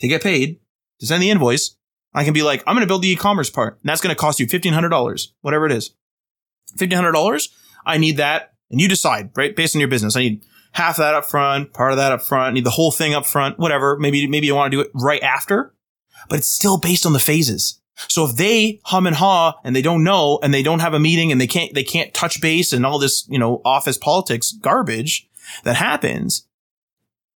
to 0.00 0.08
get 0.08 0.22
paid 0.22 0.60
to 1.00 1.06
send 1.06 1.22
the 1.22 1.30
invoice, 1.30 1.76
I 2.14 2.24
can 2.24 2.32
be 2.32 2.42
like, 2.42 2.62
I'm 2.66 2.74
going 2.74 2.82
to 2.82 2.86
build 2.86 3.02
the 3.02 3.10
e-commerce 3.10 3.50
part 3.50 3.78
and 3.82 3.88
that's 3.88 4.00
going 4.00 4.14
to 4.14 4.20
cost 4.20 4.38
you 4.38 4.46
$1,500, 4.46 5.28
whatever 5.40 5.66
it 5.66 5.72
is. 5.72 5.94
$1,500. 6.76 7.48
I 7.84 7.98
need 7.98 8.18
that. 8.18 8.52
And 8.70 8.80
you 8.80 8.88
decide, 8.88 9.30
right? 9.36 9.54
Based 9.54 9.74
on 9.74 9.80
your 9.80 9.88
business. 9.88 10.16
I 10.16 10.20
need 10.20 10.44
half 10.74 10.96
that 10.96 11.14
up 11.14 11.24
front, 11.24 11.72
part 11.72 11.92
of 11.92 11.98
that 11.98 12.12
up 12.12 12.20
front, 12.20 12.54
need 12.54 12.64
the 12.64 12.70
whole 12.70 12.90
thing 12.90 13.14
up 13.14 13.24
front, 13.24 13.58
whatever. 13.58 13.96
Maybe, 13.98 14.26
maybe 14.26 14.46
you 14.46 14.54
want 14.54 14.70
to 14.70 14.76
do 14.76 14.80
it 14.80 14.90
right 14.94 15.22
after, 15.22 15.74
but 16.28 16.38
it's 16.38 16.50
still 16.50 16.78
based 16.78 17.06
on 17.06 17.12
the 17.12 17.18
phases. 17.18 17.80
So 18.08 18.24
if 18.24 18.36
they 18.36 18.80
hum 18.84 19.06
and 19.06 19.14
haw 19.14 19.54
and 19.62 19.74
they 19.74 19.82
don't 19.82 20.02
know 20.02 20.40
and 20.42 20.52
they 20.52 20.64
don't 20.64 20.80
have 20.80 20.94
a 20.94 21.00
meeting 21.00 21.30
and 21.30 21.40
they 21.40 21.46
can't, 21.46 21.72
they 21.74 21.84
can't 21.84 22.12
touch 22.12 22.40
base 22.40 22.72
and 22.72 22.84
all 22.84 22.98
this, 22.98 23.26
you 23.28 23.38
know, 23.38 23.62
office 23.64 23.96
politics 23.96 24.52
garbage 24.52 25.28
that 25.62 25.76
happens, 25.76 26.48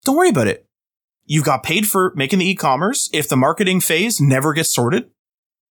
don't 0.04 0.16
worry 0.16 0.30
about 0.30 0.48
it. 0.48 0.66
You 1.24 1.42
got 1.44 1.62
paid 1.62 1.86
for 1.86 2.12
making 2.16 2.40
the 2.40 2.50
e-commerce. 2.50 3.08
If 3.12 3.28
the 3.28 3.36
marketing 3.36 3.80
phase 3.80 4.20
never 4.20 4.52
gets 4.52 4.74
sorted, 4.74 5.10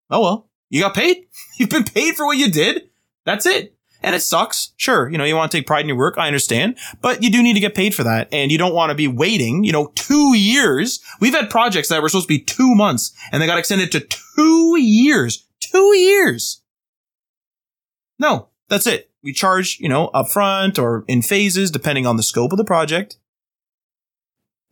oh 0.10 0.22
well, 0.22 0.50
you 0.70 0.82
got 0.82 0.96
paid. 0.96 1.26
You've 1.58 1.70
been 1.70 1.84
paid 1.84 2.16
for 2.16 2.26
what 2.26 2.38
you 2.38 2.50
did. 2.50 2.90
That's 3.26 3.46
it. 3.46 3.77
And 4.04 4.16
it 4.16 4.22
sucks. 4.22 4.72
Sure. 4.78 5.10
You 5.10 5.18
know, 5.18 5.24
you 5.24 5.36
want 5.36 5.52
to 5.52 5.58
take 5.58 5.68
pride 5.68 5.82
in 5.82 5.88
your 5.88 5.98
work. 5.98 6.18
I 6.18 6.28
understand, 6.28 6.78
but 7.02 7.24
you 7.24 7.32
do 7.32 7.42
need 7.42 7.54
to 7.54 7.60
get 7.60 7.76
paid 7.76 7.96
for 7.96 8.04
that. 8.04 8.28
And 8.32 8.52
you 8.52 8.58
don't 8.58 8.74
want 8.74 8.92
to 8.92 8.96
be 8.96 9.08
waiting, 9.08 9.64
you 9.64 9.72
know, 9.72 9.92
two 9.96 10.36
years. 10.36 11.00
We've 11.20 11.34
had 11.34 11.50
projects 11.50 11.90
that 11.90 12.02
were 12.02 12.10
supposed 12.10 12.28
to 12.28 12.34
be 12.34 12.40
two 12.40 12.76
months 12.76 13.12
and 13.32 13.42
they 13.42 13.48
got 13.48 13.60
extended 13.60 13.92
to 13.94 14.00
two 14.00 14.78
years. 14.80 15.46
Two 15.60 15.96
years. 15.96 16.62
No, 18.20 18.50
that's 18.70 18.88
it. 18.88 19.12
We 19.24 19.34
charge, 19.34 19.80
you 19.80 19.90
know, 19.90 20.10
upfront 20.14 20.80
or 20.80 21.04
in 21.08 21.22
phases, 21.22 21.72
depending 21.72 22.06
on 22.06 22.18
the 22.18 22.24
scope 22.24 22.52
of 22.52 22.58
the 22.58 22.64
project. 22.64 23.18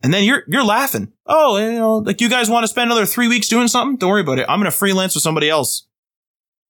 And 0.02 0.14
then 0.14 0.24
you're, 0.24 0.44
you're 0.46 0.64
laughing. 0.64 1.12
Oh, 1.26 1.56
you 1.56 1.72
know, 1.72 1.98
like 1.98 2.20
you 2.20 2.28
guys 2.28 2.48
want 2.48 2.64
to 2.64 2.68
spend 2.68 2.90
another 2.90 3.06
three 3.06 3.28
weeks 3.28 3.48
doing 3.48 3.66
something? 3.66 3.96
Don't 3.96 4.10
worry 4.10 4.20
about 4.20 4.38
it. 4.38 4.46
I'm 4.48 4.60
going 4.60 4.70
to 4.70 4.76
freelance 4.76 5.14
with 5.14 5.22
somebody 5.22 5.50
else 5.50 5.86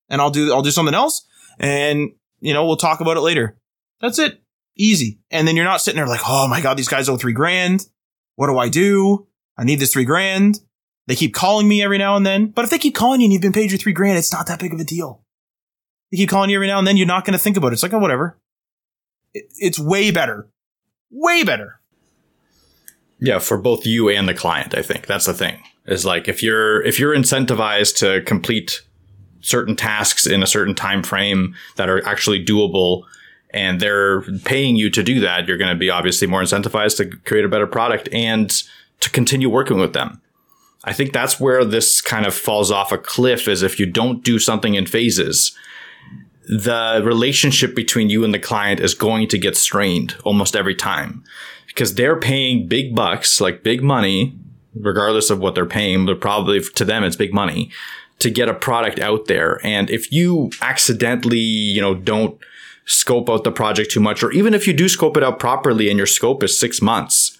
and 0.08 0.20
I'll 0.20 0.30
do, 0.30 0.52
I'll 0.52 0.62
do 0.62 0.70
something 0.70 0.94
else. 0.94 1.26
And 1.58 2.12
you 2.40 2.54
know, 2.54 2.66
we'll 2.66 2.76
talk 2.76 3.00
about 3.00 3.16
it 3.16 3.20
later. 3.20 3.58
That's 4.00 4.18
it. 4.18 4.42
Easy. 4.76 5.20
And 5.30 5.48
then 5.48 5.56
you're 5.56 5.64
not 5.64 5.80
sitting 5.80 5.96
there 5.96 6.06
like, 6.06 6.20
oh 6.26 6.48
my 6.48 6.60
God, 6.60 6.76
these 6.76 6.88
guys 6.88 7.08
owe 7.08 7.16
three 7.16 7.32
grand. 7.32 7.86
What 8.34 8.48
do 8.48 8.58
I 8.58 8.68
do? 8.68 9.26
I 9.56 9.64
need 9.64 9.80
this 9.80 9.92
three 9.92 10.04
grand. 10.04 10.60
They 11.06 11.14
keep 11.14 11.34
calling 11.34 11.66
me 11.66 11.82
every 11.82 11.98
now 11.98 12.16
and 12.16 12.26
then. 12.26 12.48
But 12.48 12.64
if 12.64 12.70
they 12.70 12.78
keep 12.78 12.94
calling 12.94 13.20
you 13.20 13.26
and 13.26 13.32
you've 13.32 13.42
been 13.42 13.52
paid 13.52 13.70
your 13.70 13.78
three 13.78 13.92
grand, 13.92 14.18
it's 14.18 14.32
not 14.32 14.46
that 14.48 14.60
big 14.60 14.74
of 14.74 14.80
a 14.80 14.84
deal. 14.84 15.22
They 16.10 16.18
keep 16.18 16.28
calling 16.28 16.50
you 16.50 16.56
every 16.56 16.66
now 16.66 16.78
and 16.78 16.86
then, 16.86 16.96
you're 16.96 17.06
not 17.06 17.24
going 17.24 17.32
to 17.32 17.38
think 17.38 17.56
about 17.56 17.68
it. 17.68 17.74
It's 17.74 17.82
like, 17.82 17.92
oh, 17.92 17.98
whatever. 17.98 18.38
It's 19.34 19.78
way 19.78 20.10
better. 20.10 20.48
Way 21.10 21.42
better. 21.42 21.80
Yeah, 23.18 23.38
for 23.38 23.56
both 23.56 23.86
you 23.86 24.08
and 24.08 24.28
the 24.28 24.34
client, 24.34 24.74
I 24.74 24.82
think 24.82 25.06
that's 25.06 25.26
the 25.26 25.34
thing. 25.34 25.62
Is 25.86 26.04
like 26.04 26.28
if 26.28 26.42
you're 26.42 26.82
if 26.82 26.98
you're 26.98 27.16
incentivized 27.16 27.96
to 27.98 28.22
complete 28.22 28.82
certain 29.40 29.76
tasks 29.76 30.26
in 30.26 30.42
a 30.42 30.46
certain 30.46 30.74
time 30.74 31.02
frame 31.02 31.54
that 31.76 31.88
are 31.88 32.04
actually 32.06 32.44
doable 32.44 33.04
and 33.50 33.80
they're 33.80 34.22
paying 34.44 34.76
you 34.76 34.90
to 34.90 35.02
do 35.02 35.20
that, 35.20 35.46
you're 35.46 35.56
going 35.56 35.74
to 35.74 35.78
be 35.78 35.90
obviously 35.90 36.26
more 36.26 36.42
incentivized 36.42 36.96
to 36.98 37.16
create 37.24 37.44
a 37.44 37.48
better 37.48 37.66
product 37.66 38.08
and 38.12 38.62
to 39.00 39.10
continue 39.10 39.48
working 39.48 39.78
with 39.78 39.92
them. 39.92 40.20
I 40.84 40.92
think 40.92 41.12
that's 41.12 41.40
where 41.40 41.64
this 41.64 42.00
kind 42.00 42.26
of 42.26 42.34
falls 42.34 42.70
off 42.70 42.92
a 42.92 42.98
cliff 42.98 43.48
is 43.48 43.62
if 43.62 43.80
you 43.80 43.86
don't 43.86 44.22
do 44.22 44.38
something 44.38 44.74
in 44.74 44.86
phases, 44.86 45.56
the 46.48 47.02
relationship 47.04 47.74
between 47.74 48.08
you 48.08 48.24
and 48.24 48.32
the 48.32 48.38
client 48.38 48.78
is 48.78 48.94
going 48.94 49.26
to 49.28 49.38
get 49.38 49.56
strained 49.56 50.14
almost 50.22 50.54
every 50.54 50.74
time 50.74 51.24
because 51.66 51.94
they're 51.94 52.18
paying 52.18 52.68
big 52.68 52.94
bucks, 52.94 53.40
like 53.40 53.64
big 53.64 53.82
money, 53.82 54.38
regardless 54.74 55.30
of 55.30 55.40
what 55.40 55.54
they're 55.54 55.66
paying, 55.66 56.06
but 56.06 56.20
probably 56.20 56.60
to 56.60 56.84
them 56.84 57.02
it's 57.02 57.16
big 57.16 57.34
money 57.34 57.70
to 58.18 58.30
get 58.30 58.48
a 58.48 58.54
product 58.54 58.98
out 58.98 59.26
there. 59.26 59.60
And 59.64 59.90
if 59.90 60.10
you 60.10 60.50
accidentally, 60.62 61.38
you 61.38 61.80
know, 61.80 61.94
don't 61.94 62.38
scope 62.86 63.28
out 63.28 63.44
the 63.44 63.52
project 63.52 63.90
too 63.90 64.00
much, 64.00 64.22
or 64.22 64.32
even 64.32 64.54
if 64.54 64.66
you 64.66 64.72
do 64.72 64.88
scope 64.88 65.16
it 65.16 65.22
out 65.22 65.38
properly 65.38 65.88
and 65.88 65.98
your 65.98 66.06
scope 66.06 66.42
is 66.42 66.58
six 66.58 66.80
months, 66.80 67.36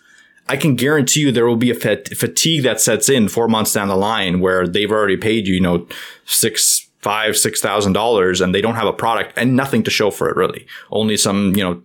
I 0.49 0.57
can 0.57 0.77
guarantee 0.77 1.21
you 1.21 1.33
there 1.33 1.47
will 1.47 1.57
be 1.57 1.71
a 1.71 1.75
fatigue 1.75 2.63
that 2.63 2.81
sets 2.81 3.09
in 3.09 3.29
four 3.29 3.49
months 3.49 3.73
down 3.73 3.89
the 3.89 3.97
line 3.97 4.41
where 4.41 4.67
they've 4.67 4.91
already 4.91 5.17
paid 5.17 5.47
you, 5.47 5.55
you 5.55 5.61
know, 5.61 5.87
six, 6.25 6.89
five, 7.01 7.37
six 7.37 7.61
thousand 7.61 7.95
dollars 7.95 8.41
and 8.41 8.55
they 8.55 8.61
don't 8.61 8.77
have 8.77 8.87
a 8.87 8.93
product 8.93 9.33
and 9.37 9.57
nothing 9.57 9.83
to 9.83 9.91
show 9.91 10.11
for 10.11 10.29
it 10.29 10.37
really. 10.37 10.67
Only 10.91 11.17
some, 11.17 11.57
you 11.57 11.65
know, 11.65 11.83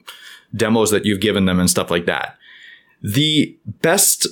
demos 0.55 0.91
that 0.91 1.05
you've 1.05 1.21
given 1.21 1.45
them 1.45 1.59
and 1.59 1.69
stuff 1.69 1.89
like 1.89 2.05
that. 2.05 2.37
The 3.01 3.57
best 3.65 4.27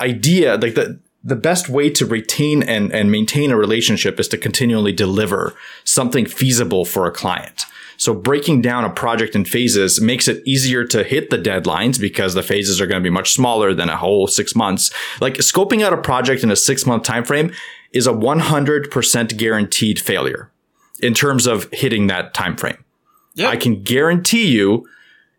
idea, 0.00 0.56
like 0.56 0.74
the, 0.74 1.00
the 1.24 1.36
best 1.36 1.68
way 1.68 1.88
to 1.88 2.04
retain 2.04 2.62
and, 2.62 2.92
and 2.92 3.10
maintain 3.10 3.50
a 3.50 3.56
relationship 3.56 4.20
is 4.20 4.28
to 4.28 4.38
continually 4.38 4.92
deliver 4.92 5.54
something 5.82 6.26
feasible 6.26 6.84
for 6.84 7.06
a 7.06 7.10
client. 7.10 7.64
So 7.96 8.12
breaking 8.12 8.60
down 8.60 8.84
a 8.84 8.90
project 8.90 9.34
in 9.34 9.44
phases 9.44 10.00
makes 10.00 10.28
it 10.28 10.42
easier 10.46 10.84
to 10.88 11.02
hit 11.02 11.30
the 11.30 11.38
deadlines 11.38 11.98
because 11.98 12.34
the 12.34 12.42
phases 12.42 12.80
are 12.80 12.86
going 12.86 13.00
to 13.00 13.06
be 13.06 13.12
much 13.12 13.32
smaller 13.32 13.72
than 13.72 13.88
a 13.88 13.96
whole 13.96 14.26
six 14.26 14.54
months. 14.54 14.92
Like 15.20 15.34
scoping 15.34 15.82
out 15.82 15.92
a 15.92 15.96
project 15.96 16.42
in 16.42 16.50
a 16.50 16.56
six 16.56 16.84
month 16.84 17.04
time 17.04 17.24
frame 17.24 17.52
is 17.92 18.06
a 18.06 18.12
100% 18.12 19.36
guaranteed 19.38 20.00
failure 20.00 20.50
in 21.00 21.14
terms 21.14 21.46
of 21.46 21.68
hitting 21.72 22.08
that 22.08 22.34
time 22.34 22.56
frame. 22.56 22.84
Yep. 23.36 23.50
I 23.50 23.56
can 23.56 23.82
guarantee 23.82 24.48
you 24.48 24.86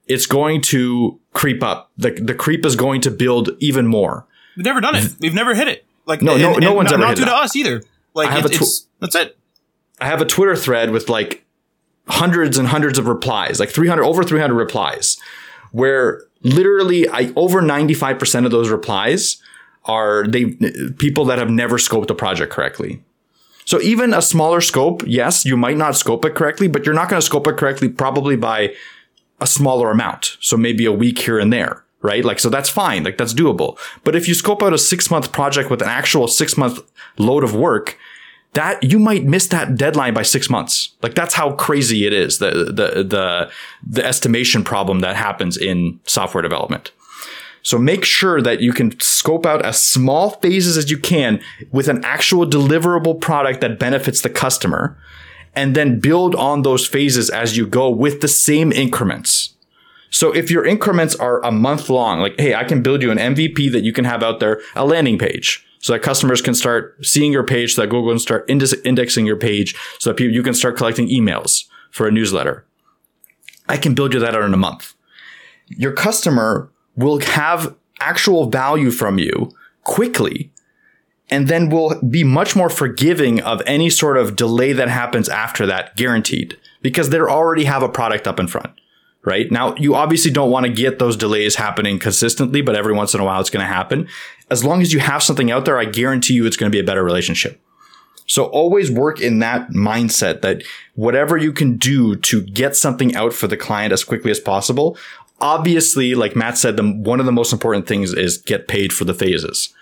it's 0.08 0.26
going 0.26 0.62
to 0.62 1.20
creep 1.34 1.62
up. 1.62 1.92
The, 1.98 2.12
the 2.12 2.34
creep 2.34 2.66
is 2.66 2.76
going 2.76 3.02
to 3.02 3.12
build 3.12 3.52
even 3.60 3.88
more. 3.88 4.26
We've 4.56 4.66
never 4.66 4.82
done 4.82 4.96
it. 4.96 5.16
We've 5.20 5.34
never 5.34 5.54
hit 5.56 5.68
it. 5.68 5.86
Like 6.06 6.22
no, 6.22 6.38
no, 6.38 6.54
and, 6.54 6.62
no 6.62 6.68
and 6.68 6.76
one's 6.76 6.92
not, 6.92 6.96
ever 6.96 7.08
not 7.08 7.16
due 7.16 7.26
that. 7.26 7.32
to 7.32 7.38
us 7.38 7.56
either. 7.56 7.84
Like 8.14 8.30
I 8.30 8.32
have 8.34 8.46
it, 8.46 8.56
a 8.56 8.58
tw- 8.58 8.62
it's 8.62 8.88
that's 9.00 9.16
it. 9.16 9.38
I 10.00 10.08
have 10.08 10.22
a 10.22 10.26
Twitter 10.26 10.56
thread 10.56 10.92
with 10.92 11.10
like 11.10 11.46
hundreds 12.08 12.58
and 12.58 12.68
hundreds 12.68 12.98
of 12.98 13.08
replies, 13.08 13.60
like 13.60 13.70
300 13.70 14.04
over 14.04 14.24
300 14.24 14.54
replies, 14.54 15.18
where 15.72 16.24
literally 16.42 17.08
I 17.10 17.32
over 17.36 17.62
95% 17.62 18.46
of 18.46 18.52
those 18.52 18.70
replies 18.70 19.38
are 19.86 20.28
they 20.28 20.52
people 20.98 21.26
that 21.26 21.40
have 21.40 21.50
never 21.50 21.78
scoped 21.78 22.10
a 22.10 22.16
project 22.16 22.52
correctly. 22.52 23.04
So 23.66 23.82
even 23.82 24.14
a 24.14 24.22
smaller 24.22 24.62
scope, 24.62 25.02
yes, 25.08 25.44
you 25.44 25.58
might 25.58 25.78
not 25.78 25.96
scope 25.96 26.24
it 26.26 26.36
correctly, 26.36 26.68
but 26.68 26.86
you're 26.86 26.94
not 26.94 27.10
going 27.10 27.20
to 27.20 27.26
scope 27.26 27.48
it 27.48 27.58
correctly 27.58 27.90
probably 27.90 28.36
by 28.36 28.76
a 29.42 29.48
smaller 29.48 29.90
amount. 29.90 30.38
So 30.40 30.56
maybe 30.56 30.86
a 30.86 30.92
week 30.92 31.18
here 31.18 31.40
and 31.40 31.52
there 31.52 31.85
right? 32.06 32.24
Like, 32.24 32.40
so 32.40 32.50
that's 32.50 32.70
fine. 32.70 33.04
Like, 33.04 33.18
that's 33.18 33.34
doable. 33.34 33.78
But 34.04 34.16
if 34.16 34.28
you 34.28 34.34
scope 34.34 34.64
out 34.64 34.74
a 34.74 34.78
six 34.78 35.12
month 35.12 35.32
project 35.32 35.70
with 35.70 35.82
an 35.82 35.90
actual 35.90 36.28
six 36.28 36.56
month 36.56 36.80
load 37.18 37.44
of 37.44 37.56
work, 37.56 37.98
that 38.56 38.82
you 38.84 39.00
might 39.00 39.26
miss 39.26 39.48
that 39.48 39.76
deadline 39.76 40.14
by 40.14 40.22
six 40.22 40.50
months. 40.50 40.96
Like 41.02 41.14
that's 41.14 41.34
how 41.34 41.52
crazy 41.56 42.06
it 42.06 42.14
is. 42.14 42.40
The, 42.40 42.52
the, 42.52 43.04
the, 43.04 43.52
the 43.86 44.06
estimation 44.06 44.64
problem 44.64 45.02
that 45.02 45.18
happens 45.18 45.58
in 45.58 46.00
software 46.06 46.42
development. 46.42 46.92
So 47.64 47.78
make 47.78 48.06
sure 48.06 48.42
that 48.42 48.62
you 48.62 48.72
can 48.72 48.98
scope 49.00 49.46
out 49.46 49.66
as 49.66 49.82
small 49.82 50.30
phases 50.30 50.78
as 50.78 50.90
you 50.90 50.98
can 50.98 51.42
with 51.72 51.90
an 51.90 52.06
actual 52.06 52.46
deliverable 52.46 53.20
product 53.20 53.60
that 53.62 53.78
benefits 53.78 54.22
the 54.22 54.30
customer 54.30 54.98
and 55.54 55.76
then 55.76 56.00
build 56.00 56.36
on 56.36 56.62
those 56.62 56.88
phases 56.88 57.30
as 57.30 57.58
you 57.58 57.66
go 57.66 57.90
with 57.90 58.22
the 58.22 58.28
same 58.28 58.72
increments. 58.72 59.55
So 60.16 60.32
if 60.32 60.50
your 60.50 60.66
increments 60.66 61.14
are 61.14 61.44
a 61.44 61.52
month 61.52 61.90
long, 61.90 62.22
like, 62.22 62.40
hey, 62.40 62.56
I 62.56 62.64
can 62.64 62.82
build 62.82 63.02
you 63.02 63.12
an 63.12 63.18
MVP 63.18 63.70
that 63.74 63.84
you 63.84 63.92
can 63.92 64.06
have 64.06 64.24
out 64.24 64.40
there, 64.40 64.62
a 64.74 64.86
landing 64.86 65.20
page 65.20 65.68
so 65.80 65.92
that 65.92 66.04
customers 66.04 66.42
can 66.42 66.56
start 66.56 66.96
seeing 67.06 67.34
your 67.34 67.44
page, 67.44 67.76
so 67.76 67.82
that 67.82 67.90
Google 67.90 68.12
can 68.12 68.20
start 68.20 68.50
indexing 68.50 69.26
your 69.26 69.36
page, 69.36 69.76
so 70.00 70.14
that 70.14 70.20
you 70.22 70.42
can 70.42 70.54
start 70.54 70.78
collecting 70.78 71.10
emails 71.10 71.66
for 71.92 72.08
a 72.08 72.12
newsletter. 72.14 72.66
I 73.68 73.76
can 73.76 73.94
build 73.94 74.14
you 74.14 74.22
that 74.22 74.34
out 74.34 74.44
in 74.44 74.54
a 74.54 74.58
month. 74.58 74.94
Your 75.68 75.92
customer 75.92 76.72
will 76.96 77.20
have 77.20 77.76
actual 78.00 78.50
value 78.50 78.92
from 78.92 79.20
you 79.20 79.52
quickly 79.84 80.50
and 81.30 81.50
then 81.50 81.68
will 81.68 82.02
be 82.02 82.24
much 82.24 82.56
more 82.56 82.70
forgiving 82.70 83.42
of 83.42 83.62
any 83.66 83.90
sort 83.90 84.16
of 84.16 84.38
delay 84.38 84.72
that 84.72 84.88
happens 84.88 85.28
after 85.28 85.66
that 85.66 85.98
guaranteed 85.98 86.58
because 86.82 87.10
they 87.10 87.20
already 87.20 87.66
have 87.66 87.84
a 87.84 87.90
product 87.90 88.30
up 88.30 88.40
in 88.40 88.48
front 88.48 88.72
right? 89.26 89.52
Now 89.52 89.76
you 89.76 89.96
obviously 89.96 90.32
don't 90.32 90.52
want 90.52 90.66
to 90.66 90.72
get 90.72 91.00
those 91.00 91.18
delays 91.18 91.56
happening 91.56 92.00
consistently 92.00 92.62
but 92.62 92.76
every 92.76 92.94
once 92.94 93.14
in 93.14 93.20
a 93.20 93.26
while 93.26 93.42
it's 93.42 93.50
going 93.50 93.66
to 93.66 93.72
happen. 93.72 94.08
As 94.50 94.64
long 94.64 94.82
as 94.82 94.94
you 94.94 95.00
have 95.00 95.24
something 95.24 95.52
out 95.52 95.66
there 95.66 95.80
i 95.80 95.86
guarantee 95.86 96.36
you 96.36 96.46
it's 96.46 96.58
going 96.58 96.72
to 96.72 96.76
be 96.76 96.80
a 96.80 96.86
better 96.86 97.04
relationship. 97.04 97.62
So 98.28 98.46
always 98.46 98.90
work 98.90 99.22
in 99.22 99.38
that 99.40 99.70
mindset 99.70 100.42
that 100.42 100.64
whatever 100.96 101.38
you 101.38 101.54
can 101.54 101.78
do 101.78 102.16
to 102.16 102.42
get 102.42 102.76
something 102.76 103.16
out 103.16 103.34
for 103.34 103.48
the 103.48 103.58
client 103.58 103.94
as 103.94 104.04
quickly 104.04 104.32
as 104.32 104.40
possible 104.40 104.98
obviously, 105.42 106.16
like 106.16 106.36
Matt 106.36 106.58
said, 106.58 106.78
the, 106.78 106.84
one 106.84 107.20
of 107.20 107.26
the 107.26 107.32
most 107.32 107.54
important 107.54 107.88
things 107.88 108.14
is 108.14 108.38
get 108.38 108.68
paid 108.68 108.94
for 108.94 109.06
the 109.06 109.14
phases. 109.14 109.74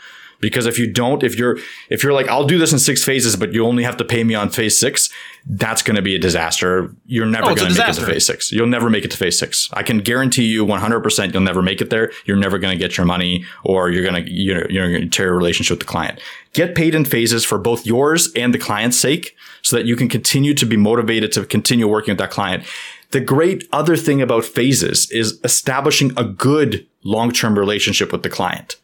Because 0.43 0.65
if 0.65 0.77
you 0.77 0.91
don't, 0.91 1.23
if 1.23 1.37
you're, 1.37 1.57
if 1.89 2.03
you're 2.03 2.11
like, 2.11 2.27
I'll 2.27 2.45
do 2.45 2.57
this 2.57 2.73
in 2.73 2.79
six 2.79 3.01
phases, 3.01 3.37
but 3.37 3.53
you 3.53 3.65
only 3.65 3.83
have 3.83 3.95
to 3.97 4.03
pay 4.03 4.25
me 4.25 4.35
on 4.35 4.49
phase 4.49 4.77
six, 4.77 5.09
that's 5.47 5.81
going 5.81 5.95
to 5.95 6.01
be 6.01 6.15
a 6.15 6.19
disaster. 6.19 6.93
You're 7.05 7.25
never 7.25 7.51
oh, 7.51 7.55
going 7.55 7.71
to 7.71 7.79
make 7.79 7.89
it 7.89 7.93
to 7.93 8.05
phase 8.05 8.25
six. 8.25 8.51
You'll 8.51 8.67
never 8.67 8.89
make 8.89 9.05
it 9.05 9.11
to 9.11 9.17
phase 9.17 9.39
six. 9.39 9.69
I 9.71 9.83
can 9.83 9.99
guarantee 9.99 10.45
you 10.45 10.65
100% 10.65 11.33
you'll 11.33 11.43
never 11.43 11.61
make 11.61 11.79
it 11.79 11.89
there. 11.89 12.11
You're 12.25 12.37
never 12.37 12.59
going 12.59 12.77
to 12.77 12.79
get 12.79 12.97
your 12.97 13.05
money 13.05 13.45
or 13.63 13.89
you're 13.89 14.03
going 14.03 14.25
to, 14.25 14.29
you're, 14.29 14.69
you're 14.69 14.89
going 14.89 15.01
to 15.03 15.09
tear 15.09 15.33
a 15.33 15.37
relationship 15.37 15.79
with 15.79 15.87
the 15.87 15.91
client. 15.91 16.19
Get 16.51 16.75
paid 16.75 16.93
in 16.93 17.05
phases 17.05 17.45
for 17.45 17.57
both 17.57 17.85
yours 17.85 18.29
and 18.35 18.53
the 18.53 18.59
client's 18.59 18.99
sake 18.99 19.35
so 19.61 19.77
that 19.77 19.85
you 19.85 19.95
can 19.95 20.09
continue 20.09 20.53
to 20.53 20.65
be 20.65 20.75
motivated 20.75 21.31
to 21.31 21.45
continue 21.45 21.87
working 21.87 22.11
with 22.11 22.19
that 22.19 22.31
client. 22.31 22.65
The 23.11 23.21
great 23.21 23.67
other 23.71 23.95
thing 23.95 24.21
about 24.21 24.43
phases 24.43 25.09
is 25.11 25.39
establishing 25.43 26.11
a 26.17 26.23
good 26.23 26.85
long-term 27.03 27.57
relationship 27.57 28.11
with 28.11 28.23
the 28.23 28.29
client. 28.29 28.75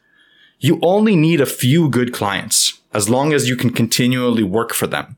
You 0.59 0.79
only 0.81 1.15
need 1.15 1.41
a 1.41 1.45
few 1.45 1.89
good 1.89 2.13
clients 2.13 2.79
as 2.93 3.09
long 3.09 3.33
as 3.33 3.47
you 3.47 3.55
can 3.55 3.69
continually 3.69 4.43
work 4.43 4.73
for 4.73 4.87
them. 4.87 5.15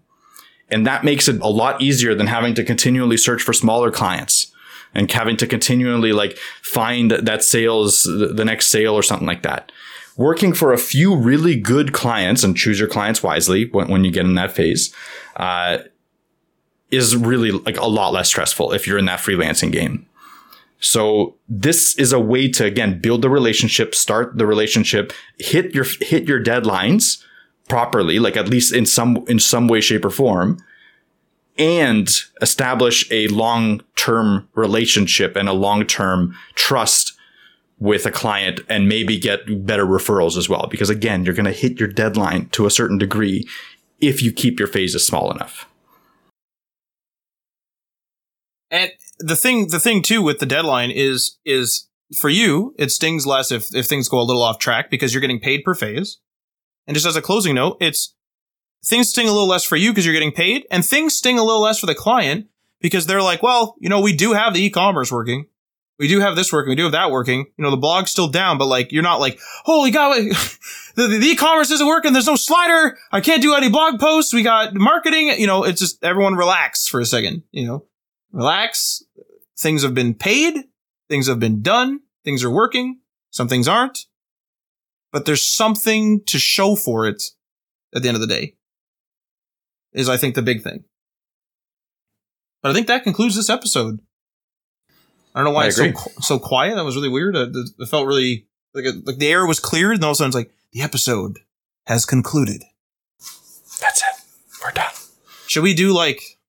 And 0.69 0.85
that 0.87 1.03
makes 1.03 1.27
it 1.27 1.41
a 1.41 1.49
lot 1.49 1.81
easier 1.81 2.15
than 2.15 2.27
having 2.27 2.53
to 2.55 2.63
continually 2.63 3.17
search 3.17 3.41
for 3.41 3.53
smaller 3.53 3.91
clients 3.91 4.51
and 4.93 5.11
having 5.11 5.37
to 5.37 5.47
continually 5.47 6.13
like 6.13 6.37
find 6.61 7.11
that 7.11 7.43
sales, 7.43 8.03
the 8.03 8.45
next 8.45 8.67
sale 8.67 8.93
or 8.93 9.03
something 9.03 9.27
like 9.27 9.43
that. 9.43 9.71
Working 10.17 10.53
for 10.53 10.71
a 10.71 10.77
few 10.77 11.15
really 11.15 11.55
good 11.55 11.93
clients 11.93 12.43
and 12.43 12.55
choose 12.55 12.79
your 12.79 12.89
clients 12.89 13.23
wisely 13.23 13.65
when, 13.69 13.87
when 13.87 14.03
you 14.03 14.11
get 14.11 14.25
in 14.25 14.35
that 14.35 14.51
phase, 14.51 14.93
uh, 15.37 15.79
is 16.89 17.15
really 17.15 17.51
like 17.51 17.77
a 17.77 17.85
lot 17.85 18.11
less 18.11 18.27
stressful 18.27 18.73
if 18.73 18.85
you're 18.85 18.97
in 18.97 19.05
that 19.05 19.19
freelancing 19.19 19.71
game. 19.71 20.05
So 20.81 21.35
this 21.47 21.97
is 21.97 22.11
a 22.11 22.19
way 22.19 22.49
to 22.49 22.65
again 22.65 22.99
build 22.99 23.21
the 23.21 23.29
relationship, 23.29 23.95
start 23.95 24.37
the 24.37 24.47
relationship, 24.47 25.13
hit 25.37 25.73
your 25.73 25.85
hit 26.01 26.27
your 26.27 26.43
deadlines 26.43 27.23
properly, 27.69 28.19
like 28.19 28.35
at 28.35 28.49
least 28.49 28.73
in 28.73 28.85
some 28.85 29.23
in 29.27 29.39
some 29.39 29.67
way, 29.67 29.79
shape, 29.79 30.03
or 30.03 30.09
form, 30.09 30.57
and 31.57 32.09
establish 32.41 33.09
a 33.11 33.27
long 33.27 33.81
term 33.95 34.49
relationship 34.55 35.35
and 35.35 35.47
a 35.47 35.53
long 35.53 35.85
term 35.85 36.35
trust 36.55 37.13
with 37.79 38.05
a 38.05 38.11
client 38.11 38.61
and 38.67 38.87
maybe 38.87 39.17
get 39.17 39.65
better 39.65 39.85
referrals 39.85 40.37
as 40.37 40.49
well. 40.49 40.67
Because 40.69 40.89
again, 40.89 41.25
you're 41.25 41.35
going 41.35 41.45
to 41.45 41.51
hit 41.51 41.79
your 41.79 41.89
deadline 41.89 42.47
to 42.49 42.65
a 42.65 42.71
certain 42.71 42.97
degree 42.97 43.47
if 43.99 44.21
you 44.21 44.31
keep 44.31 44.59
your 44.59 44.67
phases 44.67 45.05
small 45.05 45.31
enough. 45.31 45.67
And 48.69 48.91
the 49.21 49.35
thing, 49.35 49.67
the 49.67 49.79
thing 49.79 50.01
too 50.01 50.21
with 50.21 50.39
the 50.39 50.45
deadline 50.45 50.91
is, 50.91 51.37
is 51.45 51.87
for 52.19 52.29
you, 52.29 52.75
it 52.77 52.91
stings 52.91 53.25
less 53.25 53.51
if, 53.51 53.73
if 53.73 53.87
things 53.87 54.09
go 54.09 54.19
a 54.19 54.23
little 54.23 54.43
off 54.43 54.59
track 54.59 54.89
because 54.89 55.13
you're 55.13 55.21
getting 55.21 55.39
paid 55.39 55.63
per 55.63 55.73
phase. 55.73 56.19
And 56.87 56.95
just 56.95 57.07
as 57.07 57.15
a 57.15 57.21
closing 57.21 57.55
note, 57.55 57.77
it's 57.79 58.15
things 58.83 59.09
sting 59.09 59.27
a 59.27 59.31
little 59.31 59.47
less 59.47 59.63
for 59.63 59.75
you 59.75 59.91
because 59.91 60.05
you're 60.05 60.13
getting 60.13 60.31
paid 60.31 60.65
and 60.71 60.83
things 60.83 61.15
sting 61.15 61.37
a 61.37 61.43
little 61.43 61.61
less 61.61 61.79
for 61.79 61.85
the 61.85 61.95
client 61.95 62.47
because 62.81 63.05
they're 63.05 63.21
like, 63.21 63.43
well, 63.43 63.75
you 63.79 63.89
know, 63.89 64.01
we 64.01 64.15
do 64.15 64.33
have 64.33 64.53
the 64.53 64.63
e-commerce 64.63 65.11
working. 65.11 65.45
We 65.99 66.07
do 66.07 66.19
have 66.19 66.35
this 66.35 66.51
working. 66.51 66.69
We 66.69 66.75
do 66.75 66.83
have 66.83 66.93
that 66.93 67.11
working. 67.11 67.45
You 67.57 67.63
know, 67.63 67.69
the 67.69 67.77
blog's 67.77 68.09
still 68.09 68.27
down, 68.27 68.57
but 68.57 68.65
like, 68.65 68.91
you're 68.91 69.03
not 69.03 69.19
like, 69.19 69.39
holy 69.65 69.91
God, 69.91 70.15
the, 70.95 71.07
the 71.07 71.27
e-commerce 71.27 71.69
isn't 71.69 71.85
working. 71.85 72.11
There's 72.11 72.27
no 72.27 72.35
slider. 72.35 72.97
I 73.11 73.21
can't 73.21 73.43
do 73.43 73.53
any 73.53 73.69
blog 73.69 73.99
posts. 73.99 74.33
We 74.33 74.41
got 74.41 74.73
marketing. 74.73 75.35
You 75.37 75.45
know, 75.45 75.63
it's 75.63 75.79
just 75.79 76.03
everyone 76.03 76.33
relax 76.33 76.87
for 76.87 76.99
a 76.99 77.05
second, 77.05 77.43
you 77.51 77.67
know, 77.67 77.85
relax. 78.31 79.03
Things 79.61 79.83
have 79.83 79.93
been 79.93 80.15
paid. 80.15 80.55
Things 81.07 81.27
have 81.27 81.39
been 81.39 81.61
done. 81.61 81.99
Things 82.23 82.43
are 82.43 82.49
working. 82.49 82.99
Some 83.29 83.47
things 83.47 83.67
aren't. 83.67 84.05
But 85.11 85.25
there's 85.25 85.45
something 85.45 86.23
to 86.25 86.39
show 86.39 86.75
for 86.75 87.05
it 87.05 87.21
at 87.93 88.01
the 88.01 88.07
end 88.07 88.15
of 88.15 88.21
the 88.21 88.27
day. 88.27 88.55
Is 89.93 90.09
I 90.09 90.17
think 90.17 90.35
the 90.35 90.41
big 90.41 90.63
thing. 90.63 90.85
But 92.63 92.71
I 92.71 92.73
think 92.73 92.87
that 92.87 93.03
concludes 93.03 93.35
this 93.35 93.49
episode. 93.49 93.99
I 95.35 95.39
don't 95.39 95.45
know 95.45 95.51
why 95.51 95.67
it's 95.67 95.77
so 95.77 95.91
so 96.19 96.39
quiet. 96.39 96.75
That 96.75 96.85
was 96.85 96.95
really 96.95 97.09
weird. 97.09 97.35
It, 97.35 97.55
it 97.77 97.87
felt 97.87 98.07
really 98.07 98.47
like 98.73 98.85
a, 98.85 98.93
like 99.05 99.17
the 99.17 99.31
air 99.31 99.45
was 99.45 99.59
cleared, 99.59 99.95
and 99.95 100.03
all 100.03 100.11
of 100.11 100.15
a 100.15 100.17
sudden 100.17 100.29
it's 100.29 100.35
like 100.35 100.51
the 100.73 100.81
episode 100.81 101.39
has 101.85 102.05
concluded. 102.05 102.63
That's 103.79 104.01
it. 104.01 104.23
We're 104.63 104.71
done. 104.71 104.91
Should 105.47 105.63
we 105.63 105.73
do 105.73 105.93
like 105.93 106.39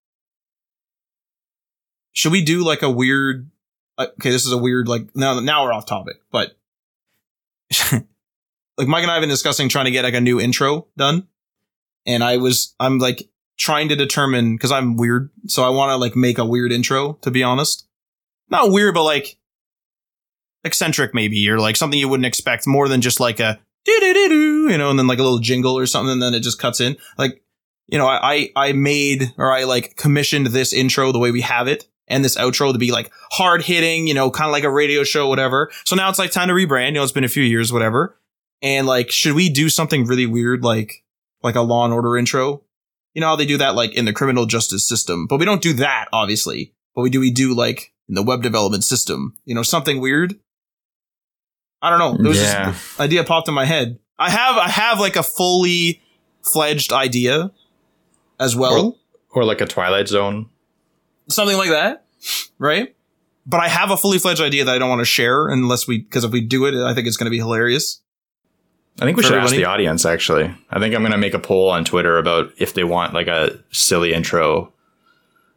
should 2.12 2.32
we 2.32 2.44
do 2.44 2.64
like 2.64 2.82
a 2.82 2.90
weird? 2.90 3.50
Uh, 3.98 4.06
okay, 4.18 4.30
this 4.30 4.46
is 4.46 4.52
a 4.52 4.58
weird 4.58 4.88
like 4.88 5.14
now. 5.14 5.38
Now 5.40 5.64
we're 5.64 5.72
off 5.72 5.86
topic, 5.86 6.16
but 6.30 6.56
like 7.92 8.88
Mike 8.88 9.02
and 9.02 9.10
I 9.10 9.14
have 9.14 9.22
been 9.22 9.28
discussing 9.28 9.68
trying 9.68 9.86
to 9.86 9.90
get 9.90 10.04
like 10.04 10.14
a 10.14 10.20
new 10.20 10.40
intro 10.40 10.86
done, 10.96 11.28
and 12.06 12.22
I 12.22 12.36
was 12.36 12.74
I'm 12.78 12.98
like 12.98 13.28
trying 13.56 13.88
to 13.88 13.96
determine 13.96 14.56
because 14.56 14.72
I'm 14.72 14.96
weird, 14.96 15.30
so 15.46 15.62
I 15.62 15.70
want 15.70 15.90
to 15.90 15.96
like 15.96 16.16
make 16.16 16.38
a 16.38 16.44
weird 16.44 16.72
intro. 16.72 17.14
To 17.22 17.30
be 17.30 17.42
honest, 17.42 17.86
not 18.48 18.70
weird, 18.70 18.94
but 18.94 19.04
like 19.04 19.38
eccentric 20.64 21.14
maybe, 21.14 21.48
or 21.48 21.58
like 21.58 21.76
something 21.76 21.98
you 21.98 22.08
wouldn't 22.08 22.26
expect 22.26 22.66
more 22.66 22.88
than 22.88 23.00
just 23.00 23.20
like 23.20 23.40
a 23.40 23.58
you 23.86 24.78
know, 24.78 24.90
and 24.90 24.98
then 24.98 25.06
like 25.06 25.18
a 25.18 25.22
little 25.22 25.38
jingle 25.38 25.76
or 25.76 25.86
something, 25.86 26.12
and 26.12 26.22
then 26.22 26.34
it 26.34 26.40
just 26.40 26.58
cuts 26.58 26.80
in. 26.80 26.96
Like, 27.18 27.42
you 27.88 27.98
know, 27.98 28.06
I 28.06 28.50
I 28.54 28.72
made 28.72 29.32
or 29.36 29.52
I 29.52 29.64
like 29.64 29.96
commissioned 29.96 30.46
this 30.48 30.72
intro 30.72 31.12
the 31.12 31.18
way 31.18 31.30
we 31.30 31.40
have 31.40 31.68
it, 31.68 31.88
and 32.12 32.24
this 32.24 32.36
outro 32.36 32.72
to 32.72 32.78
be 32.78 32.92
like 32.92 33.10
hard 33.32 33.62
hitting, 33.62 34.06
you 34.06 34.14
know, 34.14 34.30
kind 34.30 34.46
of 34.46 34.52
like 34.52 34.64
a 34.64 34.70
radio 34.70 35.02
show, 35.02 35.28
whatever. 35.28 35.70
So 35.84 35.96
now 35.96 36.10
it's 36.10 36.18
like 36.18 36.30
time 36.30 36.48
to 36.48 36.54
rebrand. 36.54 36.88
You 36.88 36.92
know, 36.92 37.02
it's 37.02 37.12
been 37.12 37.24
a 37.24 37.28
few 37.28 37.42
years, 37.42 37.72
whatever. 37.72 38.18
And 38.60 38.86
like, 38.86 39.10
should 39.10 39.34
we 39.34 39.48
do 39.48 39.68
something 39.68 40.06
really 40.06 40.26
weird, 40.26 40.62
like, 40.62 41.04
like 41.42 41.56
a 41.56 41.62
Law 41.62 41.84
and 41.84 41.92
Order 41.92 42.16
intro? 42.16 42.62
You 43.14 43.20
know 43.20 43.28
how 43.28 43.36
they 43.36 43.46
do 43.46 43.58
that, 43.58 43.74
like 43.74 43.94
in 43.94 44.04
the 44.04 44.12
criminal 44.12 44.46
justice 44.46 44.86
system, 44.86 45.26
but 45.26 45.38
we 45.38 45.44
don't 45.44 45.62
do 45.62 45.72
that, 45.74 46.08
obviously. 46.12 46.74
But 46.94 47.02
we 47.02 47.10
do, 47.10 47.20
we 47.20 47.30
do 47.30 47.54
like 47.54 47.92
in 48.08 48.14
the 48.14 48.22
web 48.22 48.42
development 48.42 48.84
system, 48.84 49.36
you 49.44 49.54
know, 49.54 49.62
something 49.62 50.00
weird. 50.00 50.38
I 51.80 51.90
don't 51.90 51.98
know. 51.98 52.16
There 52.16 52.28
was 52.28 52.40
yeah. 52.40 52.70
this 52.70 53.00
idea 53.00 53.24
popped 53.24 53.48
in 53.48 53.54
my 53.54 53.64
head. 53.64 53.98
I 54.18 54.30
have, 54.30 54.56
I 54.56 54.68
have 54.68 55.00
like 55.00 55.16
a 55.16 55.22
fully 55.22 56.02
fledged 56.42 56.92
idea 56.92 57.50
as 58.38 58.54
well. 58.54 58.98
Or, 59.30 59.42
or 59.42 59.44
like 59.44 59.60
a 59.60 59.66
Twilight 59.66 60.08
Zone 60.08 60.50
something 61.28 61.56
like 61.56 61.70
that, 61.70 62.01
right? 62.58 62.94
But 63.44 63.60
I 63.60 63.68
have 63.68 63.90
a 63.90 63.96
fully 63.96 64.18
fledged 64.18 64.40
idea 64.40 64.64
that 64.64 64.74
I 64.74 64.78
don't 64.78 64.88
want 64.88 65.00
to 65.00 65.04
share 65.04 65.48
unless 65.48 65.86
we, 65.86 65.98
because 65.98 66.24
if 66.24 66.30
we 66.30 66.40
do 66.40 66.66
it, 66.66 66.74
I 66.74 66.94
think 66.94 67.06
it's 67.06 67.16
going 67.16 67.26
to 67.26 67.30
be 67.30 67.38
hilarious. 67.38 68.00
I 69.00 69.04
think 69.04 69.16
we 69.16 69.22
should 69.22 69.32
everybody. 69.32 69.56
ask 69.56 69.60
the 69.60 69.64
audience 69.64 70.04
actually. 70.04 70.54
I 70.70 70.78
think 70.78 70.94
I'm 70.94 71.02
going 71.02 71.12
to 71.12 71.18
make 71.18 71.34
a 71.34 71.38
poll 71.38 71.70
on 71.70 71.84
Twitter 71.84 72.18
about 72.18 72.52
if 72.58 72.74
they 72.74 72.84
want 72.84 73.14
like 73.14 73.26
a 73.26 73.58
silly 73.72 74.12
intro 74.12 74.72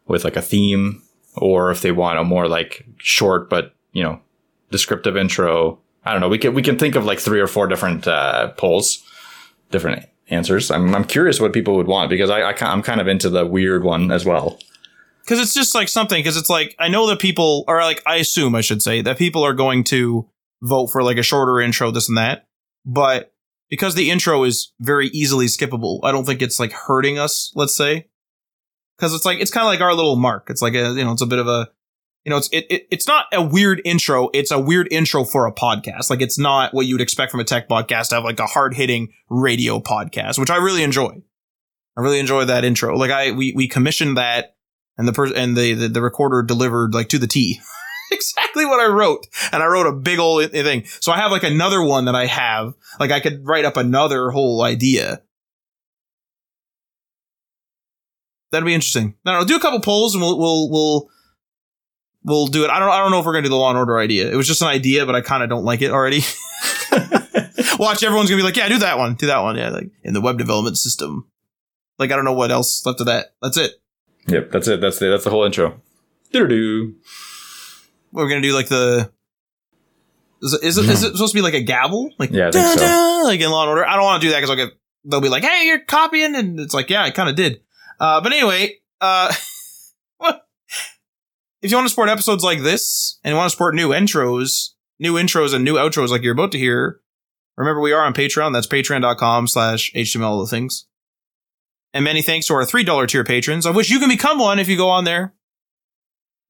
with 0.08 0.24
like 0.24 0.38
a 0.38 0.42
theme 0.42 1.04
or 1.36 1.70
if 1.70 1.82
they 1.82 1.92
want 1.92 2.18
a 2.18 2.24
more 2.24 2.48
like 2.48 2.86
short 2.98 3.50
but, 3.50 3.76
you 3.92 4.04
know, 4.04 4.20
descriptive 4.72 5.18
intro. 5.18 5.80
I 6.06 6.12
don't 6.12 6.22
know. 6.22 6.30
We 6.30 6.38
can 6.38 6.54
we 6.54 6.62
can 6.62 6.78
think 6.78 6.96
of 6.96 7.06
like 7.06 7.20
three 7.20 7.40
or 7.40 7.48
four 7.48 7.68
different 7.68 8.08
uh, 8.08 8.50
polls, 8.52 9.04
different 9.72 10.06
answers. 10.30 10.72
I'm, 10.72 10.94
I'm 10.96 11.04
curious 11.04 11.40
what 11.40 11.52
people 11.52 11.76
would 11.76 11.88
want 11.88 12.10
because 12.10 12.30
I, 12.30 12.42
I 12.42 12.56
I'm 12.62 12.84
kind 12.84 13.02
of 13.02 13.08
into 13.08 13.30
the 13.30 13.46
weird 13.46 13.84
one 13.84 14.12
as 14.12 14.24
well. 14.26 14.60
Because 15.26 15.40
it's 15.40 15.54
just 15.54 15.76
like 15.76 15.90
something. 15.90 16.20
Because 16.20 16.38
it's 16.38 16.50
like 16.50 16.76
I 16.80 16.88
know 16.88 17.08
that 17.08 17.20
people, 17.20 17.66
are 17.68 17.82
like 17.82 18.02
I 18.06 18.18
assume 18.18 18.56
I 18.56 18.62
should 18.62 18.82
say 18.82 19.02
that 19.02 19.18
people 19.18 19.44
are 19.44 19.54
going 19.54 19.84
to 19.86 20.30
vote 20.62 20.88
for 20.88 21.04
like 21.04 21.18
a 21.18 21.24
shorter 21.24 21.60
intro, 21.60 21.92
this 21.92 22.08
and 22.08 22.18
that. 22.18 22.48
But 22.86 23.34
because 23.70 23.96
the 23.96 24.12
intro 24.12 24.44
is 24.44 24.72
very 24.80 25.08
easily 25.08 25.48
skippable, 25.48 26.00
I 26.04 26.12
don't 26.12 26.26
think 26.26 26.42
it's 26.42 26.60
like 26.60 26.72
hurting 26.72 27.18
us. 27.18 27.52
Let's 27.56 27.76
say 27.76 28.08
because 28.98 29.14
it's 29.14 29.26
like 29.26 29.40
it's 29.40 29.52
kind 29.52 29.66
of 29.66 29.70
like 29.70 29.82
our 29.82 29.94
little 29.94 30.16
mark. 30.16 30.50
It's 30.50 30.62
like 30.62 30.74
a 30.74 30.94
you 30.94 31.04
know 31.04 31.12
it's 31.12 31.22
a 31.22 31.28
bit 31.28 31.40
of 31.40 31.48
a 31.48 31.70
you 32.24 32.30
know 32.30 32.38
it's 32.38 32.50
it, 32.52 32.66
it 32.70 32.88
it's 32.92 33.08
not 33.08 33.26
a 33.34 33.42
weird 33.42 33.82
intro. 33.86 34.30
It's 34.34 34.52
a 34.52 34.60
weird 34.60 34.88
intro 34.92 35.24
for 35.24 35.46
a 35.46 35.54
podcast. 35.54 36.10
Like 36.10 36.22
it's 36.22 36.40
not 36.40 36.74
what 36.74 36.86
you'd 36.86 37.02
expect 37.02 37.32
from 37.32 37.40
a 37.40 37.44
tech 37.44 37.68
podcast 37.68 38.10
to 38.10 38.16
have 38.16 38.24
like 38.24 38.40
a 38.40 38.48
hard 38.48 38.74
hitting 38.74 39.10
radio 39.30 39.80
podcast, 39.80 40.40
which 40.40 40.50
I 40.50 40.58
really 40.58 40.84
enjoy. 40.84 41.22
I 41.98 42.02
really 42.02 42.20
enjoy 42.20 42.46
that 42.46 42.66
intro. 42.66 42.98
Like 42.98 43.12
I 43.12 43.32
we 43.32 43.54
we 43.56 43.68
commissioned 43.68 44.18
that 44.18 44.56
and 44.98 45.08
the 45.08 45.14
person 45.14 45.36
and 45.38 45.56
the, 45.56 45.74
the 45.74 45.88
the 45.88 46.02
recorder 46.02 46.44
delivered 46.44 46.94
like 46.94 47.10
to 47.10 47.20
the 47.20 47.28
T. 47.28 47.62
exactly 48.12 48.66
what 48.66 48.80
I 48.80 48.88
wrote. 48.88 49.28
And 49.52 49.62
I 49.62 49.68
wrote 49.68 49.88
a 49.88 49.94
big 49.94 50.20
old 50.20 50.52
thing. 50.52 50.86
So 50.86 51.12
I 51.12 51.18
have 51.18 51.32
like 51.32 51.44
another 51.44 51.84
one 51.84 52.06
that 52.06 52.16
I 52.16 52.26
have. 52.26 52.74
Like 53.00 53.12
I 53.12 53.20
could 53.20 53.46
write 53.46 53.66
up 53.66 53.78
another 53.78 54.32
whole 54.32 54.62
idea. 54.62 55.22
That'd 58.52 58.66
be 58.66 58.74
interesting. 58.74 59.16
I 59.26 59.32
don't 59.32 59.42
know. 59.42 59.48
Do 59.48 59.58
a 59.58 59.60
couple 59.60 59.82
polls 59.82 60.16
and 60.16 60.22
we'll 60.22 60.40
we'll 60.40 60.70
we'll 60.70 61.10
we'll 62.24 62.48
do 62.48 62.64
it. 62.64 62.70
I 62.70 62.80
don't 62.80 62.90
I 62.90 63.00
don't 63.00 63.12
know 63.12 63.20
if 63.20 63.26
we're 63.26 63.34
gonna 63.34 63.44
do 63.44 63.50
the 63.50 63.56
Law 63.56 63.70
and 63.70 63.78
Order 63.78 63.98
idea. 63.98 64.32
It 64.32 64.36
was 64.36 64.48
just 64.48 64.62
an 64.62 64.68
idea, 64.68 65.06
but 65.06 65.16
I 65.16 65.22
kind 65.22 65.44
of 65.44 65.50
don't 65.50 65.66
like 65.66 65.82
it 65.82 65.92
already. 65.92 66.22
Watch, 67.80 68.04
everyone's 68.04 68.30
gonna 68.30 68.40
be 68.40 68.46
like, 68.46 68.56
yeah, 68.56 68.70
do 68.70 68.78
that 68.80 68.98
one, 68.98 69.16
do 69.16 69.28
that 69.28 69.42
one, 69.42 69.58
yeah, 69.58 69.70
like 69.70 69.90
in 70.04 70.14
the 70.14 70.22
web 70.22 70.38
development 70.38 70.78
system. 70.78 71.30
Like 72.00 72.12
I 72.12 72.16
don't 72.16 72.26
know 72.26 72.34
what 72.34 72.52
else 72.52 72.86
left 72.86 73.02
of 73.02 73.08
that. 73.08 73.34
That's 73.42 73.58
it. 73.58 73.72
Yep, 74.28 74.52
that's 74.52 74.68
it. 74.68 74.82
That's 74.82 75.00
the 75.00 75.08
that's 75.08 75.24
the 75.24 75.30
whole 75.30 75.44
intro. 75.44 75.82
Do 76.32 76.40
We're 78.12 78.28
gonna 78.28 78.42
do 78.42 78.54
like 78.54 78.68
the. 78.68 79.12
Is 80.42 80.54
it, 80.54 80.64
is 80.64 80.78
it, 80.78 80.86
is 80.86 81.04
it 81.04 81.14
supposed 81.14 81.32
to 81.32 81.38
be 81.38 81.42
like 81.42 81.54
a 81.54 81.62
gavel? 81.62 82.12
Like 82.20 82.32
Yeah, 82.32 82.50
I 82.50 82.52
think 82.52 82.80
so. 82.80 83.22
Like 83.24 83.40
in 83.40 83.50
Law 83.50 83.64
and 83.64 83.70
Order. 83.70 83.88
I 83.88 83.96
don't 83.96 84.04
want 84.04 84.22
to 84.22 84.28
do 84.28 84.32
that 84.32 84.38
because 84.38 84.50
I'll 84.50 84.56
get 84.56 84.74
they'll 85.06 85.22
be 85.22 85.30
like, 85.30 85.44
"Hey, 85.44 85.66
you're 85.66 85.80
copying," 85.80 86.36
and 86.36 86.60
it's 86.60 86.74
like, 86.74 86.90
"Yeah, 86.90 87.04
I 87.04 87.12
kind 87.12 87.30
of 87.30 87.36
did." 87.36 87.62
Uh, 88.00 88.22
but 88.22 88.34
anyway, 88.34 88.76
uh, 89.02 89.34
if 91.62 91.72
you 91.72 91.78
want 91.78 91.86
to 91.86 91.90
support 91.90 92.10
episodes 92.10 92.44
like 92.44 92.62
this 92.62 93.20
and 93.24 93.32
you 93.32 93.38
want 93.38 93.48
to 93.48 93.52
support 93.52 93.76
new 93.76 93.90
intros, 93.90 94.72
new 95.00 95.14
intros 95.14 95.54
and 95.54 95.64
new 95.64 95.76
outros 95.76 96.10
like 96.10 96.22
you're 96.22 96.34
about 96.34 96.52
to 96.52 96.58
hear, 96.58 97.00
remember 97.58 97.82
we 97.82 97.94
are 97.94 98.04
on 98.04 98.14
Patreon. 98.14 98.54
That's 98.54 98.68
patreon.com 98.68 99.48
slash 99.48 99.92
HTML 99.94 100.50
things. 100.50 100.86
And 101.96 102.04
many 102.04 102.22
thanks 102.22 102.48
to 102.48 102.54
our 102.56 102.66
$3 102.66 103.08
tier 103.08 103.24
patrons, 103.24 103.66
of 103.66 103.74
which 103.74 103.90
you 103.90 104.00
can 104.00 104.10
become 104.10 104.38
one 104.38 104.60
if 104.60 104.68
you 104.68 104.76
go 104.76 104.90
on 104.90 105.06
there. 105.06 105.34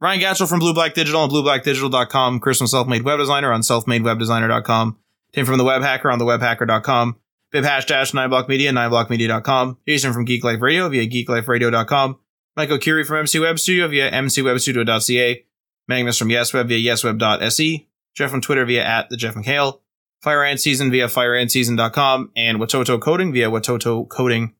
Ryan 0.01 0.19
Gatchell 0.19 0.49
from 0.49 0.59
Blue 0.59 0.73
Black 0.73 0.95
Digital 0.95 1.21
on 1.21 1.29
blueblackdigital.com. 1.29 2.39
Chris 2.39 2.57
from 2.57 2.65
Self-Made 2.65 3.03
Web 3.03 3.19
Designer 3.19 3.53
on 3.53 3.61
selfmadewebdesigner.com. 3.61 4.97
Tim 5.33 5.45
from 5.45 5.59
The 5.59 5.63
Web 5.63 5.83
Hacker 5.83 6.09
on 6.09 6.19
thewebhacker.com. 6.19 7.17
Bib 7.51 7.63
hash 7.63 7.85
dash 7.85 8.11
9block 8.11 8.49
media, 8.49 8.71
9blockmedia.com. 8.71 9.77
Jason 9.87 10.13
from 10.13 10.25
Geek 10.25 10.43
Life 10.43 10.61
Radio 10.61 10.89
via 10.89 11.07
geekliferadio.com. 11.07 12.17
Michael 12.57 12.79
Curie 12.79 13.03
from 13.03 13.17
MC 13.19 13.39
Web 13.39 13.59
Studio 13.59 13.87
via 13.87 14.11
mcwebstudio.ca. 14.11 15.45
Magnus 15.87 16.17
from 16.17 16.29
YesWeb 16.29 16.67
via 16.67 16.91
yesweb.se. 16.91 17.87
Jeff 18.15 18.33
on 18.33 18.41
Twitter 18.41 18.65
via 18.65 18.83
at 18.83 19.09
the 19.09 19.15
Jeff 19.15 19.35
McHale. 19.35 19.79
Fire 20.21 20.43
Ant 20.43 20.59
Season 20.59 20.89
via 20.89 21.05
fireantseason.com. 21.05 22.31
And 22.35 22.57
Watoto 22.57 22.99
Coding 22.99 23.31
via 23.31 23.51
watotocoding.com. 23.51 24.54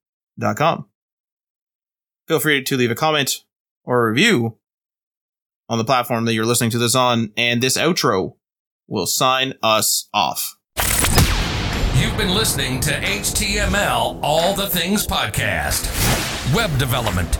Feel 2.27 2.39
free 2.39 2.63
to 2.63 2.77
leave 2.77 2.91
a 2.91 2.95
comment 2.95 3.43
or 3.83 4.05
a 4.05 4.09
review 4.09 4.57
on 5.69 5.77
the 5.77 5.85
platform 5.85 6.25
that 6.25 6.33
you're 6.33 6.45
listening 6.45 6.71
to 6.71 6.77
this 6.77 6.95
on, 6.95 7.31
and 7.37 7.61
this 7.61 7.77
outro 7.77 8.35
will 8.87 9.05
sign 9.05 9.53
us 9.63 10.09
off. 10.13 10.57
You've 11.95 12.17
been 12.17 12.33
listening 12.33 12.79
to 12.81 12.91
HTML 12.91 14.19
All 14.21 14.53
the 14.53 14.67
Things 14.67 15.07
Podcast. 15.07 15.85
Web 16.55 16.77
development, 16.77 17.39